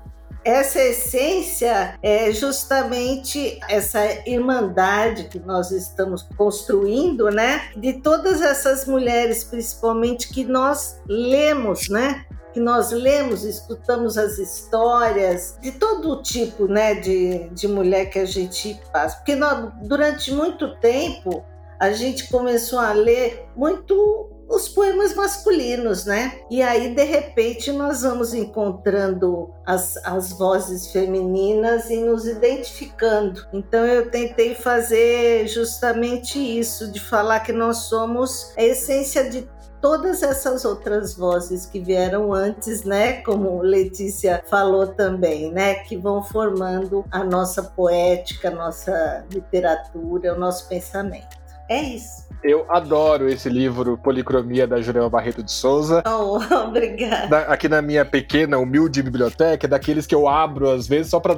essa 0.47 0.81
essência 0.81 1.99
é 2.01 2.31
justamente 2.31 3.59
essa 3.67 3.99
irmandade 4.25 5.25
que 5.25 5.39
nós 5.39 5.71
estamos 5.71 6.23
construindo, 6.37 7.29
né? 7.29 7.69
De 7.75 8.01
todas 8.01 8.41
essas 8.41 8.85
mulheres, 8.85 9.43
principalmente 9.43 10.29
que 10.29 10.45
nós 10.45 11.01
lemos, 11.05 11.89
né? 11.89 12.25
que 12.53 12.61
nós 12.61 12.91
lemos, 12.91 13.43
escutamos 13.43 14.17
as 14.17 14.39
histórias 14.39 15.59
de 15.61 15.73
todo 15.73 16.23
tipo, 16.23 16.65
né, 16.65 16.95
de, 16.95 17.49
de 17.49 17.67
mulher 17.67 18.05
que 18.05 18.17
a 18.17 18.25
gente 18.25 18.81
passa. 18.91 19.17
Porque 19.17 19.35
nós, 19.35 19.71
durante 19.83 20.33
muito 20.33 20.75
tempo 20.77 21.45
a 21.79 21.91
gente 21.91 22.27
começou 22.29 22.79
a 22.79 22.93
ler 22.93 23.45
muito 23.55 24.31
os 24.49 24.69
poemas 24.69 25.13
masculinos, 25.13 26.05
né? 26.05 26.39
E 26.49 26.61
aí, 26.61 26.95
de 26.95 27.03
repente, 27.03 27.71
nós 27.71 28.01
vamos 28.01 28.33
encontrando 28.33 29.53
as, 29.65 29.97
as 30.05 30.31
vozes 30.31 30.91
femininas 30.91 31.89
e 31.89 31.97
nos 31.97 32.25
identificando. 32.25 33.45
Então, 33.51 33.85
eu 33.85 34.09
tentei 34.09 34.55
fazer 34.55 35.47
justamente 35.47 36.39
isso, 36.39 36.91
de 36.91 36.99
falar 36.99 37.41
que 37.41 37.51
nós 37.51 37.77
somos 37.89 38.53
a 38.57 38.63
essência 38.63 39.29
de 39.29 39.47
todas 39.81 40.23
essas 40.23 40.65
outras 40.65 41.13
vozes 41.13 41.65
que 41.65 41.79
vieram 41.79 42.33
antes, 42.33 42.83
né? 42.83 43.21
Como 43.21 43.61
Letícia 43.61 44.43
falou 44.49 44.87
também, 44.87 45.51
né? 45.51 45.75
Que 45.75 45.97
vão 45.97 46.23
formando 46.23 47.05
a 47.11 47.23
nossa 47.23 47.61
poética, 47.61 48.47
a 48.47 48.51
nossa 48.51 49.25
literatura, 49.31 50.33
o 50.33 50.39
nosso 50.39 50.67
pensamento. 50.67 51.37
É 51.69 51.81
isso. 51.81 52.26
Eu 52.43 52.65
adoro 52.69 53.27
esse 53.27 53.49
livro 53.49 53.97
Policromia 53.97 54.67
da 54.67 54.79
Jurema 54.79 55.09
Barreto 55.09 55.41
de 55.41 55.51
Souza. 55.51 56.03
Oh, 56.07 56.37
obrigada. 56.67 57.27
Da, 57.27 57.39
aqui 57.43 57.67
na 57.67 57.81
minha 57.81 58.05
pequena, 58.05 58.57
humilde 58.57 59.01
biblioteca, 59.01 59.65
é 59.65 59.69
daqueles 59.69 60.05
que 60.05 60.13
eu 60.13 60.27
abro 60.27 60.69
às 60.69 60.87
vezes 60.87 61.09
só 61.09 61.19
para 61.19 61.35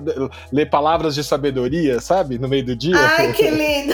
ler 0.51 0.69
palavras 0.69 1.15
de 1.15 1.23
sabedoria, 1.23 1.99
sabe? 2.01 2.37
No 2.37 2.47
meio 2.47 2.65
do 2.65 2.75
dia. 2.75 2.97
Ai, 2.97 3.31
que 3.33 3.49
lindo! 3.49 3.93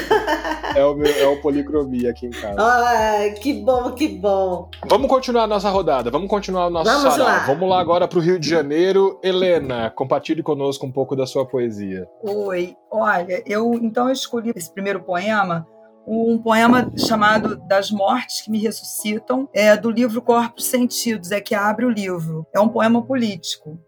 é, 0.75 0.83
o 0.83 0.95
meu, 0.95 1.11
é 1.11 1.27
o 1.27 1.41
Policromia 1.41 2.09
aqui 2.09 2.25
em 2.25 2.31
casa. 2.31 2.55
Ai, 2.59 3.31
que 3.33 3.53
bom, 3.53 3.91
que 3.91 4.07
bom. 4.07 4.69
Vamos 4.87 5.07
continuar 5.07 5.43
a 5.43 5.47
nossa 5.47 5.69
rodada, 5.69 6.09
vamos 6.09 6.27
continuar 6.27 6.67
o 6.67 6.69
nosso 6.69 6.89
vamos 6.89 7.13
sarau. 7.13 7.27
Lá. 7.27 7.45
Vamos 7.45 7.69
lá 7.69 7.79
agora 7.79 8.07
para 8.07 8.17
o 8.17 8.21
Rio 8.21 8.39
de 8.39 8.49
Janeiro. 8.49 9.19
Helena, 9.23 9.91
compartilhe 9.91 10.41
conosco 10.41 10.85
um 10.85 10.91
pouco 10.91 11.15
da 11.15 11.25
sua 11.25 11.45
poesia. 11.45 12.07
Oi, 12.23 12.75
olha, 12.91 13.43
eu 13.45 13.73
então 13.75 14.07
eu 14.07 14.13
escolhi 14.13 14.51
esse 14.55 14.73
primeiro 14.73 15.01
poema 15.01 15.67
um 16.07 16.37
poema 16.37 16.91
chamado 16.97 17.55
Das 17.67 17.89
Mortes 17.89 18.41
que 18.41 18.51
Me 18.51 18.59
Ressuscitam, 18.59 19.49
é 19.53 19.75
do 19.75 19.89
livro 19.89 20.21
Corpos 20.21 20.65
Sentidos, 20.65 21.31
é 21.31 21.41
que 21.41 21.55
abre 21.55 21.85
o 21.85 21.89
livro. 21.89 22.45
É 22.53 22.59
um 22.59 22.69
poema 22.69 23.01
político. 23.03 23.79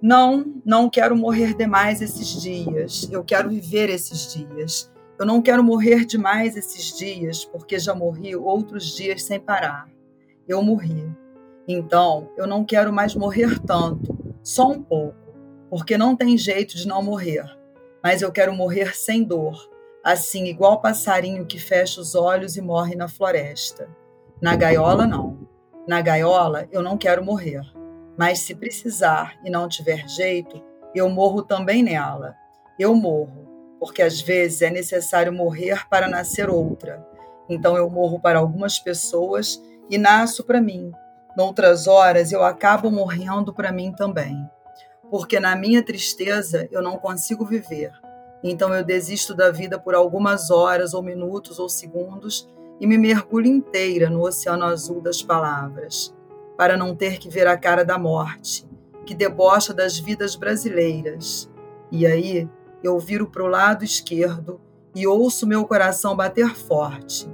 Não, 0.00 0.44
não 0.64 0.88
quero 0.88 1.16
morrer 1.16 1.54
demais 1.54 2.00
esses 2.00 2.40
dias. 2.40 3.08
Eu 3.10 3.24
quero 3.24 3.50
viver 3.50 3.90
esses 3.90 4.32
dias. 4.32 4.90
Eu 5.18 5.26
não 5.26 5.42
quero 5.42 5.64
morrer 5.64 6.04
demais 6.04 6.56
esses 6.56 6.96
dias, 6.96 7.44
porque 7.44 7.76
já 7.76 7.92
morri 7.92 8.36
outros 8.36 8.94
dias 8.94 9.24
sem 9.24 9.40
parar. 9.40 9.88
Eu 10.46 10.62
morri. 10.62 11.12
Então, 11.66 12.30
eu 12.36 12.46
não 12.46 12.64
quero 12.64 12.92
mais 12.92 13.16
morrer 13.16 13.58
tanto, 13.58 14.16
só 14.44 14.70
um 14.70 14.80
pouco, 14.80 15.34
porque 15.68 15.98
não 15.98 16.14
tem 16.14 16.38
jeito 16.38 16.76
de 16.76 16.86
não 16.86 17.02
morrer. 17.02 17.44
Mas 18.00 18.22
eu 18.22 18.30
quero 18.30 18.52
morrer 18.54 18.96
sem 18.96 19.24
dor, 19.24 19.68
assim, 20.04 20.44
igual 20.44 20.80
passarinho 20.80 21.44
que 21.44 21.58
fecha 21.58 22.00
os 22.00 22.14
olhos 22.14 22.56
e 22.56 22.62
morre 22.62 22.94
na 22.94 23.08
floresta. 23.08 23.88
Na 24.40 24.54
gaiola, 24.54 25.04
não. 25.04 25.48
Na 25.86 26.00
gaiola, 26.00 26.68
eu 26.70 26.80
não 26.80 26.96
quero 26.96 27.24
morrer. 27.24 27.62
Mas 28.16 28.38
se 28.38 28.54
precisar 28.54 29.36
e 29.44 29.50
não 29.50 29.68
tiver 29.68 30.08
jeito, 30.08 30.62
eu 30.94 31.10
morro 31.10 31.42
também 31.42 31.82
nela. 31.82 32.36
Eu 32.78 32.94
morro 32.94 33.47
porque 33.78 34.02
às 34.02 34.20
vezes 34.20 34.62
é 34.62 34.70
necessário 34.70 35.32
morrer 35.32 35.88
para 35.88 36.08
nascer 36.08 36.50
outra. 36.50 37.06
Então 37.48 37.76
eu 37.76 37.88
morro 37.88 38.20
para 38.20 38.38
algumas 38.38 38.78
pessoas 38.78 39.62
e 39.88 39.96
nasço 39.96 40.44
para 40.44 40.60
mim. 40.60 40.92
Noutras 41.36 41.86
horas 41.86 42.32
eu 42.32 42.42
acabo 42.42 42.90
morrendo 42.90 43.54
para 43.54 43.72
mim 43.72 43.92
também. 43.92 44.48
Porque 45.10 45.40
na 45.40 45.56
minha 45.56 45.82
tristeza 45.82 46.68
eu 46.70 46.82
não 46.82 46.98
consigo 46.98 47.44
viver. 47.44 47.92
Então 48.42 48.74
eu 48.74 48.84
desisto 48.84 49.34
da 49.34 49.50
vida 49.50 49.78
por 49.78 49.94
algumas 49.94 50.50
horas 50.50 50.94
ou 50.94 51.02
minutos 51.02 51.58
ou 51.58 51.68
segundos 51.68 52.48
e 52.80 52.86
me 52.86 52.96
mergulho 52.96 53.46
inteira 53.46 54.08
no 54.08 54.22
oceano 54.22 54.64
azul 54.64 55.00
das 55.00 55.22
palavras, 55.22 56.14
para 56.56 56.76
não 56.76 56.94
ter 56.94 57.18
que 57.18 57.28
ver 57.28 57.46
a 57.46 57.56
cara 57.56 57.84
da 57.84 57.98
morte, 57.98 58.64
que 59.04 59.14
debocha 59.14 59.74
das 59.74 59.98
vidas 59.98 60.36
brasileiras. 60.36 61.50
E 61.90 62.06
aí 62.06 62.48
eu 62.82 62.98
viro 62.98 63.26
para 63.26 63.42
o 63.42 63.48
lado 63.48 63.84
esquerdo 63.84 64.60
e 64.94 65.06
ouço 65.06 65.46
meu 65.46 65.64
coração 65.64 66.14
bater 66.14 66.54
forte. 66.54 67.28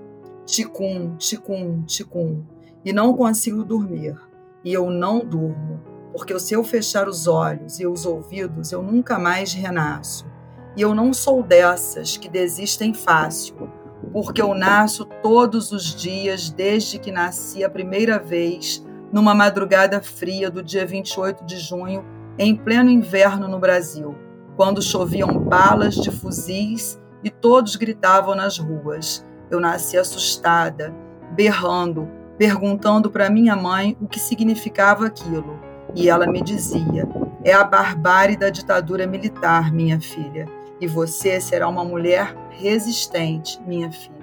Ticum, 0.47 1.17
ticum, 1.17 1.83
ticum. 1.83 2.43
E 2.85 2.93
não 2.93 3.15
consigo 3.15 3.65
dormir. 3.65 4.17
E 4.65 4.73
eu 4.73 4.91
não 4.91 5.21
durmo, 5.21 5.83
porque 6.13 6.39
se 6.39 6.55
eu 6.55 6.65
fechar 6.65 7.09
os 7.09 7.27
olhos 7.27 7.79
e 7.79 7.87
os 7.87 8.07
ouvidos, 8.07 8.73
eu 8.73 8.83
nunca 8.83 9.19
mais 9.19 9.53
renasço. 9.53 10.27
E 10.75 10.81
eu 10.81 10.95
não 10.95 11.13
sou 11.13 11.43
dessas 11.43 12.17
que 12.17 12.29
desistem 12.29 12.95
fácil, 12.95 13.71
porque 14.13 14.41
eu 14.41 14.55
nasço 14.55 15.05
todos 15.23 15.71
os 15.71 15.95
dias 15.95 16.49
desde 16.49 16.99
que 16.99 17.13
nasci 17.13 17.63
a 17.63 17.69
primeira 17.69 18.19
vez, 18.19 18.85
numa 19.13 19.35
madrugada 19.35 20.01
fria 20.01 20.51
do 20.51 20.63
dia 20.63 20.87
28 20.87 21.45
de 21.45 21.59
junho, 21.59 22.05
em 22.39 22.57
pleno 22.57 22.91
inverno 22.91 23.47
no 23.47 23.59
Brasil 23.59 24.17
quando 24.57 24.83
choviam 24.83 25.39
balas 25.39 25.95
de 25.95 26.11
fuzis 26.11 27.01
e 27.23 27.31
todos 27.31 27.77
gritavam 27.77 28.35
nas 28.35 28.59
ruas. 28.59 29.27
Eu 29.51 29.61
nasci 29.61 29.97
assustada, 29.97 30.95
berrando, 31.33 32.09
perguntando 32.39 33.11
para 33.11 33.31
minha 33.31 33.57
mãe 33.57 33.97
o 34.01 34.07
que 34.07 34.21
significava 34.21 35.07
aquilo. 35.07 35.59
E 35.95 36.09
ela 36.09 36.27
me 36.27 36.43
dizia: 36.43 37.09
É 37.43 37.53
a 37.53 37.65
barbárie 37.65 38.37
da 38.37 38.51
ditadura 38.51 39.07
militar, 39.07 39.73
minha 39.73 40.01
filha, 40.01 40.47
e 40.81 40.87
você 40.87 41.41
será 41.41 41.69
uma 41.69 41.85
mulher 41.85 42.35
resistente, 42.51 43.61
minha 43.63 43.91
filha. 43.91 44.15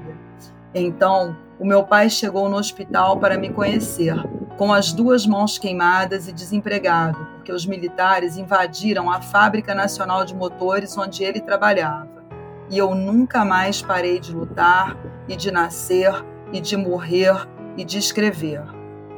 Então, 0.74 1.36
o 1.60 1.66
meu 1.66 1.84
pai 1.84 2.10
chegou 2.10 2.50
no 2.50 2.58
hospital 2.58 3.20
para 3.20 3.38
me 3.38 3.50
conhecer, 3.50 4.16
com 4.58 4.72
as 4.72 4.94
duas 4.94 5.26
mãos 5.26 5.58
queimadas 5.58 6.28
e 6.28 6.34
desempregado, 6.34 7.18
porque 7.36 7.52
os 7.52 7.66
militares 7.66 8.38
invadiram 8.38 9.12
a 9.12 9.22
Fábrica 9.22 9.74
Nacional 9.74 10.26
de 10.26 10.36
Motores 10.36 10.98
onde 10.98 11.24
ele 11.24 11.42
trabalhava. 11.42 12.22
E 12.70 12.78
eu 12.78 12.96
nunca 12.96 13.44
mais 13.44 13.82
parei 13.82 14.20
de 14.20 14.34
lutar 14.34 14.98
e 15.28 15.36
de 15.36 15.52
nascer 15.52 16.14
e 16.54 16.62
de 16.62 16.78
morrer 16.78 17.48
e 17.76 17.84
de 17.84 17.98
escrever. 17.98 18.64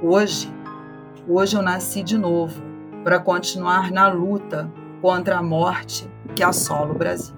Hoje, 0.01 0.53
hoje 1.27 1.55
eu 1.55 1.61
nasci 1.61 2.03
de 2.03 2.17
novo 2.17 2.61
para 3.03 3.19
continuar 3.19 3.91
na 3.91 4.07
luta 4.07 4.71
contra 5.01 5.37
a 5.37 5.43
morte 5.43 6.09
que 6.35 6.43
assola 6.43 6.91
o 6.91 6.97
Brasil. 6.97 7.35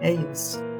É 0.00 0.12
isso. 0.12 0.73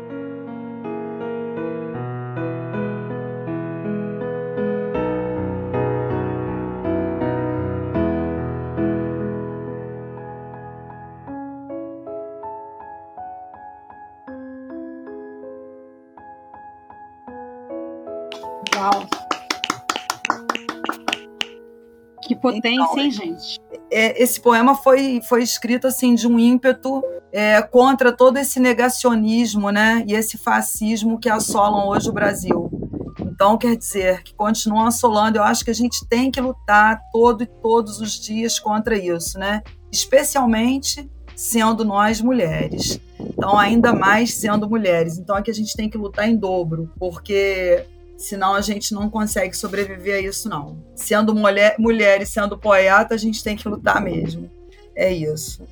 Potência, 22.53 22.83
então, 22.83 22.99
hein, 22.99 23.11
gente? 23.11 23.61
É, 23.91 24.23
esse 24.23 24.41
poema 24.41 24.75
foi, 24.75 25.21
foi 25.29 25.43
escrito 25.43 25.87
assim 25.87 26.15
de 26.15 26.27
um 26.27 26.39
ímpeto 26.39 27.03
é, 27.33 27.61
contra 27.63 28.13
todo 28.13 28.37
esse 28.37 28.61
negacionismo, 28.61 29.71
né, 29.71 30.05
e 30.07 30.15
esse 30.15 30.39
fascismo 30.39 31.19
que 31.19 31.29
assolam 31.29 31.89
hoje 31.89 32.09
o 32.09 32.13
Brasil. 32.13 32.71
Então, 33.21 33.59
quer 33.59 33.77
dizer, 33.77 34.23
que 34.23 34.35
continuam 34.35 34.87
assolando. 34.87 35.39
Eu 35.39 35.43
acho 35.43 35.65
que 35.65 35.71
a 35.71 35.75
gente 35.75 36.07
tem 36.07 36.31
que 36.31 36.41
lutar 36.41 37.01
todo 37.13 37.43
e 37.43 37.47
todos 37.47 38.01
os 38.01 38.13
dias 38.13 38.61
contra 38.61 38.97
isso, 38.97 39.39
né? 39.39 39.61
Especialmente 39.91 41.11
sendo 41.35 41.85
nós 41.85 42.21
mulheres. 42.21 43.01
Então, 43.19 43.59
ainda 43.59 43.93
mais 43.93 44.35
sendo 44.35 44.69
mulheres. 44.69 45.19
Então, 45.19 45.35
aqui 45.35 45.51
a 45.51 45.55
gente 45.55 45.77
tem 45.77 45.91
que 45.91 45.99
lutar 45.99 46.29
em 46.29 46.37
dobro, 46.37 46.93
porque 46.99 47.85
Senão 48.17 48.55
a 48.55 48.61
gente 48.61 48.95
não 48.95 49.11
consegue 49.11 49.57
sobreviver 49.57 50.17
a 50.17 50.21
isso, 50.21 50.49
não. 50.49 50.83
Sendo 50.95 51.35
mulher, 51.35 51.77
mulher 51.79 52.23
e 52.23 52.27
sendo 52.27 52.59
poeta, 52.59 53.15
a 53.15 53.19
gente 53.19 53.43
tem 53.43 53.57
que 53.57 53.69
lutar 53.69 54.01
mesmo. 54.01 54.51
É 54.95 55.13
isso. 55.13 55.67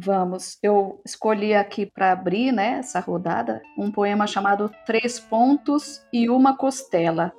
Vamos, 0.00 0.58
eu 0.62 1.00
escolhi 1.04 1.54
aqui 1.54 1.84
para 1.84 2.12
abrir 2.12 2.52
né, 2.52 2.78
essa 2.78 3.00
rodada 3.00 3.60
um 3.76 3.90
poema 3.90 4.28
chamado 4.28 4.70
Três 4.86 5.18
Pontos 5.18 6.00
e 6.12 6.30
Uma 6.30 6.56
Costela, 6.56 7.32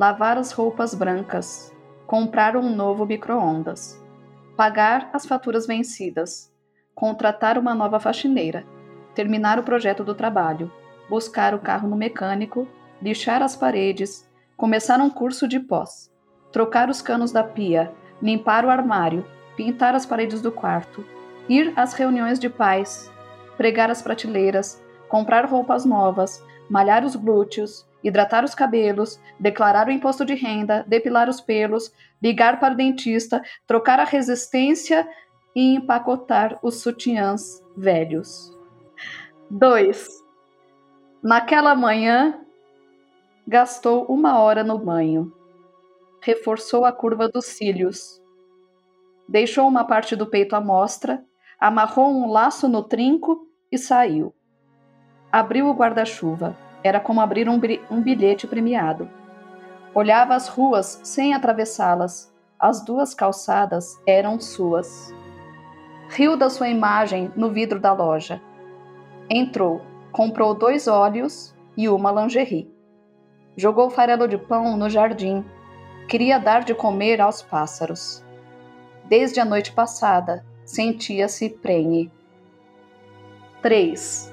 lavar 0.00 0.38
as 0.38 0.50
roupas 0.50 0.94
brancas, 0.94 1.76
comprar 2.06 2.56
um 2.56 2.74
novo 2.74 3.04
micro-ondas, 3.04 4.02
pagar 4.56 5.10
as 5.12 5.26
faturas 5.26 5.66
vencidas, 5.66 6.50
contratar 6.94 7.58
uma 7.58 7.74
nova 7.74 8.00
faxineira, 8.00 8.64
terminar 9.14 9.58
o 9.58 9.62
projeto 9.62 10.02
do 10.02 10.14
trabalho, 10.14 10.72
buscar 11.06 11.54
o 11.54 11.58
carro 11.58 11.86
no 11.86 11.96
mecânico, 11.96 12.66
lixar 13.02 13.42
as 13.42 13.54
paredes, 13.54 14.26
começar 14.56 14.98
um 15.00 15.10
curso 15.10 15.46
de 15.46 15.60
pós, 15.60 16.10
trocar 16.50 16.88
os 16.88 17.02
canos 17.02 17.30
da 17.30 17.44
pia, 17.44 17.92
limpar 18.22 18.64
o 18.64 18.70
armário, 18.70 19.22
pintar 19.54 19.94
as 19.94 20.06
paredes 20.06 20.40
do 20.40 20.50
quarto, 20.50 21.04
ir 21.46 21.74
às 21.76 21.92
reuniões 21.92 22.38
de 22.38 22.48
pais, 22.48 23.12
pregar 23.58 23.90
as 23.90 24.00
prateleiras, 24.00 24.82
comprar 25.10 25.44
roupas 25.44 25.84
novas, 25.84 26.42
malhar 26.70 27.04
os 27.04 27.14
glúteos, 27.16 27.86
hidratar 28.02 28.44
os 28.44 28.54
cabelos, 28.54 29.20
declarar 29.38 29.88
o 29.88 29.90
imposto 29.90 30.24
de 30.24 30.34
renda, 30.34 30.84
depilar 30.86 31.28
os 31.28 31.40
pelos, 31.40 31.92
ligar 32.22 32.58
para 32.58 32.74
o 32.74 32.76
dentista, 32.76 33.42
trocar 33.66 34.00
a 34.00 34.04
resistência 34.04 35.08
e 35.54 35.74
empacotar 35.74 36.58
os 36.62 36.80
sutiãs 36.80 37.62
velhos. 37.76 38.56
2. 39.50 40.08
Naquela 41.22 41.74
manhã, 41.74 42.40
gastou 43.46 44.04
uma 44.06 44.38
hora 44.38 44.62
no 44.62 44.78
banho. 44.78 45.32
Reforçou 46.22 46.84
a 46.84 46.92
curva 46.92 47.28
dos 47.28 47.46
cílios. 47.46 48.22
Deixou 49.28 49.66
uma 49.66 49.84
parte 49.84 50.14
do 50.14 50.26
peito 50.26 50.54
à 50.54 50.60
mostra, 50.60 51.24
amarrou 51.58 52.10
um 52.10 52.30
laço 52.30 52.68
no 52.68 52.82
trinco 52.82 53.46
e 53.70 53.78
saiu. 53.78 54.34
Abriu 55.32 55.68
o 55.68 55.74
guarda-chuva. 55.74 56.56
Era 56.82 57.00
como 57.00 57.20
abrir 57.20 57.48
um, 57.48 57.60
um 57.90 58.00
bilhete 58.00 58.46
premiado. 58.46 59.08
Olhava 59.94 60.34
as 60.34 60.48
ruas 60.48 61.00
sem 61.02 61.34
atravessá-las. 61.34 62.32
As 62.58 62.84
duas 62.84 63.14
calçadas 63.14 64.00
eram 64.06 64.38
suas. 64.38 65.14
Riu 66.08 66.36
da 66.36 66.50
sua 66.50 66.68
imagem 66.68 67.32
no 67.36 67.50
vidro 67.50 67.80
da 67.80 67.92
loja. 67.92 68.40
Entrou, 69.28 69.80
comprou 70.12 70.54
dois 70.54 70.86
óleos 70.88 71.54
e 71.76 71.88
uma 71.88 72.12
lingerie. 72.12 72.70
Jogou 73.56 73.90
farelo 73.90 74.26
de 74.26 74.38
pão 74.38 74.76
no 74.76 74.88
jardim. 74.88 75.44
Queria 76.08 76.38
dar 76.38 76.64
de 76.64 76.74
comer 76.74 77.20
aos 77.20 77.42
pássaros. 77.42 78.24
Desde 79.04 79.40
a 79.40 79.44
noite 79.44 79.72
passada, 79.72 80.44
sentia-se 80.64 81.48
prenhe. 81.48 82.10
3. 83.62 84.32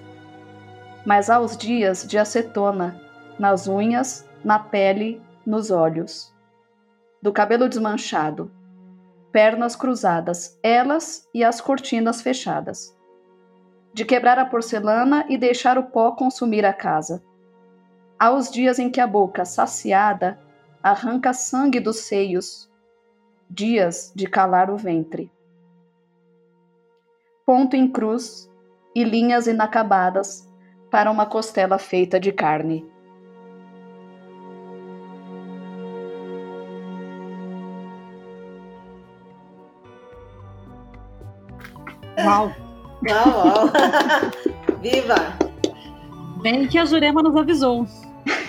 Mas 1.08 1.30
há 1.30 1.40
os 1.40 1.56
dias 1.56 2.06
de 2.06 2.18
acetona, 2.18 3.02
nas 3.40 3.66
unhas, 3.66 4.30
na 4.44 4.60
pele, 4.60 5.22
nos 5.46 5.72
olhos. 5.72 6.36
Do 7.22 7.32
cabelo 7.32 7.70
desmanchado, 7.70 8.52
pernas 9.32 9.74
cruzadas, 9.74 10.60
elas 10.62 11.26
e 11.34 11.46
as 11.46 11.62
cortinas 11.62 12.22
fechadas. 12.22 12.94
De 13.94 14.04
quebrar 14.04 14.38
a 14.38 14.44
porcelana 14.44 15.26
e 15.30 15.38
deixar 15.38 15.78
o 15.78 15.84
pó 15.84 16.12
consumir 16.12 16.66
a 16.66 16.74
casa. 16.74 17.24
Há 18.20 18.32
os 18.32 18.52
dias 18.52 18.78
em 18.78 18.90
que 18.90 19.00
a 19.00 19.08
boca, 19.08 19.46
saciada, 19.46 20.38
arranca 20.84 21.32
sangue 21.32 21.80
dos 21.80 22.02
seios. 22.02 22.70
Dias 23.50 24.12
de 24.14 24.28
calar 24.28 24.70
o 24.70 24.76
ventre. 24.76 25.32
Ponto 27.46 27.78
em 27.78 27.90
cruz 27.90 28.52
e 28.94 29.06
linhas 29.06 29.48
inacabadas 29.48 30.47
para 30.90 31.12
uma 31.12 31.26
costela 31.26 31.78
feita 31.78 32.20
de 32.20 32.32
carne. 32.32 32.86
Uau! 42.20 42.52
Uau, 43.08 43.30
uau. 43.30 43.70
Viva! 44.82 45.16
Bem 46.42 46.68
que 46.68 46.78
a 46.78 46.86
Jurema 46.86 47.22
nos 47.22 47.36
avisou. 47.36 47.86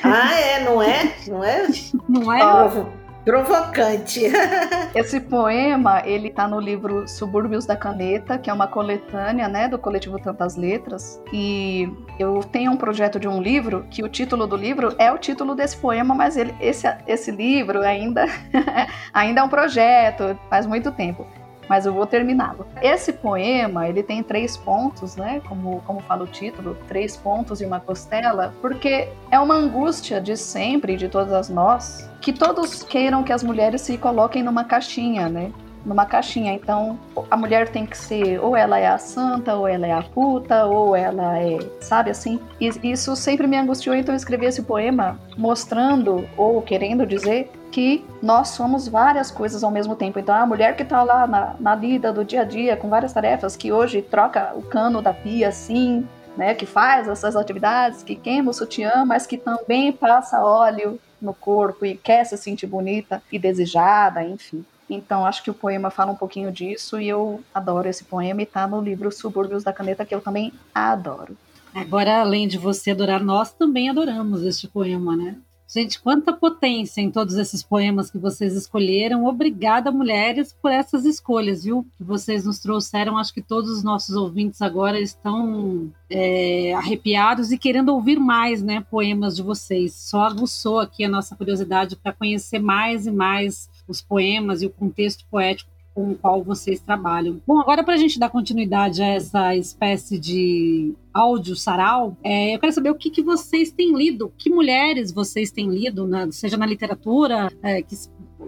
Ah, 0.03 0.35
é, 0.35 0.65
não 0.65 0.83
é? 0.83 1.15
Não 1.27 1.45
é? 1.45 1.67
Não 2.09 2.33
é? 2.33 2.98
Provocante. 3.29 4.23
Esse 4.97 5.21
poema, 5.21 6.01
ele 6.07 6.31
tá 6.31 6.49
no 6.49 6.59
livro 6.59 7.07
Subúrbios 7.07 7.67
da 7.67 7.77
Caneta, 7.77 8.39
que 8.39 8.49
é 8.49 8.53
uma 8.55 8.67
coletânea, 8.67 9.47
né, 9.47 9.69
do 9.69 9.79
coletivo 9.79 10.19
Tantas 10.19 10.57
Letras. 10.57 11.23
E 11.31 11.87
eu 12.19 12.41
tenho 12.41 12.73
um 12.73 12.77
projeto 12.79 13.21
de 13.21 13.29
um 13.29 13.43
livro 13.43 13.87
que 13.91 14.03
o 14.03 14.09
título 14.09 14.47
do 14.47 14.57
livro 14.57 14.95
é 14.99 15.13
o 15.13 15.19
título 15.19 15.55
desse 15.55 15.77
poema, 15.77 16.15
mas 16.15 16.39
ele, 16.39 16.55
esse, 16.59 16.87
esse 17.07 17.31
livro 17.31 17.83
ainda, 17.83 18.25
ainda 19.13 19.43
é 19.43 19.45
um 19.45 19.49
projeto, 19.51 20.35
faz 20.49 20.65
muito 20.65 20.91
tempo. 20.91 21.27
Mas 21.69 21.87
eu 21.87 21.93
vou 21.93 22.07
terminá-lo. 22.07 22.67
Esse 22.81 23.13
poema, 23.13 23.89
ele 23.89 24.03
tem 24.03 24.23
três 24.23 24.57
pontos, 24.57 25.17
né? 25.17 25.41
Como, 25.49 25.83
como 25.83 26.01
fala 26.01 26.25
o 26.25 26.27
título, 26.27 26.77
três 26.89 27.17
pontos 27.17 27.61
e 27.61 27.67
uma 27.67 27.81
costela, 27.81 28.55
porque 28.61 29.09
é 29.31 29.39
uma 29.39 29.55
angústia 29.55 30.21
de 30.21 30.37
sempre, 30.37 30.97
de 30.97 31.09
todas 31.09 31.49
nós, 31.49 32.09
que 32.21 32.33
todos 32.33 32.83
queiram 32.83 33.23
que 33.23 33.33
as 33.33 33.43
mulheres 33.43 33.83
se 33.83 33.99
coloquem 33.99 34.43
numa 34.43 34.65
caixinha, 34.65 35.29
né? 35.29 35.53
Numa 35.85 36.05
caixinha. 36.05 36.53
Então, 36.53 36.99
a 37.31 37.37
mulher 37.37 37.69
tem 37.69 37.87
que 37.87 37.97
ser, 37.97 38.39
ou 38.41 38.57
ela 38.57 38.79
é 38.79 38.87
a 38.87 38.99
santa, 38.99 39.55
ou 39.55 39.67
ela 39.67 39.87
é 39.87 39.93
a 39.93 40.03
puta, 40.03 40.67
ou 40.67 40.95
ela 40.95 41.39
é, 41.39 41.59
sabe 41.81 42.11
assim? 42.11 42.41
E 42.61 42.71
isso 42.83 43.15
sempre 43.17 43.47
me 43.47 43.57
angustiou, 43.57 43.95
então 43.95 44.15
eu 44.15 44.17
escrevi 44.17 44.47
esse 44.47 44.63
poema 44.63 45.19
mostrando, 45.37 46.29
ou 46.37 46.61
querendo 46.63 47.07
dizer, 47.07 47.51
que 47.71 48.05
nós 48.23 48.49
somos 48.49 48.89
várias 48.89 49.31
coisas 49.31 49.63
ao 49.63 49.71
mesmo 49.71 49.95
tempo. 49.95 50.19
Então, 50.19 50.35
a 50.35 50.47
mulher 50.47 50.77
que 50.77 50.85
tá 50.85 51.03
lá 51.03 51.27
na, 51.27 51.55
na 51.61 51.75
lida 51.75 52.13
do 52.13 52.25
dia 52.25 52.43
a 52.43 52.45
dia, 52.45 52.77
com 52.77 52.89
várias 52.89 53.13
tarefas, 53.13 53.57
que 53.57 53.71
hoje 53.73 54.03
troca 54.03 54.53
o 54.57 54.63
cano 54.63 55.03
da 55.03 55.13
pia 55.13 55.49
assim, 55.49 56.07
né? 56.37 56.55
Que 56.55 56.65
faz 56.65 57.09
essas 57.09 57.37
atividades, 57.37 58.03
que 58.03 58.15
queima 58.15 58.51
o 58.51 58.55
sutiã, 58.55 59.05
mas 59.05 59.27
que 59.27 59.37
também 59.37 59.93
passa 59.93 60.43
óleo 60.43 60.99
no 61.21 61.35
corpo 61.35 61.85
e 61.85 61.97
quer 61.97 62.25
se 62.25 62.37
sentir 62.37 62.67
bonita 62.67 63.23
e 63.31 63.39
desejada, 63.39 64.23
enfim. 64.23 64.65
Então, 64.89 65.27
acho 65.27 65.43
que 65.43 65.51
o 65.51 65.55
poema 65.55 65.91
fala 65.91 66.13
um 66.13 66.17
pouquinho 66.17 66.51
disso 66.51 67.01
e 67.01 67.09
eu 67.09 67.43
adoro 67.55 67.89
esse 67.89 68.05
poema 68.05 68.43
e 68.43 68.47
tá 68.47 68.67
no 68.67 68.81
livro 68.81 69.13
Subúrbios 69.13 69.65
da 69.65 69.73
Caneta, 69.73 70.05
que 70.05 70.15
eu 70.15 70.21
também 70.21 70.53
adoro. 70.75 71.37
Agora, 71.75 72.21
além 72.21 72.49
de 72.49 72.57
você 72.59 72.93
adorar, 72.93 73.23
nós 73.23 73.53
também 73.53 73.91
adoramos 73.91 74.43
este 74.43 74.67
poema, 74.67 75.15
né? 75.15 75.37
Gente, 75.71 76.01
quanta 76.01 76.33
potência 76.33 77.03
em 77.03 77.11
todos 77.11 77.35
esses 77.35 77.63
poemas 77.63 78.11
que 78.11 78.17
vocês 78.17 78.55
escolheram. 78.55 79.27
Obrigada, 79.27 79.93
mulheres, 79.93 80.51
por 80.51 80.73
essas 80.73 81.05
escolhas, 81.05 81.65
viu? 81.65 81.87
Que 81.99 82.03
vocês 82.03 82.47
nos 82.47 82.59
trouxeram. 82.59 83.19
Acho 83.19 83.35
que 83.35 83.43
todos 83.43 83.71
os 83.71 83.83
nossos 83.85 84.17
ouvintes 84.17 84.63
agora 84.63 84.99
estão 84.99 85.93
é, 86.09 86.73
arrepiados 86.73 87.53
e 87.53 87.59
querendo 87.59 87.91
ouvir 87.91 88.19
mais, 88.19 88.63
né? 88.63 88.83
Poemas 88.91 89.37
de 89.37 89.43
vocês. 89.43 89.93
Só 89.93 90.23
aguçou 90.23 90.81
aqui 90.81 91.05
a 91.05 91.09
nossa 91.09 91.37
curiosidade 91.37 91.97
para 91.97 92.15
conhecer 92.15 92.59
mais 92.59 93.07
e 93.07 93.11
mais 93.11 93.69
os 93.91 94.01
poemas 94.01 94.63
e 94.63 94.67
o 94.67 94.71
contexto 94.71 95.25
poético 95.31 95.71
com 95.95 96.13
o 96.13 96.15
qual 96.15 96.45
vocês 96.45 96.81
trabalham. 96.81 97.41
Bom, 97.45 97.59
agora 97.59 97.83
para 97.83 97.95
a 97.95 97.97
gente 97.97 98.21
dar 98.21 98.31
continuidade 98.31 99.03
a 99.03 99.07
essa 99.07 99.57
espécie 99.57 100.17
de 100.17 100.95
áudio 101.13 101.57
sarau, 101.57 102.17
é, 102.23 102.55
eu 102.55 102.59
quero 102.61 102.73
saber 102.73 102.91
o 102.91 102.95
que, 102.95 103.11
que 103.11 103.23
vocês 103.23 103.73
têm 103.73 103.97
lido, 103.97 104.33
que 104.39 104.49
mulheres 104.49 105.11
vocês 105.11 105.51
têm 105.51 105.69
lido, 105.69 106.07
na, 106.07 106.31
seja 106.31 106.57
na 106.57 106.67
literatura, 106.67 107.53
é, 107.63 107.83
que, 107.83 107.97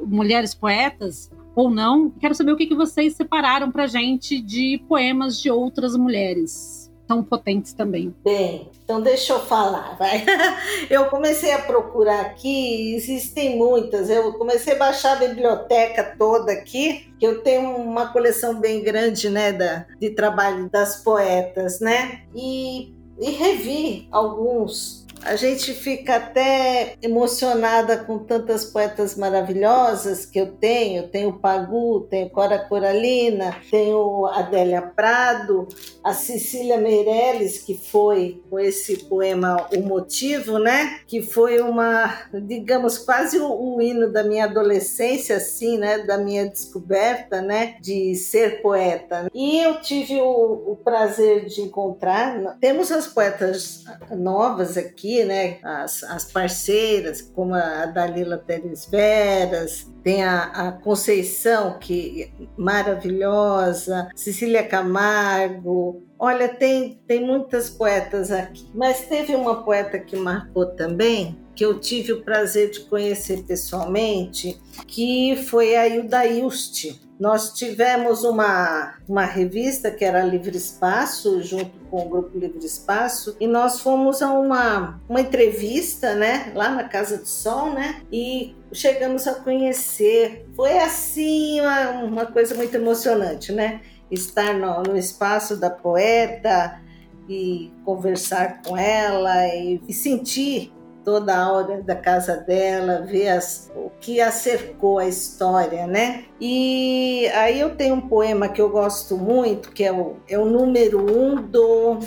mulheres 0.06 0.54
poetas 0.54 1.30
ou 1.56 1.68
não. 1.68 2.10
Quero 2.10 2.34
saber 2.36 2.52
o 2.52 2.56
que, 2.56 2.66
que 2.66 2.74
vocês 2.74 3.14
separaram 3.14 3.70
para 3.72 3.88
gente 3.88 4.40
de 4.40 4.80
poemas 4.88 5.40
de 5.40 5.50
outras 5.50 5.96
mulheres 5.96 6.89
tão 7.10 7.24
potentes 7.24 7.72
também. 7.72 8.14
Bem, 8.22 8.70
então 8.84 9.00
deixa 9.00 9.32
eu 9.32 9.40
falar, 9.40 9.96
vai. 9.98 10.24
Eu 10.88 11.06
comecei 11.06 11.50
a 11.50 11.58
procurar 11.58 12.20
aqui, 12.20 12.94
existem 12.94 13.58
muitas. 13.58 14.08
Eu 14.08 14.32
comecei 14.34 14.74
a 14.74 14.78
baixar 14.78 15.16
a 15.16 15.26
biblioteca 15.26 16.14
toda 16.16 16.52
aqui, 16.52 17.12
que 17.18 17.26
eu 17.26 17.42
tenho 17.42 17.76
uma 17.76 18.12
coleção 18.12 18.60
bem 18.60 18.82
grande, 18.84 19.28
né, 19.28 19.52
da, 19.52 19.86
de 20.00 20.10
trabalho 20.10 20.70
das 20.70 21.02
poetas, 21.02 21.80
né? 21.80 22.22
E, 22.32 22.94
e 23.18 23.30
revi 23.32 24.06
alguns 24.12 24.99
a 25.22 25.36
gente 25.36 25.74
fica 25.74 26.16
até 26.16 26.94
emocionada 27.02 27.98
com 27.98 28.18
tantas 28.18 28.64
poetas 28.64 29.16
maravilhosas 29.16 30.24
que 30.24 30.38
eu 30.38 30.52
tenho. 30.52 31.08
Tenho 31.08 31.38
Pagu, 31.38 32.06
tenho 32.10 32.30
Cora 32.30 32.58
Coralina, 32.58 33.56
tenho 33.70 34.26
Adélia 34.26 34.82
Prado, 34.82 35.68
a 36.02 36.12
Cecília 36.12 36.78
Meirelles, 36.78 37.58
que 37.58 37.74
foi 37.74 38.42
com 38.48 38.58
esse 38.58 39.04
poema 39.04 39.68
O 39.74 39.80
Motivo, 39.80 40.58
né? 40.58 41.00
Que 41.06 41.22
foi 41.22 41.60
uma, 41.60 42.22
digamos, 42.32 42.98
quase 42.98 43.38
o, 43.38 43.80
hino 43.80 44.10
da 44.10 44.22
minha 44.22 44.44
adolescência, 44.44 45.36
assim, 45.36 45.78
né? 45.78 45.98
Da 45.98 46.18
minha 46.18 46.48
descoberta, 46.48 47.40
né? 47.42 47.76
De 47.80 48.14
ser 48.14 48.62
poeta. 48.62 49.30
E 49.34 49.60
eu 49.60 49.80
tive 49.80 50.20
o, 50.20 50.72
o 50.72 50.76
prazer 50.76 51.46
de 51.46 51.60
encontrar. 51.60 52.58
Temos 52.60 52.90
as 52.90 53.06
poetas 53.06 53.84
novas 54.10 54.76
aqui 54.76 55.09
né? 55.24 55.58
As, 55.62 56.02
as 56.04 56.24
parceiras, 56.24 57.20
como 57.20 57.54
a 57.54 57.86
Dalila 57.86 58.38
Teres 58.38 58.86
Veras, 58.86 59.90
tem 60.02 60.24
a, 60.24 60.44
a, 60.44 60.72
Conceição, 60.72 61.78
que 61.78 62.32
maravilhosa, 62.56 64.08
Cecília 64.14 64.66
Camargo. 64.66 66.02
Olha, 66.18 66.48
tem, 66.48 67.02
tem 67.06 67.24
muitas 67.24 67.68
poetas 67.68 68.30
aqui. 68.30 68.70
Mas 68.74 69.06
teve 69.06 69.34
uma 69.34 69.62
poeta 69.62 69.98
que 69.98 70.16
marcou 70.16 70.66
também, 70.66 71.38
que 71.60 71.64
eu 71.66 71.78
tive 71.78 72.10
o 72.14 72.22
prazer 72.22 72.70
de 72.70 72.80
conhecer 72.80 73.42
pessoalmente, 73.42 74.58
que 74.86 75.36
foi 75.44 75.76
a 75.76 75.86
Hilda 75.86 76.24
Ilst. 76.24 76.98
Nós 77.20 77.52
tivemos 77.52 78.24
uma, 78.24 78.94
uma 79.06 79.26
revista 79.26 79.90
que 79.90 80.02
era 80.02 80.24
Livre 80.24 80.56
Espaço, 80.56 81.42
junto 81.42 81.78
com 81.90 82.00
o 82.00 82.08
Grupo 82.08 82.38
Livre 82.38 82.64
Espaço, 82.64 83.36
e 83.38 83.46
nós 83.46 83.80
fomos 83.80 84.22
a 84.22 84.32
uma, 84.32 85.02
uma 85.06 85.20
entrevista, 85.20 86.14
né, 86.14 86.50
lá 86.54 86.70
na 86.70 86.84
Casa 86.84 87.18
do 87.18 87.26
Sol, 87.28 87.74
né, 87.74 88.00
e 88.10 88.56
chegamos 88.72 89.26
a 89.26 89.34
conhecer. 89.34 90.48
Foi 90.56 90.78
assim 90.78 91.60
uma, 91.60 91.90
uma 92.04 92.24
coisa 92.24 92.54
muito 92.54 92.74
emocionante, 92.74 93.52
né, 93.52 93.82
estar 94.10 94.54
no, 94.54 94.82
no 94.82 94.96
espaço 94.96 95.58
da 95.58 95.68
poeta 95.68 96.80
e 97.28 97.70
conversar 97.84 98.62
com 98.62 98.78
ela 98.78 99.46
e, 99.48 99.78
e 99.86 99.92
sentir 99.92 100.72
toda 101.04 101.34
a 101.34 101.42
aura 101.42 101.82
da 101.82 101.94
casa 101.94 102.36
dela, 102.36 103.02
ver 103.02 103.28
as, 103.28 103.70
o 103.74 103.90
que 104.00 104.20
a 104.20 104.30
cercou 104.30 104.98
a 104.98 105.06
história, 105.06 105.86
né? 105.86 106.24
E 106.40 107.26
aí 107.34 107.58
eu 107.60 107.74
tenho 107.74 107.94
um 107.94 108.08
poema 108.08 108.48
que 108.48 108.60
eu 108.60 108.68
gosto 108.68 109.16
muito, 109.16 109.72
que 109.72 109.84
é 109.84 109.92
o, 109.92 110.16
é 110.28 110.38
o 110.38 110.44
número 110.44 111.00
um 111.00 111.36
do 111.36 111.98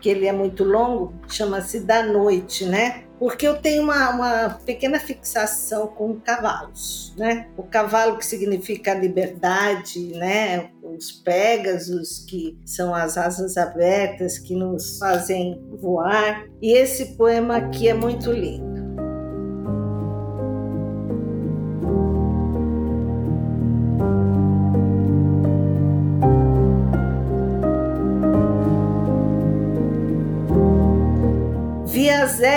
que 0.00 0.10
ele 0.10 0.26
é 0.26 0.32
muito 0.32 0.62
longo, 0.62 1.14
chama-se 1.26 1.80
Da 1.80 2.02
Noite, 2.02 2.64
né? 2.64 3.05
Porque 3.18 3.46
eu 3.46 3.56
tenho 3.56 3.82
uma, 3.82 4.10
uma, 4.10 4.50
pequena 4.64 5.00
fixação 5.00 5.86
com 5.86 6.20
cavalos, 6.20 7.14
né? 7.16 7.48
O 7.56 7.62
cavalo 7.62 8.18
que 8.18 8.26
significa 8.26 8.94
liberdade, 8.94 10.12
né? 10.14 10.70
Os 10.82 11.12
Pégasos, 11.12 12.24
que 12.28 12.58
são 12.64 12.94
as 12.94 13.16
asas 13.16 13.56
abertas 13.56 14.38
que 14.38 14.54
nos 14.54 14.98
fazem 14.98 15.60
voar. 15.80 16.46
E 16.60 16.72
esse 16.72 17.16
poema 17.16 17.56
aqui 17.56 17.88
é 17.88 17.94
muito 17.94 18.30
lindo. 18.30 18.85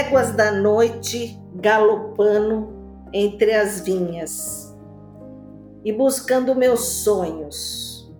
As 0.10 0.30
éguas 0.30 0.32
da 0.32 0.52
noite 0.52 1.40
galopando 1.56 2.74
entre 3.14 3.54
as 3.54 3.82
vinhas 3.82 4.76
e 5.86 5.94
buscando 5.94 6.56
meus 6.56 7.04
sonhos. 7.04 8.12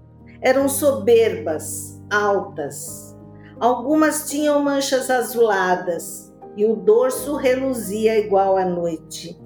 Eram 0.42 0.70
soberbas, 0.70 2.00
altas. 2.12 3.18
Algumas 3.60 4.30
tinham 4.30 4.64
manchas 4.64 5.10
azuladas 5.10 6.32
e 6.56 6.64
o 6.66 6.76
dorso 6.76 7.36
reluzia 7.36 8.20
igual 8.20 8.56
à 8.56 8.66
noite. 8.66 9.40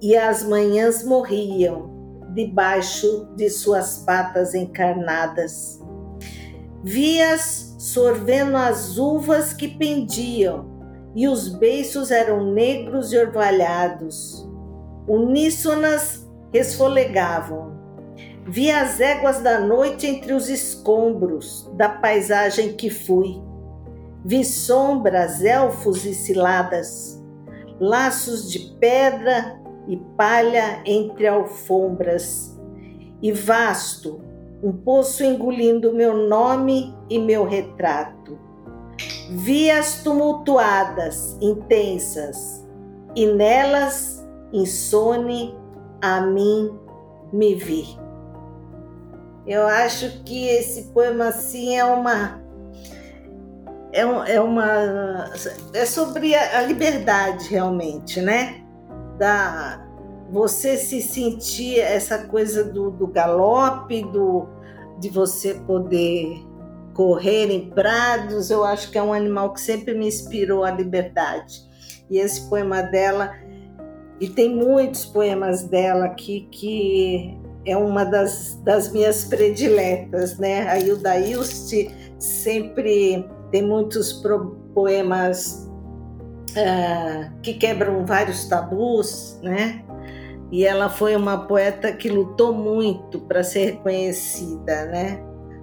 E 0.00 0.16
as 0.16 0.42
manhãs 0.42 1.04
morriam 1.04 1.90
debaixo 2.34 3.28
de 3.36 3.50
suas 3.50 3.98
patas 3.98 4.54
encarnadas. 4.54 5.80
Vias 6.82 7.74
sorvendo 7.78 8.56
as 8.56 8.96
uvas 8.96 9.52
que 9.52 9.68
pendiam 9.68 10.77
e 11.14 11.28
os 11.28 11.48
beiços 11.48 12.10
eram 12.10 12.52
negros 12.52 13.12
e 13.12 13.18
orvalhados. 13.18 14.48
Uníssonas 15.06 16.26
resfolegavam. 16.52 17.76
Vi 18.46 18.70
as 18.70 19.00
éguas 19.00 19.40
da 19.40 19.60
noite 19.60 20.06
entre 20.06 20.32
os 20.32 20.48
escombros 20.48 21.70
da 21.74 21.88
paisagem 21.88 22.74
que 22.74 22.88
fui. 22.88 23.40
Vi 24.24 24.44
sombras, 24.44 25.42
elfos 25.44 26.04
e 26.04 26.14
ciladas, 26.14 27.22
laços 27.80 28.50
de 28.50 28.58
pedra 28.78 29.60
e 29.86 29.96
palha 30.16 30.82
entre 30.84 31.26
alfombras. 31.26 32.58
E 33.20 33.32
vasto, 33.32 34.20
um 34.62 34.72
poço 34.72 35.24
engolindo 35.24 35.94
meu 35.94 36.16
nome 36.28 36.94
e 37.08 37.18
meu 37.18 37.44
retrato 37.44 38.47
vias 39.30 40.02
tumultuadas, 40.02 41.36
intensas, 41.40 42.66
e 43.14 43.26
nelas, 43.26 44.26
insone, 44.52 45.56
a 46.00 46.20
mim 46.20 46.78
me 47.32 47.54
vi. 47.54 47.98
Eu 49.46 49.66
acho 49.66 50.22
que 50.24 50.46
esse 50.46 50.84
poema 50.92 51.28
assim 51.28 51.76
é 51.76 51.84
uma 51.84 52.40
é, 53.92 54.02
é 54.34 54.40
uma 54.40 55.32
é 55.72 55.86
sobre 55.86 56.34
a, 56.34 56.62
liberdade 56.62 57.48
realmente, 57.48 58.20
né? 58.20 58.62
Da 59.18 59.84
você 60.30 60.76
se 60.76 61.00
sentir 61.00 61.80
essa 61.80 62.26
coisa 62.26 62.62
do, 62.62 62.90
do 62.90 63.06
galope, 63.06 64.02
do 64.02 64.46
de 65.00 65.08
você 65.08 65.54
poder 65.54 66.44
correr 66.98 67.48
em 67.48 67.70
prados, 67.70 68.50
eu 68.50 68.64
acho 68.64 68.90
que 68.90 68.98
é 68.98 69.02
um 69.02 69.12
animal 69.12 69.52
que 69.52 69.60
sempre 69.60 69.94
me 69.94 70.08
inspirou 70.08 70.64
a 70.64 70.72
liberdade. 70.72 71.62
E 72.10 72.18
esse 72.18 72.48
poema 72.48 72.82
dela, 72.82 73.32
e 74.18 74.28
tem 74.28 74.52
muitos 74.52 75.04
poemas 75.04 75.62
dela 75.62 76.06
aqui 76.06 76.48
que 76.50 77.38
é 77.64 77.76
uma 77.76 78.02
das, 78.02 78.60
das 78.64 78.90
minhas 78.90 79.24
prediletas, 79.26 80.38
né? 80.38 80.68
A 80.68 80.76
Hilda 80.76 81.16
Ilst 81.20 81.72
sempre 82.18 83.24
tem 83.52 83.62
muitos 83.62 84.20
poemas 84.74 85.70
uh, 86.50 87.40
que 87.42 87.54
quebram 87.54 88.04
vários 88.04 88.48
tabus, 88.48 89.38
né? 89.40 89.84
E 90.50 90.66
ela 90.66 90.88
foi 90.88 91.14
uma 91.14 91.46
poeta 91.46 91.92
que 91.92 92.08
lutou 92.08 92.52
muito 92.52 93.20
para 93.20 93.44
ser 93.44 93.66
reconhecida, 93.66 94.86
né? 94.86 95.22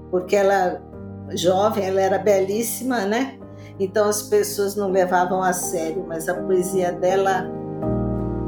Porque 0.10 0.34
ela 0.34 0.85
jovem, 1.32 1.86
ela 1.86 2.02
era 2.02 2.18
belíssima, 2.18 3.06
né? 3.06 3.38
Então 3.80 4.08
as 4.08 4.24
pessoas 4.24 4.76
não 4.76 4.90
levavam 4.90 5.42
a 5.42 5.52
sério, 5.52 6.06
mas 6.08 6.30
a 6.30 6.34
poesia 6.34 6.92
dela 6.92 7.46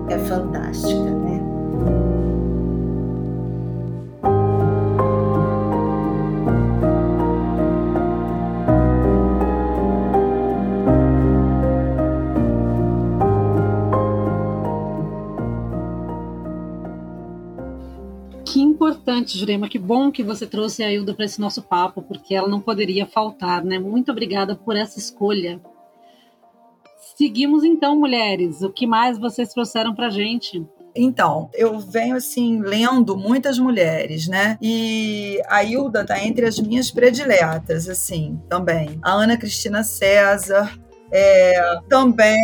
é 0.09 0.17
fantástica, 0.19 1.09
né? 1.11 1.36
Jurema. 19.35 19.67
Que 19.67 19.79
bom 19.79 20.11
que 20.11 20.21
você 20.21 20.45
trouxe 20.45 20.83
a 20.83 20.91
Hilda 20.91 21.15
para 21.15 21.25
esse 21.25 21.41
nosso 21.41 21.63
papo, 21.63 22.03
porque 22.03 22.35
ela 22.35 22.47
não 22.47 22.61
poderia 22.61 23.07
faltar, 23.07 23.63
né? 23.63 23.79
Muito 23.79 24.11
obrigada 24.11 24.55
por 24.55 24.75
essa 24.75 24.99
escolha. 24.99 25.59
Seguimos 27.17 27.63
então, 27.63 27.99
mulheres. 27.99 28.61
O 28.61 28.69
que 28.69 28.85
mais 28.85 29.17
vocês 29.17 29.51
trouxeram 29.51 29.95
para 29.95 30.09
gente? 30.09 30.63
Então, 30.95 31.49
eu 31.53 31.79
venho 31.79 32.15
assim 32.15 32.59
lendo 32.59 33.15
muitas 33.15 33.57
mulheres, 33.59 34.27
né? 34.27 34.57
E 34.61 35.41
a 35.47 35.63
Hilda 35.63 36.05
tá 36.05 36.23
entre 36.23 36.45
as 36.45 36.59
minhas 36.59 36.89
prediletas, 36.91 37.87
assim, 37.87 38.39
também. 38.49 38.99
A 39.01 39.13
Ana 39.13 39.37
Cristina 39.37 39.83
César, 39.83 40.77
é, 41.11 41.79
também, 41.87 42.39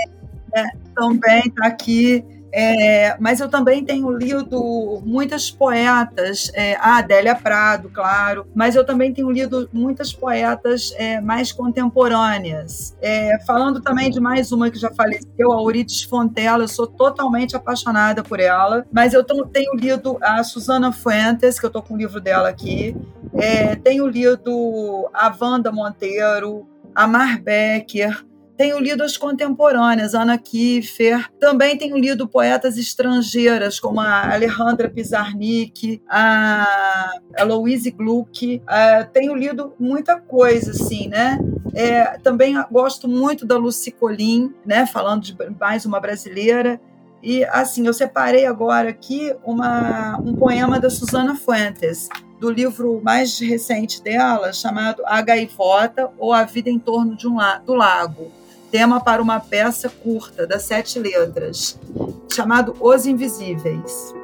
é, 0.56 0.64
também 0.96 1.50
tá 1.52 1.68
aqui. 1.68 2.24
É, 2.56 3.18
mas 3.20 3.40
eu 3.40 3.50
também 3.50 3.84
tenho 3.84 4.12
lido 4.12 5.02
muitas 5.04 5.50
poetas, 5.50 6.52
é, 6.54 6.76
a 6.76 6.98
Adélia 6.98 7.34
Prado, 7.34 7.90
claro, 7.90 8.46
mas 8.54 8.76
eu 8.76 8.86
também 8.86 9.12
tenho 9.12 9.32
lido 9.32 9.68
muitas 9.74 10.14
poetas 10.14 10.94
é, 10.98 11.20
mais 11.20 11.52
contemporâneas. 11.52 12.96
É, 13.02 13.40
falando 13.48 13.82
também 13.82 14.12
de 14.12 14.20
mais 14.20 14.52
uma 14.52 14.70
que 14.70 14.78
já 14.78 14.92
faleceu, 14.92 15.52
a 15.52 15.62
Euridice 15.62 16.08
Fontela, 16.08 16.64
eu 16.64 16.68
sou 16.68 16.86
totalmente 16.86 17.56
apaixonada 17.56 18.22
por 18.22 18.40
ela, 18.40 18.86
mas 18.92 19.16
eu 19.16 19.24
tenho 19.24 19.74
lido 19.74 20.20
a 20.22 20.44
Susana 20.44 20.92
Fuentes, 20.92 21.60
que 21.60 21.66
eu 21.66 21.70
estou 21.70 21.82
com 21.82 21.96
o 21.96 21.98
livro 21.98 22.22
dela 22.22 22.50
aqui, 22.50 22.96
é, 23.34 23.76
tenho 23.76 24.06
lido 24.06 25.10
a 25.12 25.36
Wanda 25.42 25.72
Monteiro, 25.72 26.68
a 26.94 27.08
Mar 27.08 27.42
Becker, 27.42 28.24
tenho 28.56 28.80
lido 28.80 29.04
as 29.04 29.18
contemporâneas, 29.18 30.14
Ana 30.14 30.38
Kiefer. 30.38 31.30
Também 31.40 31.78
tenho 31.78 31.98
lido 31.98 32.28
poetas 32.28 32.78
estrangeiras, 32.78 33.80
como 33.80 34.00
a 34.00 34.32
Alejandra 34.34 34.90
Pizarnik, 34.90 36.02
a, 36.08 37.12
Louise 37.46 37.90
Gluck. 37.92 38.58
Uh, 38.58 39.12
tenho 39.12 39.36
lido 39.36 39.74
muita 39.80 40.20
coisa, 40.20 40.72
assim, 40.72 41.08
né? 41.08 41.40
É, 41.74 42.20
também 42.20 42.56
gosto 42.72 43.08
muito 43.08 43.46
da 43.46 43.58
Lucy 43.58 43.92
Colin, 43.92 44.54
né? 44.66 44.86
Falando 44.86 45.24
de 45.24 45.36
mais 45.60 45.86
uma 45.86 46.00
brasileira. 46.00 46.80
E, 47.24 47.44
assim, 47.46 47.88
eu 47.88 47.94
separei 47.94 48.46
agora 48.46 48.90
aqui 48.90 49.34
uma, 49.44 50.20
um 50.20 50.36
poema 50.36 50.80
da 50.80 50.90
Susana 50.90 51.36
Fuentes, 51.36 52.10
do 52.40 52.52
livro 52.52 53.02
mais 53.02 53.40
recente 53.40 54.04
dela, 54.04 54.52
chamado 54.52 55.02
A 55.06 55.22
Gaivota 55.22 56.12
ou 56.18 56.34
A 56.34 56.44
Vida 56.44 56.70
em 56.70 56.78
Torno 56.78 57.16
de 57.16 57.26
um 57.26 57.38
la 57.38 57.60
do 57.60 57.74
Lago 57.74 58.43
tema 58.74 59.00
para 59.00 59.22
uma 59.22 59.40
peça 59.40 59.88
curta, 59.88 60.48
das 60.48 60.64
sete 60.64 60.98
letras, 60.98 61.80
chamado 62.28 62.76
Os 62.80 63.06
Invisíveis. 63.06 64.16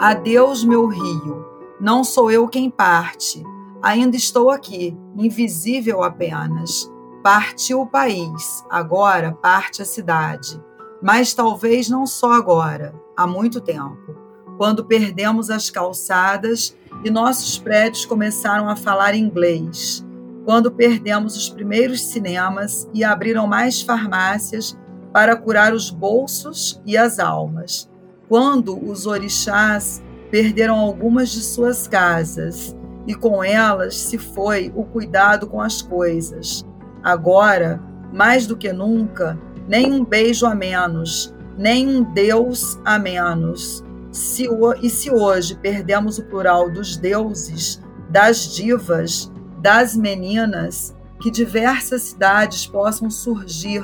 Adeus, 0.00 0.64
meu 0.64 0.86
rio, 0.86 1.44
não 1.78 2.02
sou 2.02 2.30
eu 2.30 2.48
quem 2.48 2.70
parte. 2.70 3.44
Ainda 3.82 4.16
estou 4.16 4.48
aqui, 4.48 4.96
invisível 5.14 6.02
apenas. 6.02 6.90
Partiu 7.22 7.82
o 7.82 7.86
país, 7.86 8.64
agora 8.70 9.30
parte 9.30 9.82
a 9.82 9.84
cidade 9.84 10.58
mas 11.02 11.34
talvez 11.34 11.88
não 11.88 12.06
só 12.06 12.32
agora, 12.32 12.94
há 13.16 13.26
muito 13.26 13.60
tempo. 13.60 14.22
quando 14.58 14.84
perdemos 14.84 15.50
as 15.50 15.70
calçadas 15.70 16.76
e 17.02 17.10
nossos 17.10 17.58
prédios 17.58 18.04
começaram 18.04 18.68
a 18.68 18.76
falar 18.76 19.14
inglês, 19.14 20.06
quando 20.44 20.70
perdemos 20.70 21.36
os 21.36 21.48
primeiros 21.48 22.02
cinemas 22.02 22.88
e 22.94 23.02
abriram 23.02 23.46
mais 23.46 23.82
farmácias 23.82 24.78
para 25.12 25.34
curar 25.34 25.74
os 25.74 25.90
bolsos 25.90 26.80
e 26.86 26.96
as 26.96 27.18
almas, 27.18 27.90
quando 28.28 28.78
os 28.88 29.06
orixás 29.06 30.02
perderam 30.30 30.78
algumas 30.78 31.30
de 31.30 31.42
suas 31.42 31.88
casas 31.88 32.76
e 33.06 33.14
com 33.14 33.42
elas 33.42 33.96
se 33.96 34.16
foi 34.16 34.72
o 34.76 34.84
cuidado 34.84 35.46
com 35.46 35.60
as 35.60 35.82
coisas. 35.82 36.64
Agora, 37.02 37.82
mais 38.12 38.46
do 38.46 38.56
que 38.56 38.72
nunca, 38.72 39.38
nem 39.68 39.92
um 39.92 40.04
beijo 40.04 40.46
a 40.46 40.54
menos, 40.54 41.34
nem 41.56 41.88
um 41.88 42.02
Deus 42.02 42.78
a 42.84 42.98
menos. 42.98 43.84
Se 44.10 44.46
e 44.82 44.90
se 44.90 45.10
hoje 45.10 45.56
perdemos 45.56 46.18
o 46.18 46.24
plural 46.24 46.70
dos 46.70 46.96
deuses, 46.96 47.80
das 48.10 48.54
divas, 48.54 49.32
das 49.58 49.96
meninas, 49.96 50.94
que 51.20 51.30
diversas 51.30 52.02
cidades 52.02 52.66
possam 52.66 53.08
surgir, 53.08 53.82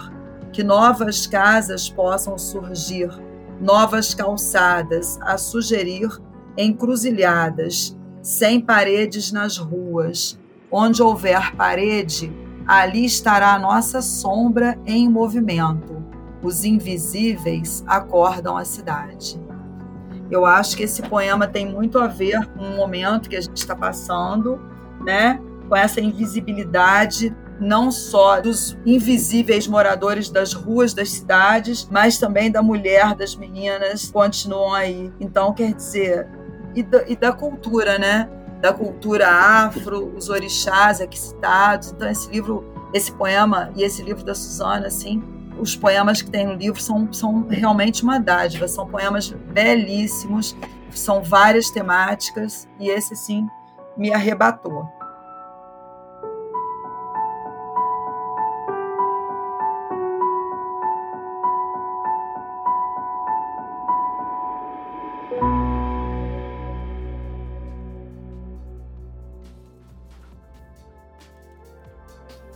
que 0.53 0.63
novas 0.63 1.27
casas 1.27 1.89
possam 1.89 2.37
surgir, 2.37 3.09
novas 3.61 4.13
calçadas 4.13 5.19
a 5.23 5.39
sugerir 5.39 6.09
encruzilhadas, 6.57 7.97
sem 8.21 8.61
paredes 8.61 9.31
nas 9.31 9.57
ruas. 9.57 10.39
Onde 10.71 11.03
houver 11.03 11.57
parede, 11.57 12.31
ali 12.69 13.07
estará 13.07 13.55
a 13.55 13.59
nossa 13.59 14.03
sombra 14.03 14.79
em 14.85 15.09
movimento. 15.09 16.05
Os 16.43 16.65
invisíveis 16.65 17.83
acordam 17.87 18.59
a 18.59 18.65
cidade. 18.65 19.41
Eu 20.31 20.45
acho 20.45 20.77
que 20.77 20.83
esse 20.83 21.01
poema 21.01 21.47
tem 21.47 21.67
muito 21.67 21.99
a 21.99 22.07
ver 22.07 22.47
com 22.49 22.63
o 22.63 22.77
momento 22.77 23.31
que 23.31 23.37
a 23.37 23.41
gente 23.41 23.57
está 23.57 23.75
passando, 23.75 24.61
né? 25.01 25.41
Com 25.67 25.75
essa 25.75 25.99
invisibilidade 26.03 27.35
não 27.59 27.91
só 27.91 28.41
dos 28.41 28.79
invisíveis 28.87 29.67
moradores 29.67 30.29
das 30.29 30.53
ruas 30.53 30.93
das 30.93 31.11
cidades, 31.11 31.89
mas 31.91 32.19
também 32.19 32.53
da 32.53 32.63
mulher, 32.63 33.15
das 33.15 33.35
meninas 33.35 34.11
continuam 34.11 34.75
aí. 34.75 35.11
Então, 35.19 35.53
quer 35.55 35.75
dizer, 35.75 36.29
e 36.75 36.83
da, 36.83 37.03
e 37.09 37.17
da 37.17 37.33
cultura, 37.33 37.99
né? 37.99 38.29
Da 38.61 38.73
cultura 38.73 39.29
afro, 39.29 40.13
os 40.17 40.29
orixás 40.29 41.01
aqui 41.01 41.19
citados. 41.19 41.93
Então, 41.93 42.09
esse 42.09 42.29
livro, 42.31 42.65
esse 42.93 43.13
poema 43.13 43.71
e 43.77 43.83
esse 43.83 44.03
livro 44.03 44.25
da 44.25 44.35
Suzana, 44.35 44.87
assim, 44.87 45.23
os 45.61 45.77
poemas 45.77 46.23
que 46.23 46.31
tem 46.31 46.47
no 46.47 46.55
livro 46.55 46.81
são, 46.81 47.13
são 47.13 47.47
realmente 47.49 48.03
uma 48.03 48.19
dádiva, 48.19 48.67
são 48.69 48.87
poemas 48.87 49.31
belíssimos, 49.31 50.57
são 50.91 51.23
várias 51.23 51.71
temáticas, 51.71 52.69
e 52.79 52.89
esse, 52.89 53.15
sim, 53.15 53.47
me 53.97 54.13
arrebatou. 54.13 54.89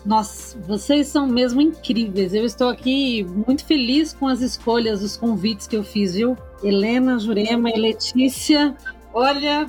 Nossa, 0.05 0.59
vocês 0.59 1.07
são 1.07 1.27
mesmo 1.27 1.61
incríveis. 1.61 2.35
Eu 2.35 2.45
estou 2.45 2.69
aqui 2.69 3.25
muito 3.25 3.65
feliz 3.65 4.13
com 4.13 4.27
as 4.27 4.41
escolhas, 4.41 5.03
os 5.03 5.17
convites 5.17 5.67
que 5.67 5.77
eu 5.77 5.85
fiz, 5.85 6.15
viu? 6.15 6.37
Helena, 6.63 7.19
Jurema 7.19 7.71
e 7.71 7.79
Letícia. 7.79 8.77
Olha, 9.15 9.69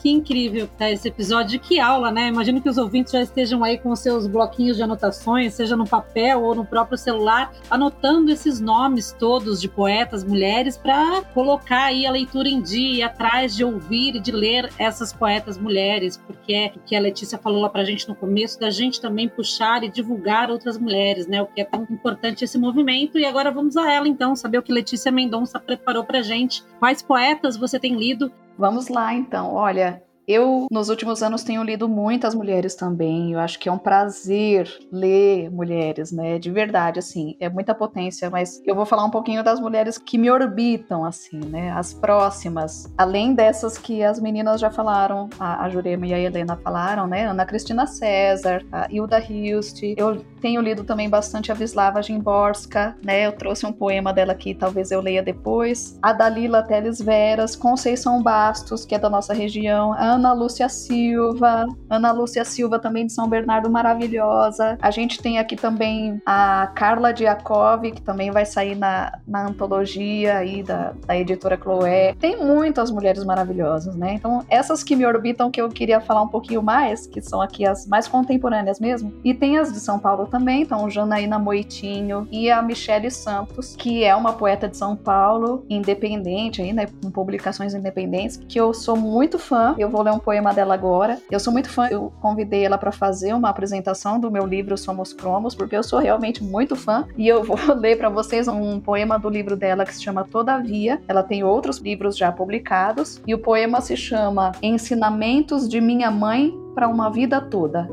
que 0.00 0.10
incrível 0.10 0.68
tá 0.78 0.90
esse 0.90 1.08
episódio. 1.08 1.60
Que 1.60 1.78
aula, 1.78 2.10
né? 2.10 2.28
Imagino 2.28 2.60
que 2.60 2.68
os 2.68 2.78
ouvintes 2.78 3.12
já 3.12 3.20
estejam 3.20 3.62
aí 3.62 3.78
com 3.78 3.94
seus 3.94 4.26
bloquinhos 4.26 4.76
de 4.76 4.82
anotações, 4.82 5.54
seja 5.54 5.76
no 5.76 5.86
papel 5.86 6.42
ou 6.42 6.54
no 6.54 6.64
próprio 6.64 6.96
celular, 6.96 7.52
anotando 7.70 8.30
esses 8.30 8.60
nomes 8.60 9.14
todos 9.18 9.60
de 9.60 9.68
poetas, 9.68 10.24
mulheres, 10.24 10.76
para 10.76 11.22
colocar 11.34 11.84
aí 11.84 12.06
a 12.06 12.10
leitura 12.10 12.48
em 12.48 12.60
dia, 12.60 13.06
atrás 13.06 13.54
de 13.54 13.64
ouvir 13.64 14.16
e 14.16 14.20
de 14.20 14.32
ler 14.32 14.70
essas 14.78 15.12
poetas 15.12 15.58
mulheres, 15.58 16.16
porque 16.16 16.52
é 16.52 16.72
o 16.74 16.80
que 16.80 16.96
a 16.96 17.00
Letícia 17.00 17.38
falou 17.38 17.60
lá 17.60 17.68
pra 17.68 17.84
gente 17.84 18.08
no 18.08 18.14
começo, 18.14 18.58
da 18.58 18.70
gente 18.70 19.00
também 19.00 19.28
puxar 19.28 19.84
e 19.84 19.90
divulgar 19.90 20.50
outras 20.50 20.78
mulheres, 20.78 21.26
né? 21.26 21.42
O 21.42 21.46
que 21.46 21.60
é 21.60 21.64
tão 21.64 21.86
importante 21.90 22.44
esse 22.44 22.58
movimento. 22.58 23.18
E 23.18 23.24
agora 23.24 23.50
vamos 23.50 23.76
a 23.76 23.92
ela, 23.92 24.08
então, 24.08 24.34
saber 24.34 24.58
o 24.58 24.62
que 24.62 24.72
Letícia 24.72 25.12
Mendonça 25.12 25.58
preparou 25.58 26.04
pra 26.04 26.22
gente. 26.22 26.62
Quais 26.78 27.02
poetas 27.02 27.56
você 27.56 27.78
tem 27.78 27.94
lido 27.96 28.32
Vamos 28.60 28.88
lá, 28.88 29.14
então. 29.14 29.54
Olha, 29.54 30.04
eu, 30.30 30.66
nos 30.70 30.88
últimos 30.88 31.22
anos, 31.22 31.42
tenho 31.42 31.62
lido 31.62 31.88
muitas 31.88 32.34
mulheres 32.34 32.74
também. 32.74 33.32
Eu 33.32 33.40
acho 33.40 33.58
que 33.58 33.68
é 33.68 33.72
um 33.72 33.78
prazer 33.78 34.68
ler 34.92 35.50
mulheres, 35.50 36.12
né? 36.12 36.38
De 36.38 36.50
verdade, 36.50 36.98
assim, 36.98 37.36
é 37.40 37.48
muita 37.48 37.74
potência. 37.74 38.30
Mas 38.30 38.62
eu 38.64 38.74
vou 38.74 38.86
falar 38.86 39.04
um 39.04 39.10
pouquinho 39.10 39.42
das 39.42 39.58
mulheres 39.58 39.98
que 39.98 40.16
me 40.16 40.30
orbitam, 40.30 41.04
assim, 41.04 41.40
né? 41.40 41.72
As 41.72 41.92
próximas. 41.92 42.92
Além 42.96 43.34
dessas 43.34 43.76
que 43.76 44.02
as 44.02 44.20
meninas 44.20 44.60
já 44.60 44.70
falaram, 44.70 45.28
a, 45.38 45.68
Jurema 45.68 46.06
e 46.06 46.14
a 46.14 46.18
Helena 46.18 46.56
falaram, 46.56 47.06
né? 47.06 47.26
Ana 47.26 47.44
Cristina 47.44 47.86
César, 47.86 48.64
a 48.70 48.86
Hilda 48.90 49.18
Hilst. 49.18 49.82
Eu 49.96 50.24
tenho 50.40 50.60
lido 50.60 50.84
também 50.84 51.08
bastante 51.08 51.50
a 51.50 51.54
Vislava 51.54 52.02
Gimborska, 52.02 52.96
né? 53.04 53.26
Eu 53.26 53.32
trouxe 53.32 53.66
um 53.66 53.72
poema 53.72 54.12
dela 54.12 54.32
aqui, 54.32 54.54
talvez 54.54 54.90
eu 54.90 55.00
leia 55.00 55.22
depois. 55.22 55.98
A 56.00 56.12
Dalila 56.12 56.62
Teles 56.62 57.00
Veras, 57.00 57.56
Conceição 57.56 58.22
Bastos, 58.22 58.84
que 58.84 58.94
é 58.94 58.98
da 58.98 59.10
nossa 59.10 59.34
região. 59.34 59.92
A 59.92 60.19
Ana 60.20 60.34
Lúcia 60.34 60.68
Silva, 60.68 61.66
Ana 61.88 62.12
Lúcia 62.12 62.44
Silva 62.44 62.78
também 62.78 63.06
de 63.06 63.12
São 63.12 63.26
Bernardo, 63.26 63.70
maravilhosa. 63.70 64.76
A 64.82 64.90
gente 64.90 65.20
tem 65.20 65.38
aqui 65.38 65.56
também 65.56 66.20
a 66.26 66.70
Carla 66.74 67.10
Diakov, 67.10 67.90
que 67.90 68.02
também 68.02 68.30
vai 68.30 68.44
sair 68.44 68.74
na, 68.74 69.18
na 69.26 69.46
antologia 69.46 70.36
aí 70.36 70.62
da, 70.62 70.92
da 71.06 71.16
editora 71.16 71.58
Chloé. 71.60 72.14
Tem 72.20 72.36
muitas 72.36 72.90
mulheres 72.90 73.24
maravilhosas, 73.24 73.96
né? 73.96 74.12
Então, 74.12 74.44
essas 74.50 74.84
que 74.84 74.94
me 74.94 75.06
orbitam 75.06 75.50
que 75.50 75.60
eu 75.60 75.70
queria 75.70 76.02
falar 76.02 76.20
um 76.20 76.28
pouquinho 76.28 76.62
mais, 76.62 77.06
que 77.06 77.22
são 77.22 77.40
aqui 77.40 77.66
as 77.66 77.86
mais 77.86 78.06
contemporâneas 78.06 78.78
mesmo. 78.78 79.14
E 79.24 79.32
tem 79.32 79.56
as 79.56 79.72
de 79.72 79.80
São 79.80 79.98
Paulo 79.98 80.26
também, 80.26 80.62
então 80.62 80.90
Janaína 80.90 81.38
Moitinho 81.38 82.28
e 82.30 82.50
a 82.50 82.60
Michele 82.60 83.10
Santos, 83.10 83.74
que 83.74 84.04
é 84.04 84.14
uma 84.14 84.34
poeta 84.34 84.68
de 84.68 84.76
São 84.76 84.94
Paulo, 84.94 85.64
independente 85.70 86.60
aí, 86.60 86.74
né, 86.74 86.86
com 87.02 87.10
publicações 87.10 87.72
independentes, 87.72 88.36
que 88.46 88.60
eu 88.60 88.74
sou 88.74 88.96
muito 88.96 89.38
fã. 89.38 89.74
Eu 89.78 89.88
vou 89.88 90.09
ler 90.10 90.16
um 90.16 90.18
poema 90.18 90.52
dela 90.52 90.74
agora. 90.74 91.18
Eu 91.30 91.38
sou 91.38 91.52
muito 91.52 91.70
fã, 91.70 91.86
eu 91.88 92.12
convidei 92.20 92.64
ela 92.64 92.76
para 92.76 92.92
fazer 92.92 93.32
uma 93.32 93.48
apresentação 93.48 94.18
do 94.18 94.30
meu 94.30 94.44
livro 94.44 94.76
Somos 94.76 95.12
Cromos, 95.12 95.54
porque 95.54 95.76
eu 95.76 95.82
sou 95.82 96.00
realmente 96.00 96.42
muito 96.42 96.74
fã. 96.74 97.06
E 97.16 97.28
eu 97.28 97.44
vou 97.44 97.56
ler 97.74 97.96
para 97.96 98.08
vocês 98.08 98.48
um 98.48 98.80
poema 98.80 99.18
do 99.18 99.28
livro 99.28 99.56
dela 99.56 99.84
que 99.84 99.94
se 99.94 100.02
chama 100.02 100.24
Todavia. 100.24 101.00
Ela 101.06 101.22
tem 101.22 101.44
outros 101.44 101.78
livros 101.78 102.16
já 102.16 102.32
publicados. 102.32 103.20
E 103.26 103.34
o 103.34 103.38
poema 103.38 103.80
se 103.80 103.96
chama 103.96 104.52
Ensinamentos 104.62 105.68
de 105.68 105.80
Minha 105.80 106.10
Mãe 106.10 106.52
para 106.74 106.88
uma 106.88 107.10
Vida 107.10 107.40
Toda. 107.40 107.88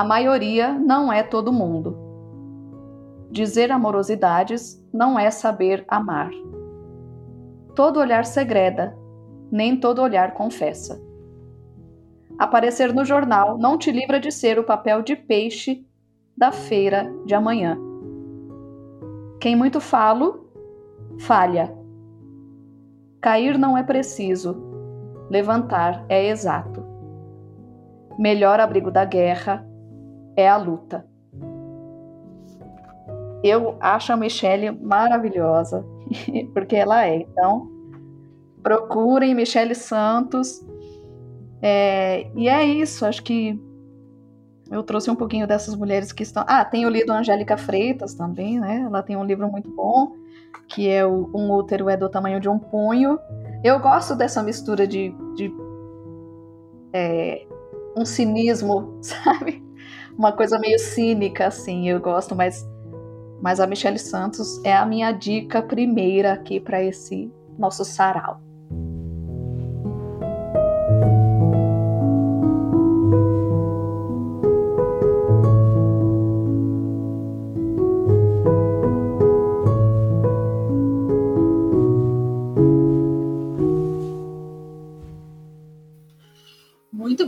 A 0.00 0.04
maioria 0.04 0.72
não 0.72 1.12
é 1.12 1.22
todo 1.22 1.52
mundo. 1.52 1.94
Dizer 3.30 3.70
amorosidades 3.70 4.82
não 4.90 5.18
é 5.18 5.30
saber 5.30 5.84
amar. 5.86 6.30
Todo 7.76 8.00
olhar 8.00 8.24
segreda, 8.24 8.96
nem 9.52 9.78
todo 9.78 10.00
olhar 10.00 10.32
confessa. 10.32 10.98
Aparecer 12.38 12.94
no 12.94 13.04
jornal 13.04 13.58
não 13.58 13.76
te 13.76 13.92
livra 13.92 14.18
de 14.18 14.32
ser 14.32 14.58
o 14.58 14.64
papel 14.64 15.02
de 15.02 15.14
peixe 15.14 15.86
da 16.34 16.50
feira 16.50 17.12
de 17.26 17.34
amanhã. 17.34 17.76
Quem 19.38 19.54
muito 19.54 19.82
falo, 19.82 20.50
falha. 21.18 21.76
Cair 23.20 23.58
não 23.58 23.76
é 23.76 23.82
preciso, 23.82 24.56
levantar 25.28 26.06
é 26.08 26.26
exato. 26.26 26.82
Melhor 28.18 28.60
abrigo 28.60 28.90
da 28.90 29.04
guerra 29.04 29.68
é 30.36 30.48
a 30.48 30.56
luta. 30.56 31.06
Eu 33.42 33.76
acho 33.80 34.12
a 34.12 34.16
Michelle 34.16 34.70
maravilhosa, 34.70 35.84
porque 36.52 36.76
ela 36.76 37.06
é. 37.06 37.16
Então, 37.16 37.70
procurem 38.62 39.34
Michelle 39.34 39.74
Santos. 39.74 40.64
É, 41.62 42.30
e 42.34 42.48
é 42.48 42.64
isso, 42.64 43.04
acho 43.04 43.22
que 43.22 43.58
eu 44.70 44.82
trouxe 44.84 45.10
um 45.10 45.16
pouquinho 45.16 45.46
dessas 45.46 45.74
mulheres 45.74 46.12
que 46.12 46.22
estão. 46.22 46.44
Ah, 46.46 46.64
tenho 46.64 46.88
lido 46.88 47.12
Angélica 47.12 47.56
Freitas 47.56 48.14
também, 48.14 48.60
né? 48.60 48.82
Ela 48.86 49.02
tem 49.02 49.16
um 49.16 49.24
livro 49.24 49.50
muito 49.50 49.68
bom, 49.70 50.12
que 50.68 50.88
é 50.88 51.04
o 51.04 51.28
Um 51.34 51.50
Útero 51.52 51.88
é 51.88 51.96
do 51.96 52.08
Tamanho 52.08 52.38
de 52.38 52.48
um 52.48 52.58
Punho. 52.58 53.18
Eu 53.64 53.80
gosto 53.80 54.14
dessa 54.14 54.42
mistura 54.42 54.86
de, 54.86 55.12
de 55.34 55.52
é, 56.92 57.44
um 57.96 58.04
cinismo, 58.04 58.96
sabe? 59.02 59.60
Uma 60.20 60.32
coisa 60.32 60.58
meio 60.58 60.78
cínica, 60.78 61.46
assim, 61.46 61.88
eu 61.88 61.98
gosto, 61.98 62.36
mas, 62.36 62.62
mas 63.40 63.58
a 63.58 63.66
Michelle 63.66 63.98
Santos 63.98 64.62
é 64.62 64.76
a 64.76 64.84
minha 64.84 65.12
dica 65.12 65.62
primeira 65.62 66.34
aqui 66.34 66.60
para 66.60 66.84
esse 66.84 67.32
nosso 67.58 67.86
sarau. 67.86 68.38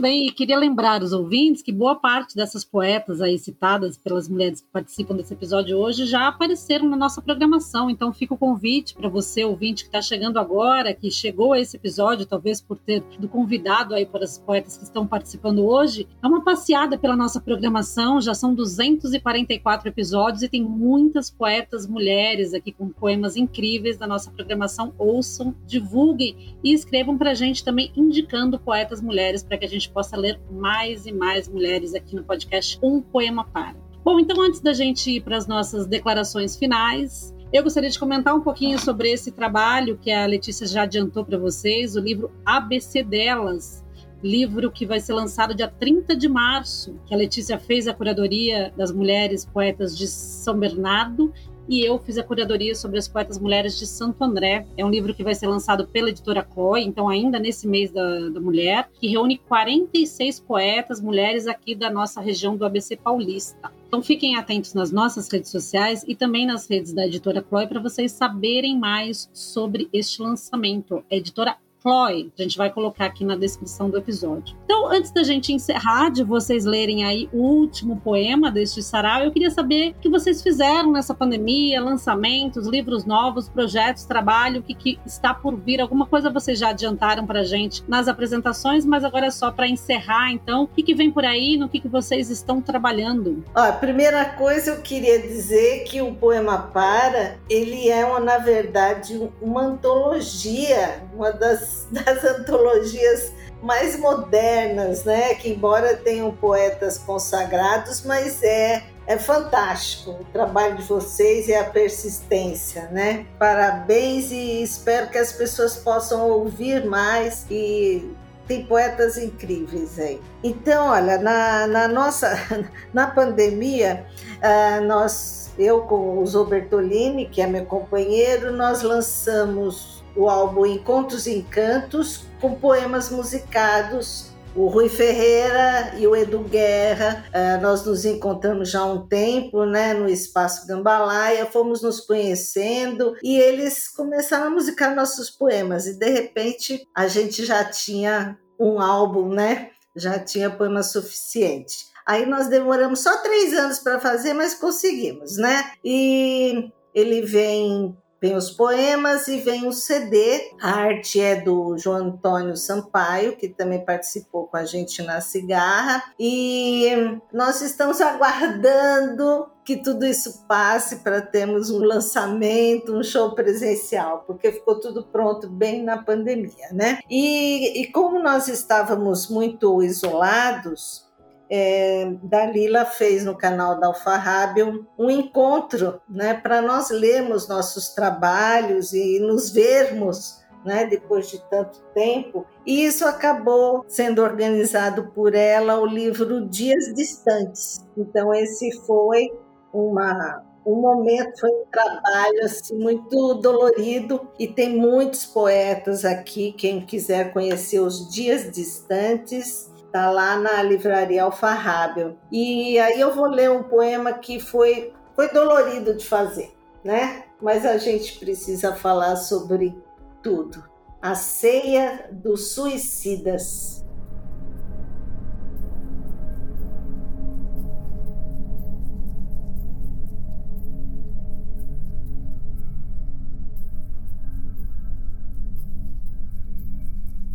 Bem, 0.03 0.27
e 0.27 0.31
queria 0.33 0.57
lembrar 0.57 1.01
os 1.01 1.13
ouvintes 1.13 1.61
que 1.61 1.71
boa 1.71 1.95
parte 1.95 2.35
dessas 2.35 2.65
poetas 2.65 3.21
aí 3.21 3.39
citadas 3.39 3.95
pelas 3.95 4.27
mulheres 4.27 4.59
que 4.59 4.67
participam 4.67 5.15
desse 5.15 5.33
episódio 5.33 5.77
hoje 5.77 6.05
já 6.05 6.27
apareceram 6.27 6.89
na 6.89 6.97
nossa 6.97 7.21
programação. 7.21 7.89
Então 7.89 8.11
fica 8.11 8.33
o 8.33 8.37
convite 8.37 8.93
para 8.93 9.07
você, 9.07 9.45
ouvinte, 9.45 9.83
que 9.83 9.87
está 9.87 10.01
chegando 10.01 10.39
agora, 10.39 10.93
que 10.93 11.09
chegou 11.09 11.53
a 11.53 11.59
esse 11.59 11.77
episódio, 11.77 12.25
talvez 12.25 12.59
por 12.59 12.77
ter 12.77 13.01
do 13.17 13.29
convidado 13.29 13.95
aí 13.95 14.05
para 14.05 14.25
as 14.25 14.37
poetas 14.37 14.75
que 14.75 14.83
estão 14.83 15.07
participando 15.07 15.65
hoje. 15.65 16.05
É 16.21 16.27
uma 16.27 16.43
passeada 16.43 16.97
pela 16.97 17.15
nossa 17.15 17.39
programação, 17.39 18.19
já 18.19 18.33
são 18.33 18.53
244 18.53 19.87
episódios 19.87 20.43
e 20.43 20.49
tem 20.49 20.61
muitas 20.61 21.31
poetas 21.31 21.87
mulheres 21.87 22.53
aqui 22.53 22.73
com 22.73 22.89
poemas 22.89 23.37
incríveis 23.37 23.97
da 23.97 24.05
nossa 24.05 24.29
programação. 24.29 24.93
Ouçam, 24.97 25.55
divulguem 25.65 26.57
e 26.61 26.73
escrevam 26.73 27.17
para 27.17 27.31
a 27.31 27.33
gente 27.33 27.63
também 27.63 27.89
indicando 27.95 28.59
poetas 28.59 29.01
mulheres 29.01 29.41
para 29.41 29.57
que 29.57 29.63
a 29.63 29.69
gente 29.69 29.92
possa 29.93 30.17
ler 30.17 30.39
mais 30.51 31.05
e 31.05 31.11
mais 31.11 31.47
mulheres 31.47 31.93
aqui 31.93 32.15
no 32.15 32.23
podcast 32.23 32.79
Um 32.81 33.01
Poema 33.01 33.45
Para. 33.45 33.75
Bom, 34.03 34.19
então 34.19 34.41
antes 34.41 34.59
da 34.59 34.73
gente 34.73 35.11
ir 35.11 35.21
para 35.21 35.37
as 35.37 35.47
nossas 35.47 35.87
declarações 35.87 36.57
finais, 36.57 37.33
eu 37.53 37.63
gostaria 37.63 37.89
de 37.89 37.99
comentar 37.99 38.35
um 38.35 38.41
pouquinho 38.41 38.79
sobre 38.79 39.11
esse 39.11 39.31
trabalho 39.31 39.97
que 39.97 40.11
a 40.11 40.25
Letícia 40.25 40.65
já 40.65 40.81
adiantou 40.81 41.23
para 41.23 41.37
vocês, 41.37 41.95
o 41.95 41.99
livro 41.99 42.31
ABC 42.43 43.03
Delas, 43.03 43.83
livro 44.23 44.71
que 44.71 44.85
vai 44.85 44.99
ser 44.99 45.13
lançado 45.13 45.53
dia 45.53 45.67
30 45.67 46.15
de 46.15 46.27
março, 46.27 46.99
que 47.05 47.13
a 47.13 47.17
Letícia 47.17 47.59
fez 47.59 47.87
a 47.87 47.93
curadoria 47.93 48.73
das 48.75 48.91
mulheres 48.91 49.45
poetas 49.45 49.97
de 49.97 50.07
São 50.07 50.57
Bernardo 50.57 51.31
e 51.67 51.81
eu 51.85 51.97
fiz 51.97 52.17
a 52.17 52.23
curadoria 52.23 52.75
sobre 52.75 52.99
as 52.99 53.07
poetas 53.07 53.39
mulheres 53.39 53.77
de 53.77 53.85
Santo 53.85 54.23
André. 54.23 54.65
É 54.77 54.85
um 54.85 54.89
livro 54.89 55.13
que 55.13 55.23
vai 55.23 55.35
ser 55.35 55.47
lançado 55.47 55.87
pela 55.87 56.09
editora 56.09 56.47
Chloe, 56.53 56.83
então 56.83 57.09
ainda 57.09 57.39
nesse 57.39 57.67
mês 57.67 57.91
da, 57.91 58.29
da 58.29 58.39
mulher, 58.39 58.89
que 58.99 59.07
reúne 59.07 59.37
46 59.37 60.39
poetas 60.41 61.01
mulheres 61.01 61.47
aqui 61.47 61.75
da 61.75 61.89
nossa 61.89 62.21
região 62.21 62.55
do 62.55 62.65
ABC 62.65 62.95
Paulista. 62.97 63.71
Então 63.87 64.01
fiquem 64.01 64.35
atentos 64.35 64.73
nas 64.73 64.91
nossas 64.91 65.29
redes 65.31 65.51
sociais 65.51 66.03
e 66.07 66.15
também 66.15 66.47
nas 66.47 66.67
redes 66.67 66.93
da 66.93 67.05
editora 67.05 67.45
Chloe 67.47 67.67
para 67.67 67.79
vocês 67.79 68.11
saberem 68.11 68.77
mais 68.77 69.29
sobre 69.31 69.87
este 69.93 70.21
lançamento. 70.21 71.03
É 71.11 71.17
editora 71.17 71.55
Chloe. 71.83 72.31
A 72.39 72.41
gente 72.41 72.57
vai 72.57 72.71
colocar 72.71 73.05
aqui 73.05 73.25
na 73.25 73.35
descrição 73.35 73.89
do 73.89 73.97
episódio. 73.97 74.55
Então, 74.63 74.87
antes 74.87 75.11
da 75.11 75.21
gente 75.21 75.51
encerrar, 75.51 76.09
de 76.09 76.23
vocês 76.23 76.63
lerem 76.63 77.03
aí 77.03 77.29
o 77.33 77.39
último 77.39 77.99
poema 77.99 78.49
deste 78.49 78.81
sarau, 78.81 79.21
eu 79.21 79.31
queria 79.31 79.51
saber 79.51 79.89
o 79.91 80.01
que 80.01 80.09
vocês 80.09 80.41
fizeram 80.41 80.93
nessa 80.93 81.13
pandemia, 81.13 81.81
lançamentos, 81.81 82.65
livros 82.65 83.03
novos, 83.03 83.49
projetos, 83.49 84.05
trabalho, 84.05 84.61
o 84.61 84.63
que, 84.63 84.73
que 84.73 84.99
está 85.05 85.33
por 85.33 85.57
vir, 85.57 85.81
alguma 85.81 86.05
coisa 86.05 86.29
vocês 86.29 86.57
já 86.57 86.69
adiantaram 86.69 87.25
para 87.25 87.43
gente 87.43 87.83
nas 87.87 88.07
apresentações, 88.07 88.85
mas 88.85 89.03
agora 89.03 89.25
é 89.25 89.31
só 89.31 89.51
para 89.51 89.67
encerrar, 89.67 90.31
então, 90.31 90.63
o 90.63 90.67
que, 90.67 90.81
que 90.81 90.95
vem 90.95 91.11
por 91.11 91.25
aí, 91.25 91.57
no 91.57 91.67
que, 91.67 91.81
que 91.81 91.89
vocês 91.89 92.29
estão 92.29 92.61
trabalhando? 92.61 93.43
Ó, 93.53 93.59
a 93.59 93.73
primeira 93.73 94.23
coisa 94.25 94.71
eu 94.71 94.81
queria 94.81 95.19
dizer 95.19 95.83
que 95.83 96.01
o 96.01 96.15
Poema 96.15 96.57
Para, 96.57 97.37
ele 97.49 97.89
é, 97.89 98.05
uma, 98.05 98.19
na 98.19 98.37
verdade, 98.37 99.29
uma 99.41 99.61
antologia, 99.61 101.03
uma 101.13 101.31
das 101.31 101.72
das, 101.91 102.23
antologias 102.23 103.31
mais 103.61 103.97
modernas, 103.97 105.03
né? 105.03 105.35
Que 105.35 105.49
embora 105.49 105.95
tenham 105.95 106.31
poetas 106.31 106.97
consagrados, 106.97 108.03
mas 108.05 108.41
é 108.43 108.83
é 109.05 109.17
fantástico 109.17 110.11
o 110.11 110.25
trabalho 110.31 110.77
de 110.77 110.83
vocês 110.83 111.47
e 111.49 111.53
a 111.53 111.65
persistência, 111.65 112.87
né? 112.91 113.25
Parabéns 113.37 114.31
e 114.31 114.63
espero 114.63 115.09
que 115.09 115.17
as 115.17 115.33
pessoas 115.33 115.75
possam 115.75 116.29
ouvir 116.29 116.85
mais 116.85 117.45
e 117.51 118.09
tem 118.47 118.65
poetas 118.65 119.17
incríveis 119.17 119.99
aí. 119.99 120.21
Então, 120.43 120.87
olha, 120.87 121.17
na, 121.17 121.67
na 121.67 121.87
nossa 121.87 122.33
na 122.93 123.07
pandemia, 123.07 124.05
uh, 124.37 124.83
nós 124.85 125.43
eu 125.57 125.81
com 125.81 126.17
o 126.17 126.25
Zobertolini, 126.25 127.27
que 127.27 127.41
é 127.41 127.47
meu 127.47 127.65
companheiro, 127.65 128.51
nós 128.51 128.81
lançamos 128.81 130.02
o 130.15 130.29
álbum 130.29 130.65
Encontros 130.65 131.27
e 131.27 131.37
Encantos, 131.37 132.25
com 132.39 132.55
poemas 132.55 133.09
musicados 133.09 134.33
o 134.55 134.67
Rui 134.67 134.87
Ferreira 134.87 135.95
e 135.97 136.05
o 136.05 136.15
Edu 136.15 136.39
Guerra. 136.39 137.25
Uh, 137.29 137.61
nós 137.61 137.85
nos 137.85 138.05
encontramos 138.05 138.69
já 138.69 138.81
há 138.81 138.85
um 138.85 139.07
tempo, 139.07 139.65
né, 139.65 139.93
no 139.93 140.07
Espaço 140.07 140.67
Gambalaia, 140.67 141.45
fomos 141.45 141.81
nos 141.81 141.99
conhecendo 141.99 143.15
e 143.23 143.37
eles 143.37 143.87
começaram 143.87 144.47
a 144.47 144.49
musicar 144.49 144.95
nossos 144.95 145.29
poemas 145.29 145.87
e 145.87 145.97
de 145.97 146.09
repente 146.09 146.87
a 146.95 147.07
gente 147.07 147.45
já 147.45 147.63
tinha 147.65 148.37
um 148.59 148.79
álbum, 148.79 149.29
né? 149.29 149.71
Já 149.95 150.19
tinha 150.19 150.49
poema 150.49 150.81
suficiente. 150.81 151.85
Aí 152.05 152.25
nós 152.25 152.47
demoramos 152.47 152.99
só 152.99 153.17
três 153.17 153.53
anos 153.53 153.79
para 153.79 153.99
fazer, 153.99 154.33
mas 154.33 154.53
conseguimos, 154.53 155.37
né? 155.37 155.71
E 155.83 156.71
ele 156.93 157.21
vem 157.21 157.95
Vem 158.23 158.37
os 158.37 158.49
poemas 158.51 159.27
e 159.27 159.41
vem 159.41 159.67
o 159.67 159.73
CD. 159.73 160.49
A 160.61 160.71
arte 160.71 161.19
é 161.19 161.41
do 161.41 161.77
João 161.77 162.07
Antônio 162.07 162.55
Sampaio, 162.55 163.35
que 163.35 163.49
também 163.49 163.83
participou 163.83 164.47
com 164.47 164.55
a 164.55 164.63
gente 164.63 165.01
na 165.01 165.19
Cigarra. 165.19 166.01
E 166.17 167.19
nós 167.33 167.59
estamos 167.59 167.99
aguardando 167.99 169.51
que 169.65 169.75
tudo 169.75 170.05
isso 170.05 170.45
passe 170.47 171.03
para 171.03 171.21
termos 171.21 171.69
um 171.69 171.79
lançamento, 171.79 172.95
um 172.95 173.03
show 173.03 173.35
presencial, 173.35 174.23
porque 174.25 174.53
ficou 174.53 174.79
tudo 174.79 175.03
pronto 175.03 175.49
bem 175.49 175.83
na 175.83 176.01
pandemia, 176.01 176.69
né? 176.71 176.99
E, 177.09 177.81
e 177.81 177.91
como 177.91 178.23
nós 178.23 178.47
estávamos 178.47 179.29
muito 179.29 179.83
isolados, 179.83 181.11
é, 181.49 182.11
Dalila 182.23 182.85
fez 182.85 183.23
no 183.23 183.37
canal 183.37 183.79
da 183.79 183.87
Alfarrábio 183.87 184.87
um 184.97 185.09
encontro 185.09 186.01
né, 186.09 186.33
para 186.33 186.61
nós 186.61 186.89
lermos 186.89 187.47
nossos 187.47 187.89
trabalhos 187.89 188.93
e 188.93 189.19
nos 189.19 189.51
vermos 189.51 190.43
né, 190.65 190.85
depois 190.85 191.29
de 191.29 191.39
tanto 191.49 191.79
tempo. 191.93 192.45
E 192.65 192.85
isso 192.85 193.05
acabou 193.05 193.85
sendo 193.87 194.21
organizado 194.21 195.11
por 195.13 195.35
ela 195.35 195.79
o 195.79 195.85
livro 195.85 196.47
Dias 196.47 196.93
Distantes. 196.93 197.85
Então, 197.97 198.33
esse 198.33 198.71
foi 198.85 199.31
uma, 199.73 200.43
um 200.65 200.75
momento, 200.75 201.39
foi 201.39 201.49
um 201.49 201.65
trabalho 201.71 202.45
assim, 202.45 202.77
muito 202.77 203.33
dolorido 203.35 204.27
e 204.39 204.47
tem 204.47 204.77
muitos 204.77 205.25
poetas 205.25 206.05
aqui. 206.05 206.53
Quem 206.53 206.85
quiser 206.85 207.33
conhecer 207.33 207.79
os 207.79 208.09
Dias 208.09 208.49
Distantes, 208.51 209.72
Está 209.93 210.09
lá 210.09 210.37
na 210.37 210.63
livraria 210.63 211.21
Alfarrábio. 211.21 212.17
E 212.31 212.79
aí 212.79 212.99
eu 212.99 213.13
vou 213.13 213.27
ler 213.27 213.51
um 213.51 213.61
poema 213.61 214.11
que 214.11 214.39
foi, 214.39 214.91
foi 215.15 215.31
dolorido 215.31 215.95
de 215.95 216.03
fazer, 216.03 216.51
né? 216.83 217.25
Mas 217.39 217.63
a 217.63 217.77
gente 217.77 218.17
precisa 218.17 218.75
falar 218.75 219.15
sobre 219.17 219.77
tudo. 220.23 220.63
A 220.99 221.13
ceia 221.13 222.09
dos 222.11 222.53
suicidas. 222.53 223.85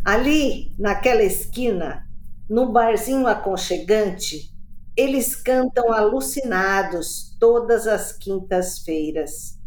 Ali, 0.05 0.75
naquela 0.77 1.23
esquina, 1.23 2.08
no 2.49 2.73
barzinho 2.73 3.27
aconchegante, 3.27 4.51
eles 4.97 5.37
cantam 5.37 5.93
alucinados 5.93 7.37
todas 7.39 7.87
as 7.87 8.13
quintas-feiras. 8.13 9.59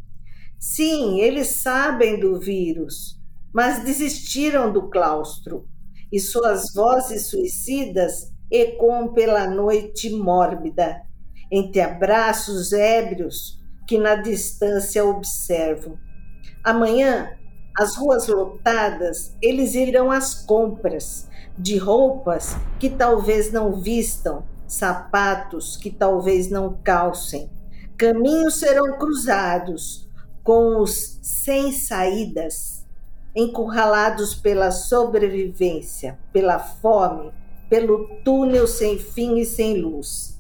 Sim, 0.59 1.19
eles 1.19 1.47
sabem 1.47 2.19
do 2.19 2.39
vírus, 2.39 3.19
mas 3.53 3.84
desistiram 3.84 4.71
do 4.71 4.89
claustro 4.89 5.67
e 6.11 6.19
suas 6.19 6.73
vozes 6.73 7.27
suicidas 7.27 8.32
ecoam 8.51 9.13
pela 9.13 9.47
noite 9.47 10.09
mórbida, 10.09 11.01
entre 11.51 11.82
abraços 11.82 12.73
ébrios 12.73 13.59
que 13.88 13.97
na 13.97 14.15
distância 14.15 15.05
observo. 15.05 15.97
Amanhã 16.63 17.38
as 17.77 17.95
ruas 17.95 18.27
lotadas, 18.27 19.36
eles 19.41 19.75
irão 19.75 20.11
às 20.11 20.34
compras 20.45 21.29
de 21.57 21.77
roupas 21.77 22.55
que 22.79 22.89
talvez 22.89 23.51
não 23.51 23.73
vistam, 23.73 24.43
sapatos 24.67 25.75
que 25.77 25.89
talvez 25.89 26.49
não 26.49 26.77
calcem. 26.83 27.49
Caminhos 27.97 28.55
serão 28.55 28.97
cruzados 28.97 30.09
com 30.43 30.81
os 30.81 31.19
sem 31.21 31.71
saídas, 31.71 32.85
encurralados 33.35 34.33
pela 34.33 34.71
sobrevivência, 34.71 36.17
pela 36.33 36.57
fome, 36.59 37.31
pelo 37.69 38.07
túnel 38.23 38.67
sem 38.67 38.97
fim 38.97 39.37
e 39.37 39.45
sem 39.45 39.77
luz. 39.77 40.39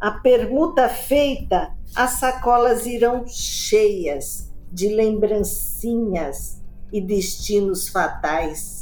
A 0.00 0.10
permuta 0.10 0.88
feita, 0.88 1.72
as 1.94 2.12
sacolas 2.12 2.86
irão 2.86 3.26
cheias 3.26 4.52
de 4.70 4.88
lembrancinhas 4.88 6.60
e 6.92 7.00
destinos 7.00 7.88
fatais. 7.88 8.75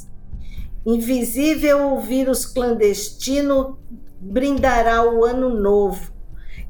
Invisível 0.87 1.95
o 1.95 2.01
vírus 2.01 2.45
clandestino 2.45 3.79
brindará 4.21 5.03
o 5.03 5.25
ano 5.25 5.49
novo, 5.49 6.13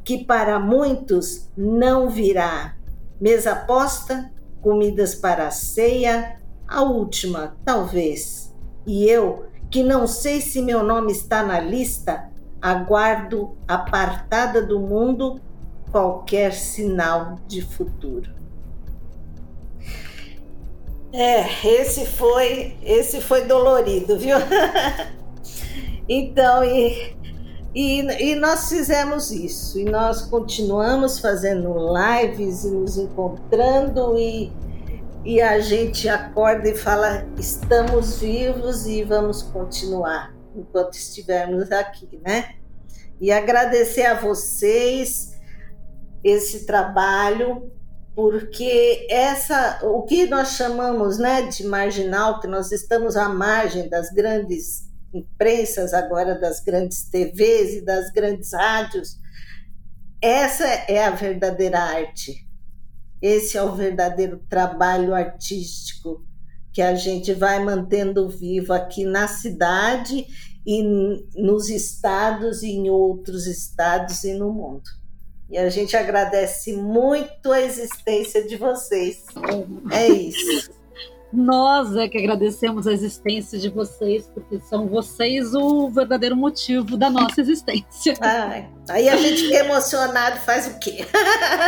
que 0.04 0.24
para 0.24 0.60
muitos 0.60 1.50
não 1.56 2.08
virá. 2.08 2.76
Mesa 3.20 3.56
posta, 3.56 4.30
comidas 4.60 5.16
para 5.16 5.48
a 5.48 5.50
ceia, 5.50 6.40
a 6.66 6.82
última, 6.82 7.56
talvez. 7.64 8.54
E 8.86 9.08
eu, 9.08 9.46
que 9.68 9.82
não 9.82 10.06
sei 10.06 10.40
se 10.40 10.62
meu 10.62 10.84
nome 10.84 11.10
está 11.10 11.42
na 11.42 11.58
lista, 11.58 12.30
aguardo 12.62 13.56
apartada 13.66 14.62
do 14.62 14.78
mundo 14.78 15.40
qualquer 15.90 16.52
sinal 16.52 17.38
de 17.48 17.62
futuro. 17.62 18.43
É, 21.16 21.46
esse 21.64 22.04
foi, 22.04 22.76
esse 22.82 23.20
foi 23.20 23.44
dolorido, 23.44 24.18
viu? 24.18 24.36
então, 26.08 26.64
e, 26.64 27.16
e, 27.72 28.00
e 28.00 28.34
nós 28.34 28.68
fizemos 28.68 29.30
isso, 29.30 29.78
e 29.78 29.84
nós 29.84 30.22
continuamos 30.22 31.20
fazendo 31.20 31.72
lives 31.94 32.64
e 32.64 32.70
nos 32.70 32.98
encontrando, 32.98 34.18
e, 34.18 34.52
e 35.24 35.40
a 35.40 35.60
gente 35.60 36.08
acorda 36.08 36.68
e 36.68 36.74
fala: 36.74 37.24
estamos 37.38 38.18
vivos 38.18 38.84
e 38.88 39.04
vamos 39.04 39.40
continuar 39.40 40.34
enquanto 40.52 40.94
estivermos 40.94 41.70
aqui, 41.70 42.20
né? 42.26 42.56
E 43.20 43.30
agradecer 43.30 44.06
a 44.06 44.14
vocês 44.18 45.32
esse 46.24 46.66
trabalho, 46.66 47.70
porque 48.14 49.06
essa, 49.10 49.80
o 49.82 50.02
que 50.02 50.26
nós 50.26 50.50
chamamos 50.50 51.18
né, 51.18 51.42
de 51.42 51.64
marginal, 51.66 52.40
que 52.40 52.46
nós 52.46 52.70
estamos 52.70 53.16
à 53.16 53.28
margem 53.28 53.88
das 53.88 54.10
grandes 54.10 54.88
imprensas, 55.12 55.92
agora 55.92 56.38
das 56.38 56.60
grandes 56.60 57.08
TVs 57.08 57.74
e 57.74 57.84
das 57.84 58.10
grandes 58.12 58.52
rádios, 58.52 59.18
essa 60.22 60.64
é 60.64 61.04
a 61.04 61.10
verdadeira 61.10 61.80
arte. 61.80 62.46
Esse 63.20 63.56
é 63.56 63.62
o 63.62 63.74
verdadeiro 63.74 64.38
trabalho 64.48 65.14
artístico 65.14 66.24
que 66.72 66.82
a 66.82 66.94
gente 66.94 67.32
vai 67.32 67.62
mantendo 67.62 68.28
vivo 68.28 68.72
aqui 68.72 69.04
na 69.04 69.28
cidade 69.28 70.26
e 70.66 70.82
nos 71.36 71.68
estados 71.68 72.62
e 72.62 72.72
em 72.72 72.90
outros 72.90 73.46
estados 73.46 74.24
e 74.24 74.34
no 74.34 74.52
mundo. 74.52 75.03
E 75.50 75.58
a 75.58 75.68
gente 75.68 75.96
agradece 75.96 76.72
muito 76.72 77.52
a 77.52 77.60
existência 77.60 78.46
de 78.46 78.56
vocês. 78.56 79.24
É 79.92 80.08
isso. 80.08 80.70
Nós 81.34 81.96
é 81.96 82.08
que 82.08 82.16
agradecemos 82.16 82.86
a 82.86 82.92
existência 82.92 83.58
de 83.58 83.68
vocês, 83.68 84.30
porque 84.32 84.60
são 84.60 84.86
vocês 84.86 85.52
o 85.52 85.90
verdadeiro 85.90 86.36
motivo 86.36 86.96
da 86.96 87.10
nossa 87.10 87.40
existência. 87.40 88.14
Ai, 88.20 88.68
aí 88.88 89.08
a 89.08 89.16
gente 89.16 89.42
fica 89.42 89.56
emocionado 89.56 90.38
faz 90.40 90.68
o 90.68 90.78
quê? 90.78 91.04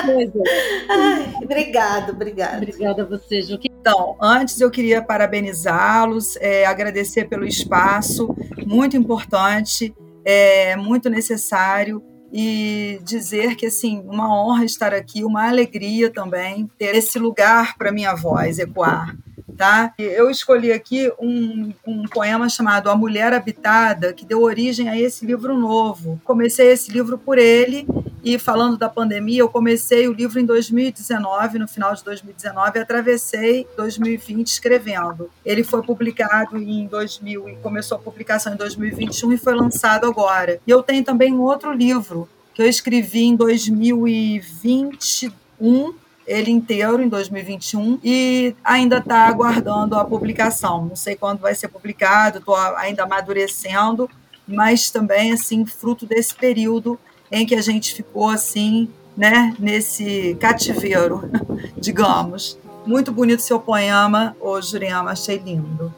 Pois 0.04 0.28
é. 0.28 0.86
Ai, 0.88 1.34
obrigado, 1.42 2.10
obrigado. 2.10 2.56
Obrigada 2.58 3.02
a 3.02 3.06
você, 3.06 3.42
Ju. 3.42 3.58
Então, 3.60 4.16
antes 4.22 4.60
eu 4.60 4.70
queria 4.70 5.02
parabenizá-los, 5.02 6.36
é, 6.36 6.64
agradecer 6.64 7.28
pelo 7.28 7.44
espaço, 7.44 8.32
muito 8.64 8.96
importante, 8.96 9.92
é, 10.24 10.76
muito 10.76 11.10
necessário 11.10 12.00
e 12.38 13.00
dizer 13.02 13.56
que 13.56 13.64
assim 13.64 14.02
uma 14.04 14.28
honra 14.28 14.62
estar 14.62 14.92
aqui, 14.92 15.24
uma 15.24 15.48
alegria 15.48 16.12
também 16.12 16.70
ter 16.76 16.94
esse 16.94 17.18
lugar 17.18 17.78
para 17.78 17.90
minha 17.90 18.14
voz 18.14 18.58
ecoar. 18.58 19.16
Tá? 19.56 19.92
Eu 19.98 20.30
escolhi 20.30 20.72
aqui 20.72 21.10
um, 21.18 21.72
um 21.86 22.04
poema 22.04 22.48
chamado 22.48 22.90
A 22.90 22.96
Mulher 22.96 23.32
Habitada, 23.32 24.12
que 24.12 24.24
deu 24.24 24.42
origem 24.42 24.88
a 24.88 24.98
esse 24.98 25.24
livro 25.24 25.56
novo. 25.56 26.20
Comecei 26.24 26.68
esse 26.68 26.90
livro 26.90 27.16
por 27.16 27.38
ele 27.38 27.86
e 28.26 28.38
falando 28.40 28.76
da 28.76 28.88
pandemia, 28.88 29.40
eu 29.40 29.48
comecei 29.48 30.08
o 30.08 30.12
livro 30.12 30.40
em 30.40 30.44
2019, 30.44 31.60
no 31.60 31.68
final 31.68 31.94
de 31.94 32.02
2019, 32.02 32.76
e 32.76 32.82
atravessei 32.82 33.68
2020 33.76 34.48
escrevendo. 34.48 35.30
Ele 35.44 35.62
foi 35.62 35.80
publicado 35.80 36.58
em 36.58 36.88
2000 36.88 37.48
e 37.48 37.54
começou 37.58 37.96
a 37.96 38.00
publicação 38.00 38.52
em 38.52 38.56
2021 38.56 39.32
e 39.32 39.38
foi 39.38 39.54
lançado 39.54 40.06
agora. 40.06 40.58
E 40.66 40.70
eu 40.72 40.82
tenho 40.82 41.04
também 41.04 41.32
um 41.32 41.40
outro 41.40 41.72
livro 41.72 42.28
que 42.52 42.60
eu 42.60 42.66
escrevi 42.66 43.22
em 43.22 43.36
2021 43.36 45.94
ele 46.26 46.50
inteiro 46.50 47.02
em 47.02 47.08
2021 47.08 48.00
e 48.02 48.54
ainda 48.64 48.98
está 48.98 49.26
aguardando 49.26 49.96
a 49.96 50.04
publicação. 50.04 50.86
Não 50.86 50.96
sei 50.96 51.14
quando 51.14 51.40
vai 51.40 51.54
ser 51.54 51.68
publicado, 51.68 52.38
estou 52.38 52.56
ainda 52.56 53.04
amadurecendo, 53.04 54.10
mas 54.46 54.90
também 54.90 55.32
assim 55.32 55.64
fruto 55.64 56.04
desse 56.04 56.34
período 56.34 56.98
em 57.30 57.46
que 57.46 57.54
a 57.54 57.62
gente 57.62 57.94
ficou 57.94 58.28
assim, 58.28 58.88
né, 59.16 59.54
nesse 59.58 60.36
cativeiro, 60.40 61.30
digamos. 61.78 62.58
Muito 62.84 63.10
bonito 63.10 63.42
seu 63.42 63.58
poema, 63.58 64.36
ô 64.40 64.60
Jurema, 64.60 65.10
achei 65.10 65.38
lindo. 65.38 65.92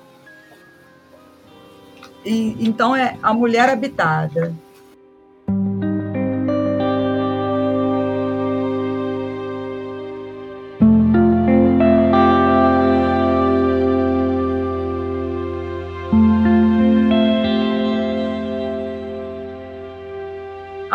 E, 2.25 2.57
então 2.61 2.95
é 2.95 3.17
A 3.23 3.33
Mulher 3.33 3.69
Habitada. 3.69 4.55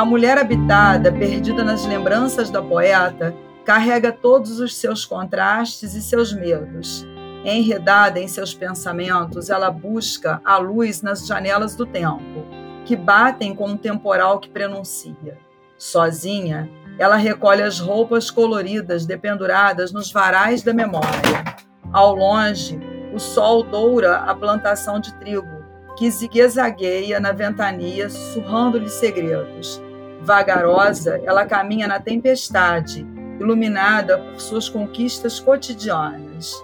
A 0.04 0.06
mulher 0.06 0.38
habitada, 0.38 1.14
perdida 1.14 1.64
nas 1.64 1.86
lembranças 1.86 2.50
da 2.50 2.62
poeta, 2.62 3.34
carrega 3.64 4.12
todos 4.12 4.60
os 4.60 4.76
seus 4.76 5.06
contrastes 5.06 5.96
e 5.96 6.02
seus 6.02 6.34
medos. 6.34 7.08
Enredada 7.46 8.20
em 8.20 8.28
seus 8.28 8.54
pensamentos, 8.54 9.50
ela 9.50 9.72
busca 9.72 10.42
a 10.44 10.58
luz 10.58 11.02
nas 11.02 11.26
janelas 11.26 11.74
do 11.74 11.86
tempo, 11.86 12.46
que 12.84 12.98
batem 12.98 13.56
com 13.56 13.68
um 13.68 13.78
temporal 13.78 14.40
que 14.40 14.50
prenuncia. 14.50 15.38
Sozinha, 15.78 16.70
ela 17.00 17.16
recolhe 17.16 17.64
as 17.64 17.80
roupas 17.80 18.30
coloridas 18.30 19.06
dependuradas 19.06 19.94
nos 19.94 20.12
varais 20.12 20.62
da 20.62 20.74
memória. 20.74 21.56
Ao 21.94 22.14
longe, 22.14 22.78
o 23.14 23.20
sol 23.20 23.64
doura 23.64 24.18
a 24.18 24.36
plantação 24.36 25.00
de 25.00 25.14
trigo, 25.14 25.64
que 25.96 26.12
zigue-zagueia 26.12 27.22
na 27.22 27.32
ventania, 27.32 28.10
sussurrando-lhe 28.10 28.90
segredos. 28.90 29.82
Vagarosa, 30.24 31.22
ela 31.26 31.46
caminha 31.46 31.86
na 31.86 32.00
tempestade, 32.00 33.06
iluminada 33.40 34.18
por 34.18 34.40
suas 34.40 34.70
conquistas 34.70 35.38
cotidianas. 35.38 36.64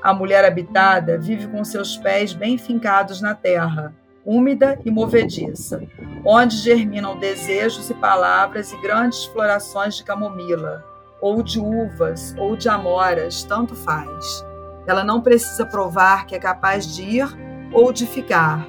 A 0.00 0.14
mulher 0.14 0.44
habitada 0.44 1.18
vive 1.18 1.48
com 1.48 1.64
seus 1.64 1.96
pés 1.96 2.32
bem 2.32 2.56
fincados 2.56 3.20
na 3.20 3.34
terra, 3.34 3.92
úmida 4.24 4.78
e 4.84 4.92
movediça, 4.92 5.82
onde 6.24 6.56
germinam 6.56 7.18
desejos 7.18 7.90
e 7.90 7.94
palavras 7.94 8.72
e 8.72 8.80
grandes 8.80 9.24
florações 9.24 9.96
de 9.96 10.04
camomila, 10.04 10.84
ou 11.20 11.42
de 11.42 11.58
uvas, 11.58 12.32
ou 12.38 12.56
de 12.56 12.68
amoras, 12.68 13.42
tanto 13.42 13.74
faz. 13.74 14.44
Ela 14.86 15.02
não 15.02 15.20
precisa 15.20 15.66
provar 15.66 16.26
que 16.26 16.36
é 16.36 16.38
capaz 16.38 16.86
de 16.94 17.02
ir 17.02 17.28
ou 17.72 17.92
de 17.92 18.06
ficar. 18.06 18.66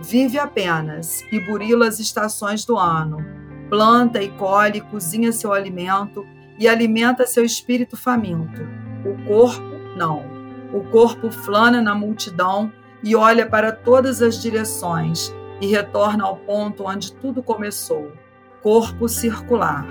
Vive 0.00 0.38
apenas 0.38 1.22
e 1.32 1.40
burila 1.40 1.88
as 1.88 1.98
estações 1.98 2.64
do 2.64 2.78
ano, 2.78 3.39
planta 3.70 4.22
e 4.22 4.28
colhe, 4.32 4.82
cozinha 4.82 5.32
seu 5.32 5.52
alimento 5.52 6.26
e 6.58 6.68
alimenta 6.68 7.26
seu 7.26 7.44
espírito 7.44 7.96
faminto. 7.96 8.60
O 9.04 9.26
corpo, 9.26 9.70
não. 9.96 10.24
O 10.74 10.84
corpo 10.90 11.30
flana 11.30 11.80
na 11.80 11.94
multidão 11.94 12.70
e 13.02 13.16
olha 13.16 13.46
para 13.46 13.72
todas 13.72 14.20
as 14.20 14.42
direções 14.42 15.34
e 15.60 15.66
retorna 15.68 16.24
ao 16.24 16.36
ponto 16.36 16.86
onde 16.86 17.12
tudo 17.14 17.42
começou 17.42 18.12
corpo 18.62 19.08
circular. 19.08 19.86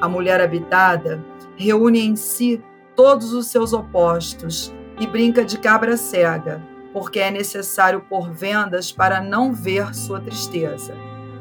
A 0.00 0.08
mulher 0.08 0.40
habitada 0.40 1.24
reúne 1.56 2.00
em 2.00 2.16
si 2.16 2.62
todos 2.94 3.32
os 3.32 3.46
seus 3.48 3.72
opostos, 3.72 4.72
e 4.98 5.06
brinca 5.06 5.44
de 5.44 5.58
cabra 5.58 5.94
cega, 5.96 6.62
porque 6.90 7.18
é 7.18 7.30
necessário 7.30 8.00
pôr 8.08 8.30
vendas 8.30 8.90
para 8.90 9.20
não 9.20 9.52
ver 9.52 9.94
sua 9.94 10.18
tristeza. 10.18 10.94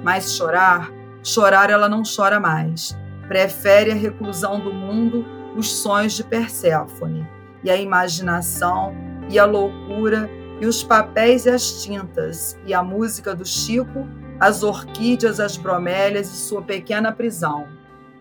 Mas 0.03 0.35
chorar, 0.35 0.91
chorar 1.25 1.71
ela 1.71 1.89
não 1.89 2.03
chora 2.03 2.39
mais. 2.39 2.95
Prefere 3.27 3.91
a 3.91 3.95
reclusão 3.95 4.59
do 4.59 4.71
mundo, 4.71 5.25
os 5.57 5.69
sonhos 5.69 6.13
de 6.13 6.23
Perséfone, 6.23 7.27
e 7.63 7.71
a 7.71 7.75
imaginação, 7.75 8.95
e 9.27 9.39
a 9.39 9.45
loucura, 9.45 10.29
e 10.61 10.67
os 10.67 10.83
papéis 10.83 11.45
e 11.47 11.49
as 11.49 11.83
tintas, 11.83 12.57
e 12.65 12.73
a 12.73 12.83
música 12.83 13.33
do 13.33 13.43
Chico, 13.43 14.07
as 14.39 14.61
orquídeas, 14.61 15.39
as 15.39 15.57
bromélias 15.57 16.31
e 16.31 16.37
sua 16.37 16.61
pequena 16.61 17.11
prisão. 17.11 17.67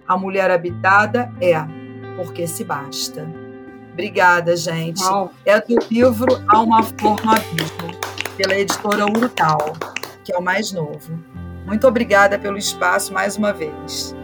A 0.09 0.17
mulher 0.17 0.51
habitada 0.51 1.31
é, 1.41 1.55
porque 2.17 2.47
se 2.47 2.65
basta. 2.65 3.29
Obrigada, 3.93 4.57
gente. 4.57 5.03
Uau. 5.05 5.31
É 5.45 5.61
do 5.61 5.79
livro 5.91 6.43
Há 6.49 6.61
uma 6.61 6.83
Flor 6.83 7.23
no 7.25 7.31
Abismo, 7.31 8.01
pela 8.37 8.55
editora 8.59 9.05
Urtal, 9.05 9.75
que 10.25 10.33
é 10.33 10.39
o 10.39 10.43
mais 10.43 10.73
novo. 10.73 11.34
Muito 11.65 11.87
obrigada 11.89 12.39
pelo 12.39 12.59
espaço 12.59 13.13
mais 13.13 13.37
uma 13.37 13.53
vez. 13.53 14.15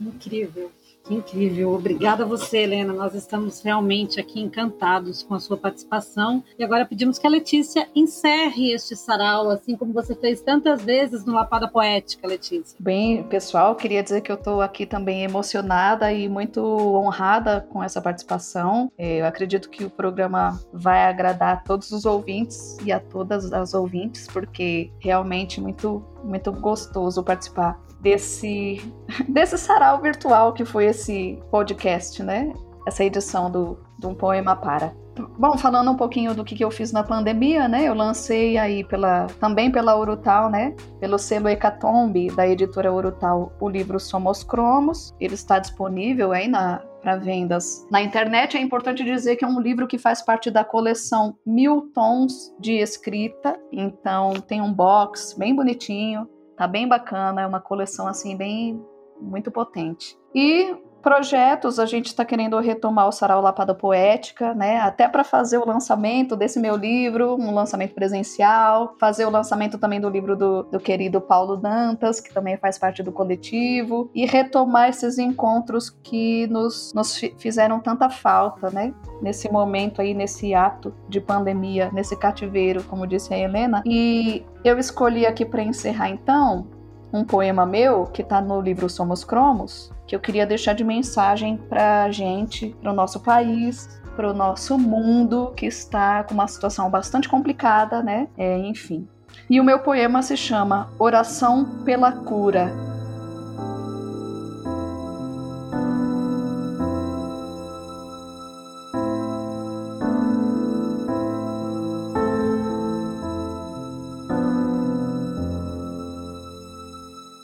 Incrível. 0.00 0.70
Que 1.10 1.16
incrível. 1.16 1.74
Obrigada 1.74 2.22
a 2.22 2.26
você, 2.26 2.58
Helena. 2.58 2.92
Nós 2.92 3.16
estamos 3.16 3.60
realmente 3.62 4.20
aqui 4.20 4.40
encantados 4.40 5.24
com 5.24 5.34
a 5.34 5.40
sua 5.40 5.56
participação. 5.56 6.44
E 6.56 6.62
agora 6.62 6.86
pedimos 6.86 7.18
que 7.18 7.26
a 7.26 7.30
Letícia 7.30 7.88
encerre 7.96 8.72
este 8.72 8.94
sarau, 8.94 9.50
assim 9.50 9.76
como 9.76 9.92
você 9.92 10.14
fez 10.14 10.40
tantas 10.40 10.84
vezes 10.84 11.24
no 11.24 11.34
Lapada 11.34 11.66
Poética, 11.66 12.28
Letícia. 12.28 12.76
Bem, 12.78 13.24
pessoal, 13.24 13.74
queria 13.74 14.04
dizer 14.04 14.20
que 14.20 14.30
eu 14.30 14.36
estou 14.36 14.60
aqui 14.60 14.86
também 14.86 15.24
emocionada 15.24 16.12
e 16.12 16.28
muito 16.28 16.60
honrada 16.62 17.66
com 17.72 17.82
essa 17.82 18.00
participação. 18.00 18.92
É, 18.96 19.20
eu 19.20 19.26
acredito 19.26 19.68
que 19.68 19.82
o 19.82 19.90
programa 19.90 20.60
vai 20.72 21.06
agradar 21.06 21.54
a 21.54 21.56
todos 21.56 21.90
os 21.90 22.04
ouvintes 22.04 22.76
e 22.84 22.92
a 22.92 23.00
todas 23.00 23.52
as 23.52 23.74
ouvintes, 23.74 24.28
porque 24.28 24.92
realmente 25.00 25.60
muito, 25.60 26.04
muito 26.22 26.52
gostoso 26.52 27.24
participar 27.24 27.89
desse, 28.00 28.80
desse 29.28 29.56
sarau 29.58 30.00
virtual 30.00 30.52
que 30.52 30.64
foi 30.64 30.86
esse 30.86 31.38
podcast, 31.50 32.22
né? 32.22 32.52
Essa 32.86 33.04
edição 33.04 33.50
do, 33.50 33.78
do 33.98 34.08
Um 34.08 34.14
Poema 34.14 34.56
Para. 34.56 34.92
Bom, 35.38 35.58
falando 35.58 35.90
um 35.90 35.96
pouquinho 35.96 36.34
do 36.34 36.44
que, 36.44 36.54
que 36.54 36.64
eu 36.64 36.70
fiz 36.70 36.92
na 36.92 37.02
pandemia, 37.02 37.68
né? 37.68 37.84
Eu 37.84 37.94
lancei 37.94 38.56
aí 38.56 38.82
pela, 38.84 39.26
também 39.38 39.70
pela 39.70 39.98
Urutal, 39.98 40.48
né? 40.48 40.74
Pelo 40.98 41.18
selo 41.18 41.48
Hecatombe 41.48 42.28
da 42.28 42.48
editora 42.48 42.92
Urutal, 42.92 43.52
o 43.60 43.68
livro 43.68 44.00
Somos 44.00 44.42
Cromos. 44.42 45.14
Ele 45.20 45.34
está 45.34 45.58
disponível 45.58 46.32
aí 46.32 46.48
na 46.48 46.82
para 47.00 47.16
vendas 47.16 47.86
na 47.90 48.02
internet. 48.02 48.56
É 48.56 48.60
importante 48.60 49.02
dizer 49.02 49.36
que 49.36 49.44
é 49.44 49.48
um 49.48 49.58
livro 49.58 49.86
que 49.86 49.96
faz 49.96 50.20
parte 50.20 50.50
da 50.50 50.62
coleção 50.62 51.34
Mil 51.46 51.90
Tons 51.94 52.54
de 52.60 52.74
Escrita. 52.74 53.58
Então 53.72 54.34
tem 54.34 54.60
um 54.60 54.72
box 54.72 55.34
bem 55.38 55.54
bonitinho 55.54 56.28
Tá 56.60 56.66
bem 56.66 56.86
bacana, 56.86 57.40
é 57.40 57.46
uma 57.46 57.58
coleção 57.58 58.06
assim 58.06 58.36
bem 58.36 58.84
muito 59.18 59.50
potente. 59.50 60.14
E 60.34 60.76
projetos, 61.00 61.78
a 61.78 61.86
gente 61.86 62.06
está 62.06 62.24
querendo 62.24 62.58
retomar 62.58 63.08
o 63.08 63.12
Sarau 63.12 63.40
Lapada 63.40 63.74
Poética, 63.74 64.54
né? 64.54 64.78
Até 64.78 65.08
para 65.08 65.24
fazer 65.24 65.58
o 65.58 65.66
lançamento 65.66 66.36
desse 66.36 66.60
meu 66.60 66.76
livro, 66.76 67.36
um 67.36 67.52
lançamento 67.52 67.94
presencial, 67.94 68.94
fazer 68.98 69.24
o 69.24 69.30
lançamento 69.30 69.78
também 69.78 70.00
do 70.00 70.08
livro 70.08 70.36
do, 70.36 70.62
do 70.64 70.78
querido 70.78 71.20
Paulo 71.20 71.56
Dantas, 71.56 72.20
que 72.20 72.32
também 72.32 72.56
faz 72.56 72.78
parte 72.78 73.02
do 73.02 73.12
coletivo, 73.12 74.10
e 74.14 74.26
retomar 74.26 74.88
esses 74.88 75.18
encontros 75.18 75.90
que 75.90 76.46
nos, 76.48 76.92
nos 76.94 77.16
fizeram 77.38 77.80
tanta 77.80 78.08
falta, 78.08 78.70
né? 78.70 78.94
Nesse 79.20 79.50
momento 79.50 80.00
aí, 80.00 80.14
nesse 80.14 80.54
ato 80.54 80.94
de 81.08 81.20
pandemia, 81.20 81.90
nesse 81.92 82.16
cativeiro, 82.16 82.82
como 82.84 83.06
disse 83.06 83.32
a 83.32 83.38
Helena. 83.38 83.82
E 83.86 84.44
eu 84.64 84.78
escolhi 84.78 85.26
aqui 85.26 85.44
para 85.44 85.62
encerrar 85.62 86.10
então 86.10 86.66
um 87.12 87.24
poema 87.24 87.66
meu 87.66 88.04
que 88.04 88.22
está 88.22 88.40
no 88.40 88.60
livro 88.60 88.88
Somos 88.88 89.24
Cromos, 89.24 89.92
que 90.10 90.16
eu 90.16 90.18
queria 90.18 90.44
deixar 90.44 90.72
de 90.72 90.82
mensagem 90.82 91.56
para 91.56 92.02
a 92.02 92.10
gente, 92.10 92.74
para 92.82 92.90
o 92.90 92.94
nosso 92.94 93.20
país, 93.20 94.02
para 94.16 94.28
o 94.28 94.34
nosso 94.34 94.76
mundo 94.76 95.52
que 95.56 95.66
está 95.66 96.24
com 96.24 96.34
uma 96.34 96.48
situação 96.48 96.90
bastante 96.90 97.28
complicada, 97.28 98.02
né? 98.02 98.26
É, 98.36 98.58
enfim. 98.58 99.06
E 99.48 99.60
o 99.60 99.64
meu 99.64 99.78
poema 99.78 100.20
se 100.20 100.36
chama 100.36 100.90
Oração 100.98 101.84
pela 101.84 102.10
Cura. 102.10 102.72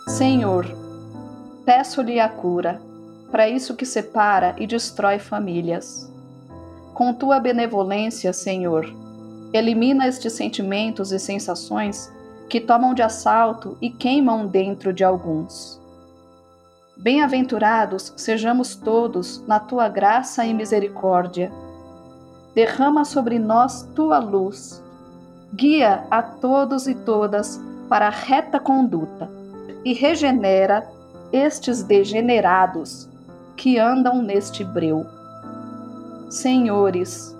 Senhor, 0.08 0.85
Peço-lhe 1.66 2.20
a 2.20 2.28
cura, 2.28 2.80
para 3.28 3.48
isso 3.48 3.74
que 3.74 3.84
separa 3.84 4.54
e 4.56 4.68
destrói 4.68 5.18
famílias. 5.18 6.08
Com 6.94 7.12
tua 7.12 7.40
benevolência, 7.40 8.32
Senhor, 8.32 8.86
elimina 9.52 10.06
estes 10.06 10.32
sentimentos 10.32 11.10
e 11.10 11.18
sensações 11.18 12.08
que 12.48 12.60
tomam 12.60 12.94
de 12.94 13.02
assalto 13.02 13.76
e 13.82 13.90
queimam 13.90 14.46
dentro 14.46 14.92
de 14.92 15.02
alguns. 15.02 15.80
Bem-aventurados 16.96 18.14
sejamos 18.16 18.76
todos 18.76 19.44
na 19.44 19.58
tua 19.58 19.88
graça 19.88 20.46
e 20.46 20.54
misericórdia. 20.54 21.50
Derrama 22.54 23.04
sobre 23.04 23.40
nós 23.40 23.82
tua 23.92 24.20
luz. 24.20 24.80
Guia 25.52 26.06
a 26.12 26.22
todos 26.22 26.86
e 26.86 26.94
todas 26.94 27.60
para 27.88 28.06
a 28.06 28.10
reta 28.10 28.60
conduta 28.60 29.28
e 29.84 29.92
regenera 29.92 30.95
estes 31.32 31.82
degenerados 31.82 33.08
que 33.56 33.78
andam 33.78 34.22
neste 34.22 34.62
breu. 34.64 35.06
Senhores, 36.28 37.36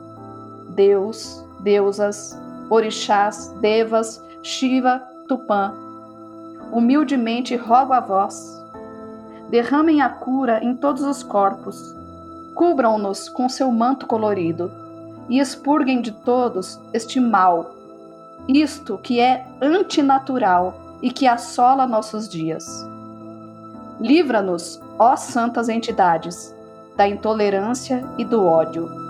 Deus, 0.70 1.44
deusas, 1.60 2.38
orixás, 2.70 3.54
devas, 3.60 4.22
Shiva, 4.42 5.02
Tupã, 5.28 5.74
humildemente 6.72 7.56
rogo 7.56 7.92
a 7.92 8.00
vós, 8.00 8.62
derramem 9.50 10.00
a 10.00 10.08
cura 10.08 10.62
em 10.62 10.74
todos 10.74 11.02
os 11.02 11.22
corpos, 11.22 11.94
cubram-nos 12.54 13.28
com 13.28 13.48
seu 13.48 13.70
manto 13.70 14.06
colorido 14.06 14.70
e 15.28 15.40
expurguem 15.40 16.00
de 16.00 16.12
todos 16.12 16.80
este 16.92 17.18
mal, 17.18 17.74
isto 18.48 18.98
que 18.98 19.20
é 19.20 19.44
antinatural 19.60 20.98
e 21.02 21.10
que 21.10 21.26
assola 21.26 21.86
nossos 21.86 22.28
dias. 22.28 22.95
Livra-nos, 24.00 24.80
ó 24.98 25.16
santas 25.16 25.68
entidades, 25.68 26.54
da 26.96 27.08
intolerância 27.08 28.04
e 28.18 28.24
do 28.24 28.44
ódio. 28.44 29.05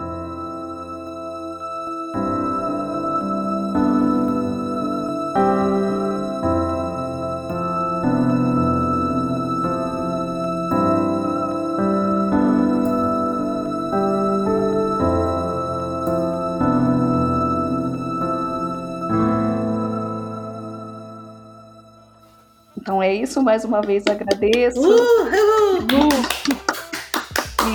Então 22.87 23.03
é 23.03 23.13
isso, 23.13 23.43
mais 23.43 23.65
uma 23.65 23.83
vez 23.83 24.07
agradeço. 24.07 24.79
Uhul. 24.79 26.09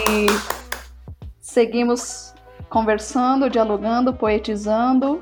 E 0.08 0.26
seguimos 1.42 2.34
conversando, 2.70 3.50
dialogando, 3.50 4.14
poetizando 4.14 5.22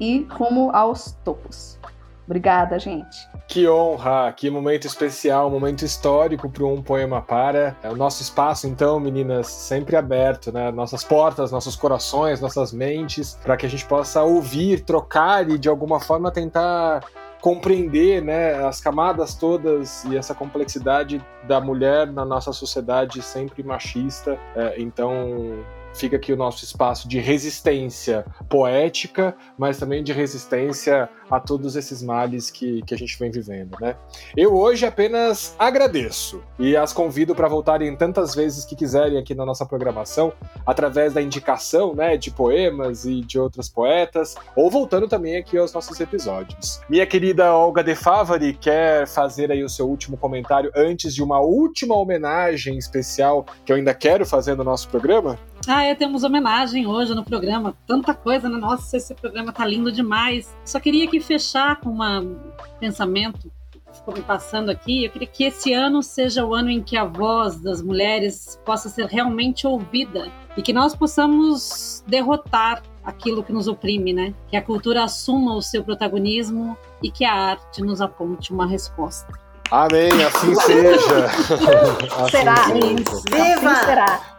e 0.00 0.26
rumo 0.30 0.70
aos 0.74 1.12
topos. 1.22 1.78
Obrigada, 2.24 2.78
gente. 2.78 3.28
Que 3.46 3.68
honra, 3.68 4.32
que 4.32 4.48
momento 4.48 4.86
especial, 4.86 5.50
momento 5.50 5.84
histórico 5.84 6.48
para 6.48 6.64
um 6.64 6.82
poema 6.82 7.20
para. 7.20 7.76
É 7.82 7.90
o 7.90 7.96
nosso 7.96 8.22
espaço, 8.22 8.66
então, 8.66 8.98
meninas, 8.98 9.48
sempre 9.48 9.96
aberto, 9.96 10.50
né? 10.50 10.70
Nossas 10.70 11.04
portas, 11.04 11.52
nossos 11.52 11.76
corações, 11.76 12.40
nossas 12.40 12.72
mentes, 12.72 13.38
para 13.44 13.54
que 13.54 13.66
a 13.66 13.68
gente 13.68 13.84
possa 13.84 14.22
ouvir, 14.22 14.80
trocar 14.80 15.46
e 15.50 15.58
de 15.58 15.68
alguma 15.68 16.00
forma 16.00 16.30
tentar 16.30 17.04
compreender 17.40 18.22
né, 18.22 18.54
as 18.66 18.80
camadas 18.80 19.34
todas 19.34 20.04
e 20.04 20.16
essa 20.16 20.34
complexidade 20.34 21.24
da 21.44 21.60
mulher 21.60 22.06
na 22.06 22.24
nossa 22.24 22.52
sociedade 22.52 23.22
sempre 23.22 23.62
machista. 23.62 24.38
É, 24.56 24.80
então, 24.80 25.64
fica 25.94 26.16
aqui 26.16 26.32
o 26.32 26.36
nosso 26.36 26.64
espaço 26.64 27.08
de 27.08 27.18
resistência 27.18 28.24
poética, 28.48 29.36
mas 29.56 29.78
também 29.78 30.02
de 30.02 30.12
resistência 30.12 31.08
a 31.30 31.38
todos 31.38 31.76
esses 31.76 32.02
males 32.02 32.50
que, 32.50 32.82
que 32.82 32.94
a 32.94 32.98
gente 32.98 33.18
vem 33.18 33.30
vivendo, 33.30 33.76
né? 33.80 33.96
Eu 34.36 34.56
hoje 34.56 34.86
apenas 34.86 35.54
agradeço 35.58 36.42
e 36.58 36.76
as 36.76 36.92
convido 36.92 37.34
para 37.34 37.48
voltarem 37.48 37.94
tantas 37.96 38.34
vezes 38.34 38.64
que 38.64 38.74
quiserem 38.74 39.18
aqui 39.18 39.34
na 39.34 39.44
nossa 39.44 39.66
programação, 39.66 40.32
através 40.66 41.12
da 41.12 41.22
indicação, 41.22 41.94
né, 41.94 42.16
de 42.16 42.30
poemas 42.30 43.04
e 43.04 43.20
de 43.20 43.38
outros 43.38 43.68
poetas, 43.68 44.34
ou 44.56 44.70
voltando 44.70 45.08
também 45.08 45.36
aqui 45.36 45.58
aos 45.58 45.72
nossos 45.72 46.00
episódios. 46.00 46.80
Minha 46.88 47.06
querida 47.06 47.52
Olga 47.52 47.82
De 47.84 47.94
Favari 47.94 48.54
quer 48.54 49.06
fazer 49.06 49.50
aí 49.52 49.62
o 49.62 49.68
seu 49.68 49.88
último 49.88 50.16
comentário 50.16 50.70
antes 50.74 51.14
de 51.14 51.22
uma 51.22 51.40
última 51.40 51.94
homenagem 51.94 52.78
especial 52.78 53.44
que 53.64 53.72
eu 53.72 53.76
ainda 53.76 53.94
quero 53.94 54.24
fazer 54.24 54.54
no 54.54 54.64
nosso 54.64 54.88
programa? 54.88 55.38
Ah, 55.70 55.84
é, 55.84 55.94
temos 55.94 56.24
homenagem 56.24 56.86
hoje 56.86 57.14
no 57.14 57.22
programa. 57.22 57.76
Tanta 57.86 58.14
coisa, 58.14 58.48
né? 58.48 58.56
Nossa, 58.56 58.96
esse 58.96 59.14
programa 59.14 59.52
tá 59.52 59.66
lindo 59.66 59.92
demais. 59.92 60.56
Só 60.64 60.80
queria 60.80 61.04
aqui 61.04 61.20
fechar 61.20 61.78
com 61.78 61.90
um 61.90 62.38
pensamento 62.80 63.50
que 63.70 63.98
ficou 63.98 64.14
me 64.14 64.22
passando 64.22 64.70
aqui. 64.70 65.04
Eu 65.04 65.10
queria 65.10 65.28
que 65.28 65.44
esse 65.44 65.74
ano 65.74 66.02
seja 66.02 66.42
o 66.42 66.54
ano 66.54 66.70
em 66.70 66.82
que 66.82 66.96
a 66.96 67.04
voz 67.04 67.60
das 67.60 67.82
mulheres 67.82 68.58
possa 68.64 68.88
ser 68.88 69.04
realmente 69.08 69.66
ouvida 69.66 70.32
e 70.56 70.62
que 70.62 70.72
nós 70.72 70.96
possamos 70.96 72.02
derrotar 72.06 72.82
aquilo 73.04 73.42
que 73.42 73.52
nos 73.52 73.68
oprime, 73.68 74.14
né? 74.14 74.32
Que 74.48 74.56
a 74.56 74.62
cultura 74.62 75.04
assuma 75.04 75.54
o 75.54 75.60
seu 75.60 75.84
protagonismo 75.84 76.78
e 77.02 77.10
que 77.10 77.26
a 77.26 77.34
arte 77.34 77.82
nos 77.82 78.00
aponte 78.00 78.54
uma 78.54 78.66
resposta. 78.66 79.30
Amém, 79.70 80.08
assim 80.24 80.54
seja. 80.64 81.26
assim 81.26 82.30
será? 82.30 82.56
Seja. 82.56 83.70
Assim 83.70 83.84
será. 83.84 84.37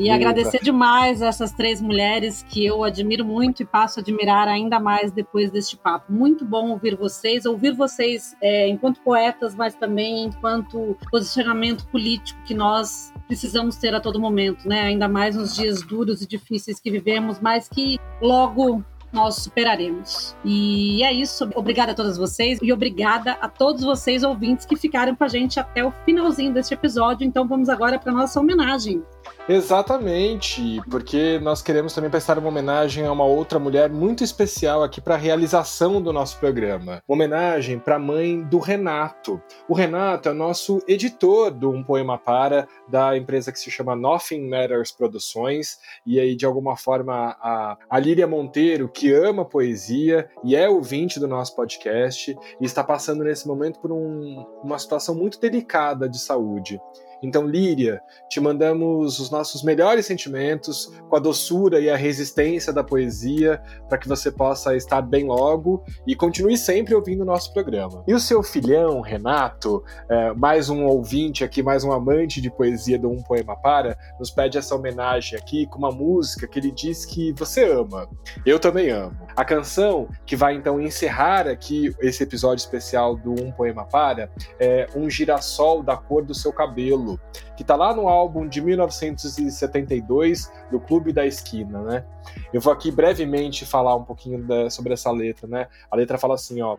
E 0.00 0.08
agradecer 0.08 0.60
demais 0.62 1.20
essas 1.20 1.52
três 1.52 1.80
mulheres 1.80 2.42
que 2.48 2.64
eu 2.64 2.82
admiro 2.82 3.22
muito 3.22 3.62
e 3.62 3.66
passo 3.66 4.00
a 4.00 4.02
admirar 4.02 4.48
ainda 4.48 4.80
mais 4.80 5.12
depois 5.12 5.50
deste 5.50 5.76
papo. 5.76 6.10
Muito 6.10 6.42
bom 6.42 6.70
ouvir 6.70 6.96
vocês, 6.96 7.44
ouvir 7.44 7.72
vocês 7.72 8.34
é, 8.40 8.66
enquanto 8.66 9.00
poetas, 9.02 9.54
mas 9.54 9.74
também 9.74 10.24
enquanto 10.24 10.96
posicionamento 11.10 11.86
político 11.88 12.40
que 12.44 12.54
nós 12.54 13.12
precisamos 13.26 13.76
ter 13.76 13.94
a 13.94 14.00
todo 14.00 14.18
momento, 14.18 14.66
né? 14.66 14.80
Ainda 14.84 15.06
mais 15.06 15.36
nos 15.36 15.54
dias 15.54 15.82
duros 15.82 16.22
e 16.22 16.26
difíceis 16.26 16.80
que 16.80 16.90
vivemos, 16.90 17.38
mas 17.38 17.68
que 17.68 17.98
logo 18.22 18.82
nós 19.12 19.36
superaremos. 19.36 20.36
E 20.44 21.02
é 21.02 21.12
isso. 21.12 21.48
Obrigada 21.54 21.92
a 21.92 21.94
todas 21.94 22.16
vocês 22.16 22.58
e 22.62 22.72
obrigada 22.72 23.32
a 23.32 23.48
todos 23.48 23.82
vocês 23.82 24.22
ouvintes 24.22 24.64
que 24.64 24.76
ficaram 24.76 25.14
com 25.14 25.24
a 25.24 25.28
gente 25.28 25.58
até 25.58 25.84
o 25.84 25.92
finalzinho 26.04 26.52
deste 26.52 26.74
episódio. 26.74 27.26
Então 27.26 27.46
vamos 27.46 27.68
agora 27.68 27.98
para 27.98 28.12
nossa 28.12 28.40
homenagem. 28.40 29.02
Exatamente, 29.48 30.80
porque 30.88 31.40
nós 31.40 31.60
queremos 31.60 31.92
também 31.92 32.08
prestar 32.08 32.38
uma 32.38 32.48
homenagem 32.48 33.04
a 33.04 33.10
uma 33.10 33.24
outra 33.24 33.58
mulher 33.58 33.90
muito 33.90 34.22
especial 34.22 34.82
aqui 34.82 35.00
para 35.00 35.16
a 35.16 35.18
realização 35.18 36.00
do 36.00 36.12
nosso 36.12 36.38
programa. 36.38 37.02
Uma 37.08 37.16
homenagem 37.16 37.78
para 37.78 37.96
a 37.96 37.98
mãe 37.98 38.42
do 38.42 38.58
Renato. 38.58 39.42
O 39.68 39.74
Renato 39.74 40.28
é 40.28 40.32
o 40.32 40.36
nosso 40.36 40.80
editor 40.86 41.50
do 41.50 41.70
Um 41.70 41.82
Poema 41.82 42.16
Para, 42.16 42.68
da 42.86 43.16
empresa 43.16 43.50
que 43.50 43.58
se 43.58 43.70
chama 43.70 43.96
Nothing 43.96 44.48
Matters 44.48 44.92
Produções, 44.92 45.78
e 46.06 46.20
aí 46.20 46.36
de 46.36 46.46
alguma 46.46 46.76
forma 46.76 47.36
a, 47.40 47.76
a 47.88 47.98
Líria 47.98 48.28
Monteiro, 48.28 48.88
que 48.88 49.12
ama 49.12 49.44
poesia 49.44 50.30
e 50.44 50.54
é 50.54 50.68
ouvinte 50.68 51.18
do 51.18 51.26
nosso 51.26 51.56
podcast, 51.56 52.36
e 52.60 52.64
está 52.64 52.84
passando 52.84 53.24
nesse 53.24 53.48
momento 53.48 53.80
por 53.80 53.90
um, 53.90 54.46
uma 54.62 54.78
situação 54.78 55.14
muito 55.14 55.40
delicada 55.40 56.08
de 56.08 56.20
saúde. 56.20 56.80
Então, 57.22 57.46
Líria, 57.46 58.00
te 58.28 58.40
mandamos 58.40 59.18
os 59.20 59.30
nossos 59.30 59.62
melhores 59.62 60.06
sentimentos, 60.06 60.90
com 61.08 61.16
a 61.16 61.18
doçura 61.18 61.78
e 61.80 61.90
a 61.90 61.96
resistência 61.96 62.72
da 62.72 62.82
poesia, 62.82 63.60
para 63.88 63.98
que 63.98 64.08
você 64.08 64.30
possa 64.30 64.74
estar 64.74 65.02
bem 65.02 65.24
logo 65.24 65.84
e 66.06 66.16
continue 66.16 66.56
sempre 66.56 66.94
ouvindo 66.94 67.22
o 67.22 67.26
nosso 67.26 67.52
programa. 67.52 68.02
E 68.06 68.14
o 68.14 68.20
seu 68.20 68.42
filhão, 68.42 69.00
Renato, 69.00 69.84
é, 70.08 70.32
mais 70.32 70.70
um 70.70 70.86
ouvinte 70.86 71.44
aqui, 71.44 71.62
mais 71.62 71.84
um 71.84 71.92
amante 71.92 72.40
de 72.40 72.50
poesia 72.50 72.98
do 72.98 73.10
Um 73.10 73.22
Poema 73.22 73.56
Para, 73.56 73.96
nos 74.18 74.30
pede 74.30 74.56
essa 74.56 74.74
homenagem 74.74 75.38
aqui 75.38 75.66
com 75.66 75.78
uma 75.78 75.90
música 75.90 76.46
que 76.46 76.58
ele 76.58 76.70
diz 76.70 77.04
que 77.04 77.32
você 77.34 77.70
ama. 77.70 78.08
Eu 78.46 78.58
também 78.58 78.90
amo. 78.90 79.16
A 79.36 79.44
canção 79.44 80.08
que 80.24 80.36
vai 80.36 80.54
então 80.54 80.80
encerrar 80.80 81.46
aqui 81.46 81.94
esse 82.00 82.22
episódio 82.22 82.62
especial 82.62 83.16
do 83.16 83.32
Um 83.32 83.52
Poema 83.52 83.84
Para 83.84 84.30
é 84.58 84.86
Um 84.94 85.10
Girassol 85.10 85.82
da 85.82 85.96
Cor 85.96 86.24
do 86.24 86.34
Seu 86.34 86.52
Cabelo 86.52 87.09
que 87.56 87.62
está 87.62 87.76
lá 87.76 87.94
no 87.94 88.08
álbum 88.08 88.46
de 88.46 88.60
1972 88.60 90.50
do 90.70 90.78
Clube 90.80 91.12
da 91.12 91.26
Esquina, 91.26 91.80
né? 91.82 92.04
Eu 92.52 92.60
vou 92.60 92.72
aqui 92.72 92.90
brevemente 92.90 93.64
falar 93.64 93.94
um 93.96 94.04
pouquinho 94.04 94.42
da, 94.42 94.68
sobre 94.68 94.92
essa 94.92 95.10
letra, 95.10 95.46
né? 95.46 95.68
A 95.90 95.96
letra 95.96 96.18
fala 96.18 96.34
assim, 96.34 96.60
ó. 96.60 96.76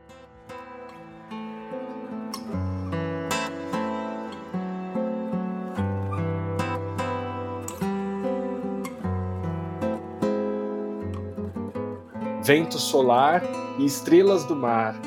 Vento 12.44 12.80
solar 12.80 13.44
e 13.78 13.86
estrelas 13.86 14.44
do 14.46 14.56
mar, 14.56 15.00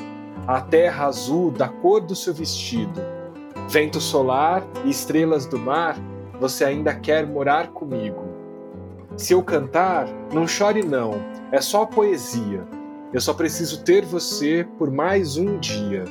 a 0.47 0.61
terra 0.61 1.05
azul 1.05 1.51
da 1.51 1.67
cor 1.67 2.01
do 2.01 2.15
seu 2.15 2.33
vestido, 2.33 3.01
Vento 3.67 3.99
solar 3.99 4.63
e 4.83 4.89
estrelas 4.89 5.45
do 5.45 5.57
mar, 5.57 5.97
você 6.39 6.63
ainda 6.63 6.93
quer 6.93 7.25
morar 7.25 7.69
comigo. 7.69 8.23
Se 9.17 9.33
eu 9.33 9.41
cantar, 9.41 10.07
não 10.33 10.47
chore 10.47 10.83
não, 10.83 11.13
é 11.51 11.59
só 11.59 11.85
poesia. 11.85 12.63
Eu 13.11 13.21
só 13.21 13.33
preciso 13.33 13.83
ter 13.83 14.05
você 14.05 14.67
por 14.77 14.91
mais 14.91 15.37
um 15.37 15.57
dia. 15.57 16.03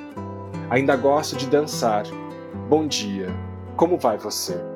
Ainda 0.71 0.97
gosto 0.97 1.37
de 1.37 1.47
dançar. 1.47 2.05
Bom 2.69 2.87
dia. 2.87 3.29
Como 3.77 3.99
vai 3.99 4.17
você? 4.17 4.74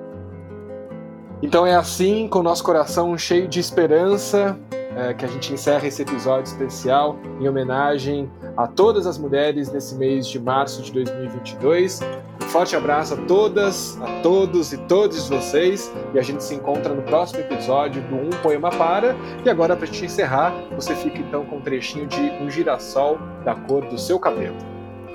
Então 1.43 1.67
é 1.67 1.75
assim, 1.75 2.27
com 2.29 2.41
o 2.41 2.43
nosso 2.43 2.65
coração 2.65 3.17
cheio 3.17 3.47
de 3.47 3.61
esperança, 3.61 4.59
é, 4.97 5.15
que 5.15 5.25
a 5.25 5.29
gente 5.29 5.53
encerra 5.53 5.87
esse 5.87 6.03
episódio 6.03 6.51
especial 6.51 7.17
em 7.41 7.49
homenagem 7.49 8.29
a 8.57 8.67
todas 8.67 9.07
as 9.07 9.17
mulheres 9.17 9.71
nesse 9.71 9.95
mês 9.95 10.27
de 10.27 10.41
março 10.41 10.83
de 10.83 10.93
2022. 10.93 12.01
Um 12.43 12.49
forte 12.49 12.75
abraço 12.75 13.15
a 13.15 13.17
todas, 13.17 13.97
a 14.03 14.21
todos 14.23 14.73
e 14.73 14.79
todos 14.79 15.29
vocês 15.29 15.93
e 16.13 16.19
a 16.19 16.23
gente 16.23 16.43
se 16.43 16.55
encontra 16.57 16.93
no 16.93 17.03
próximo 17.03 17.41
episódio 17.41 18.03
do 18.03 18.17
Um 18.17 18.31
Poema 18.43 18.71
Para. 18.71 19.15
E 19.45 19.49
agora, 19.49 19.77
para 19.77 19.87
gente 19.87 20.07
encerrar, 20.07 20.53
você 20.75 20.95
fica 20.97 21.19
então 21.19 21.45
com 21.45 21.59
um 21.59 21.61
trechinho 21.61 22.07
de 22.09 22.21
Um 22.43 22.51
Girassol 22.51 23.19
da 23.45 23.55
cor 23.55 23.85
do 23.85 23.99
seu 23.99 24.19
cabelo. 24.19 24.57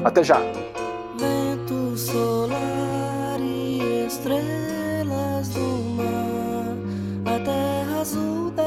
Até 0.03 0.23
já! 0.23 0.39
Vento 1.19 1.97
solar 1.97 3.39
e 3.41 4.05
estrelas 4.05 4.72
azul 8.03 8.51
da 8.51 8.63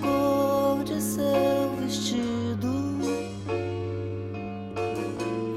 cor 0.00 0.82
de 0.84 0.98
seu 0.98 1.76
vestido. 1.80 2.72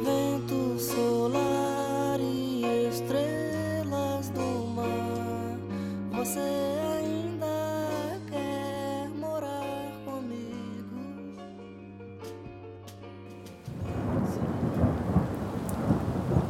Vento 0.04 0.78
solar 0.78 2.20
e 2.20 2.90
estrelas 2.90 4.30
do 4.32 4.68
mar, 4.76 5.56
você 6.12 6.42
ainda 7.00 8.20
quer 8.30 9.08
morar 9.16 9.90
comigo? 10.04 11.00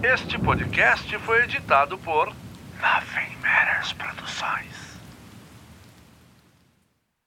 Este 0.02 0.40
podcast 0.40 1.20
foi 1.20 1.44
editado 1.44 2.00
por 2.00 2.34
Nothing 2.82 3.38
Matters 3.44 3.94
Produções. 3.94 4.77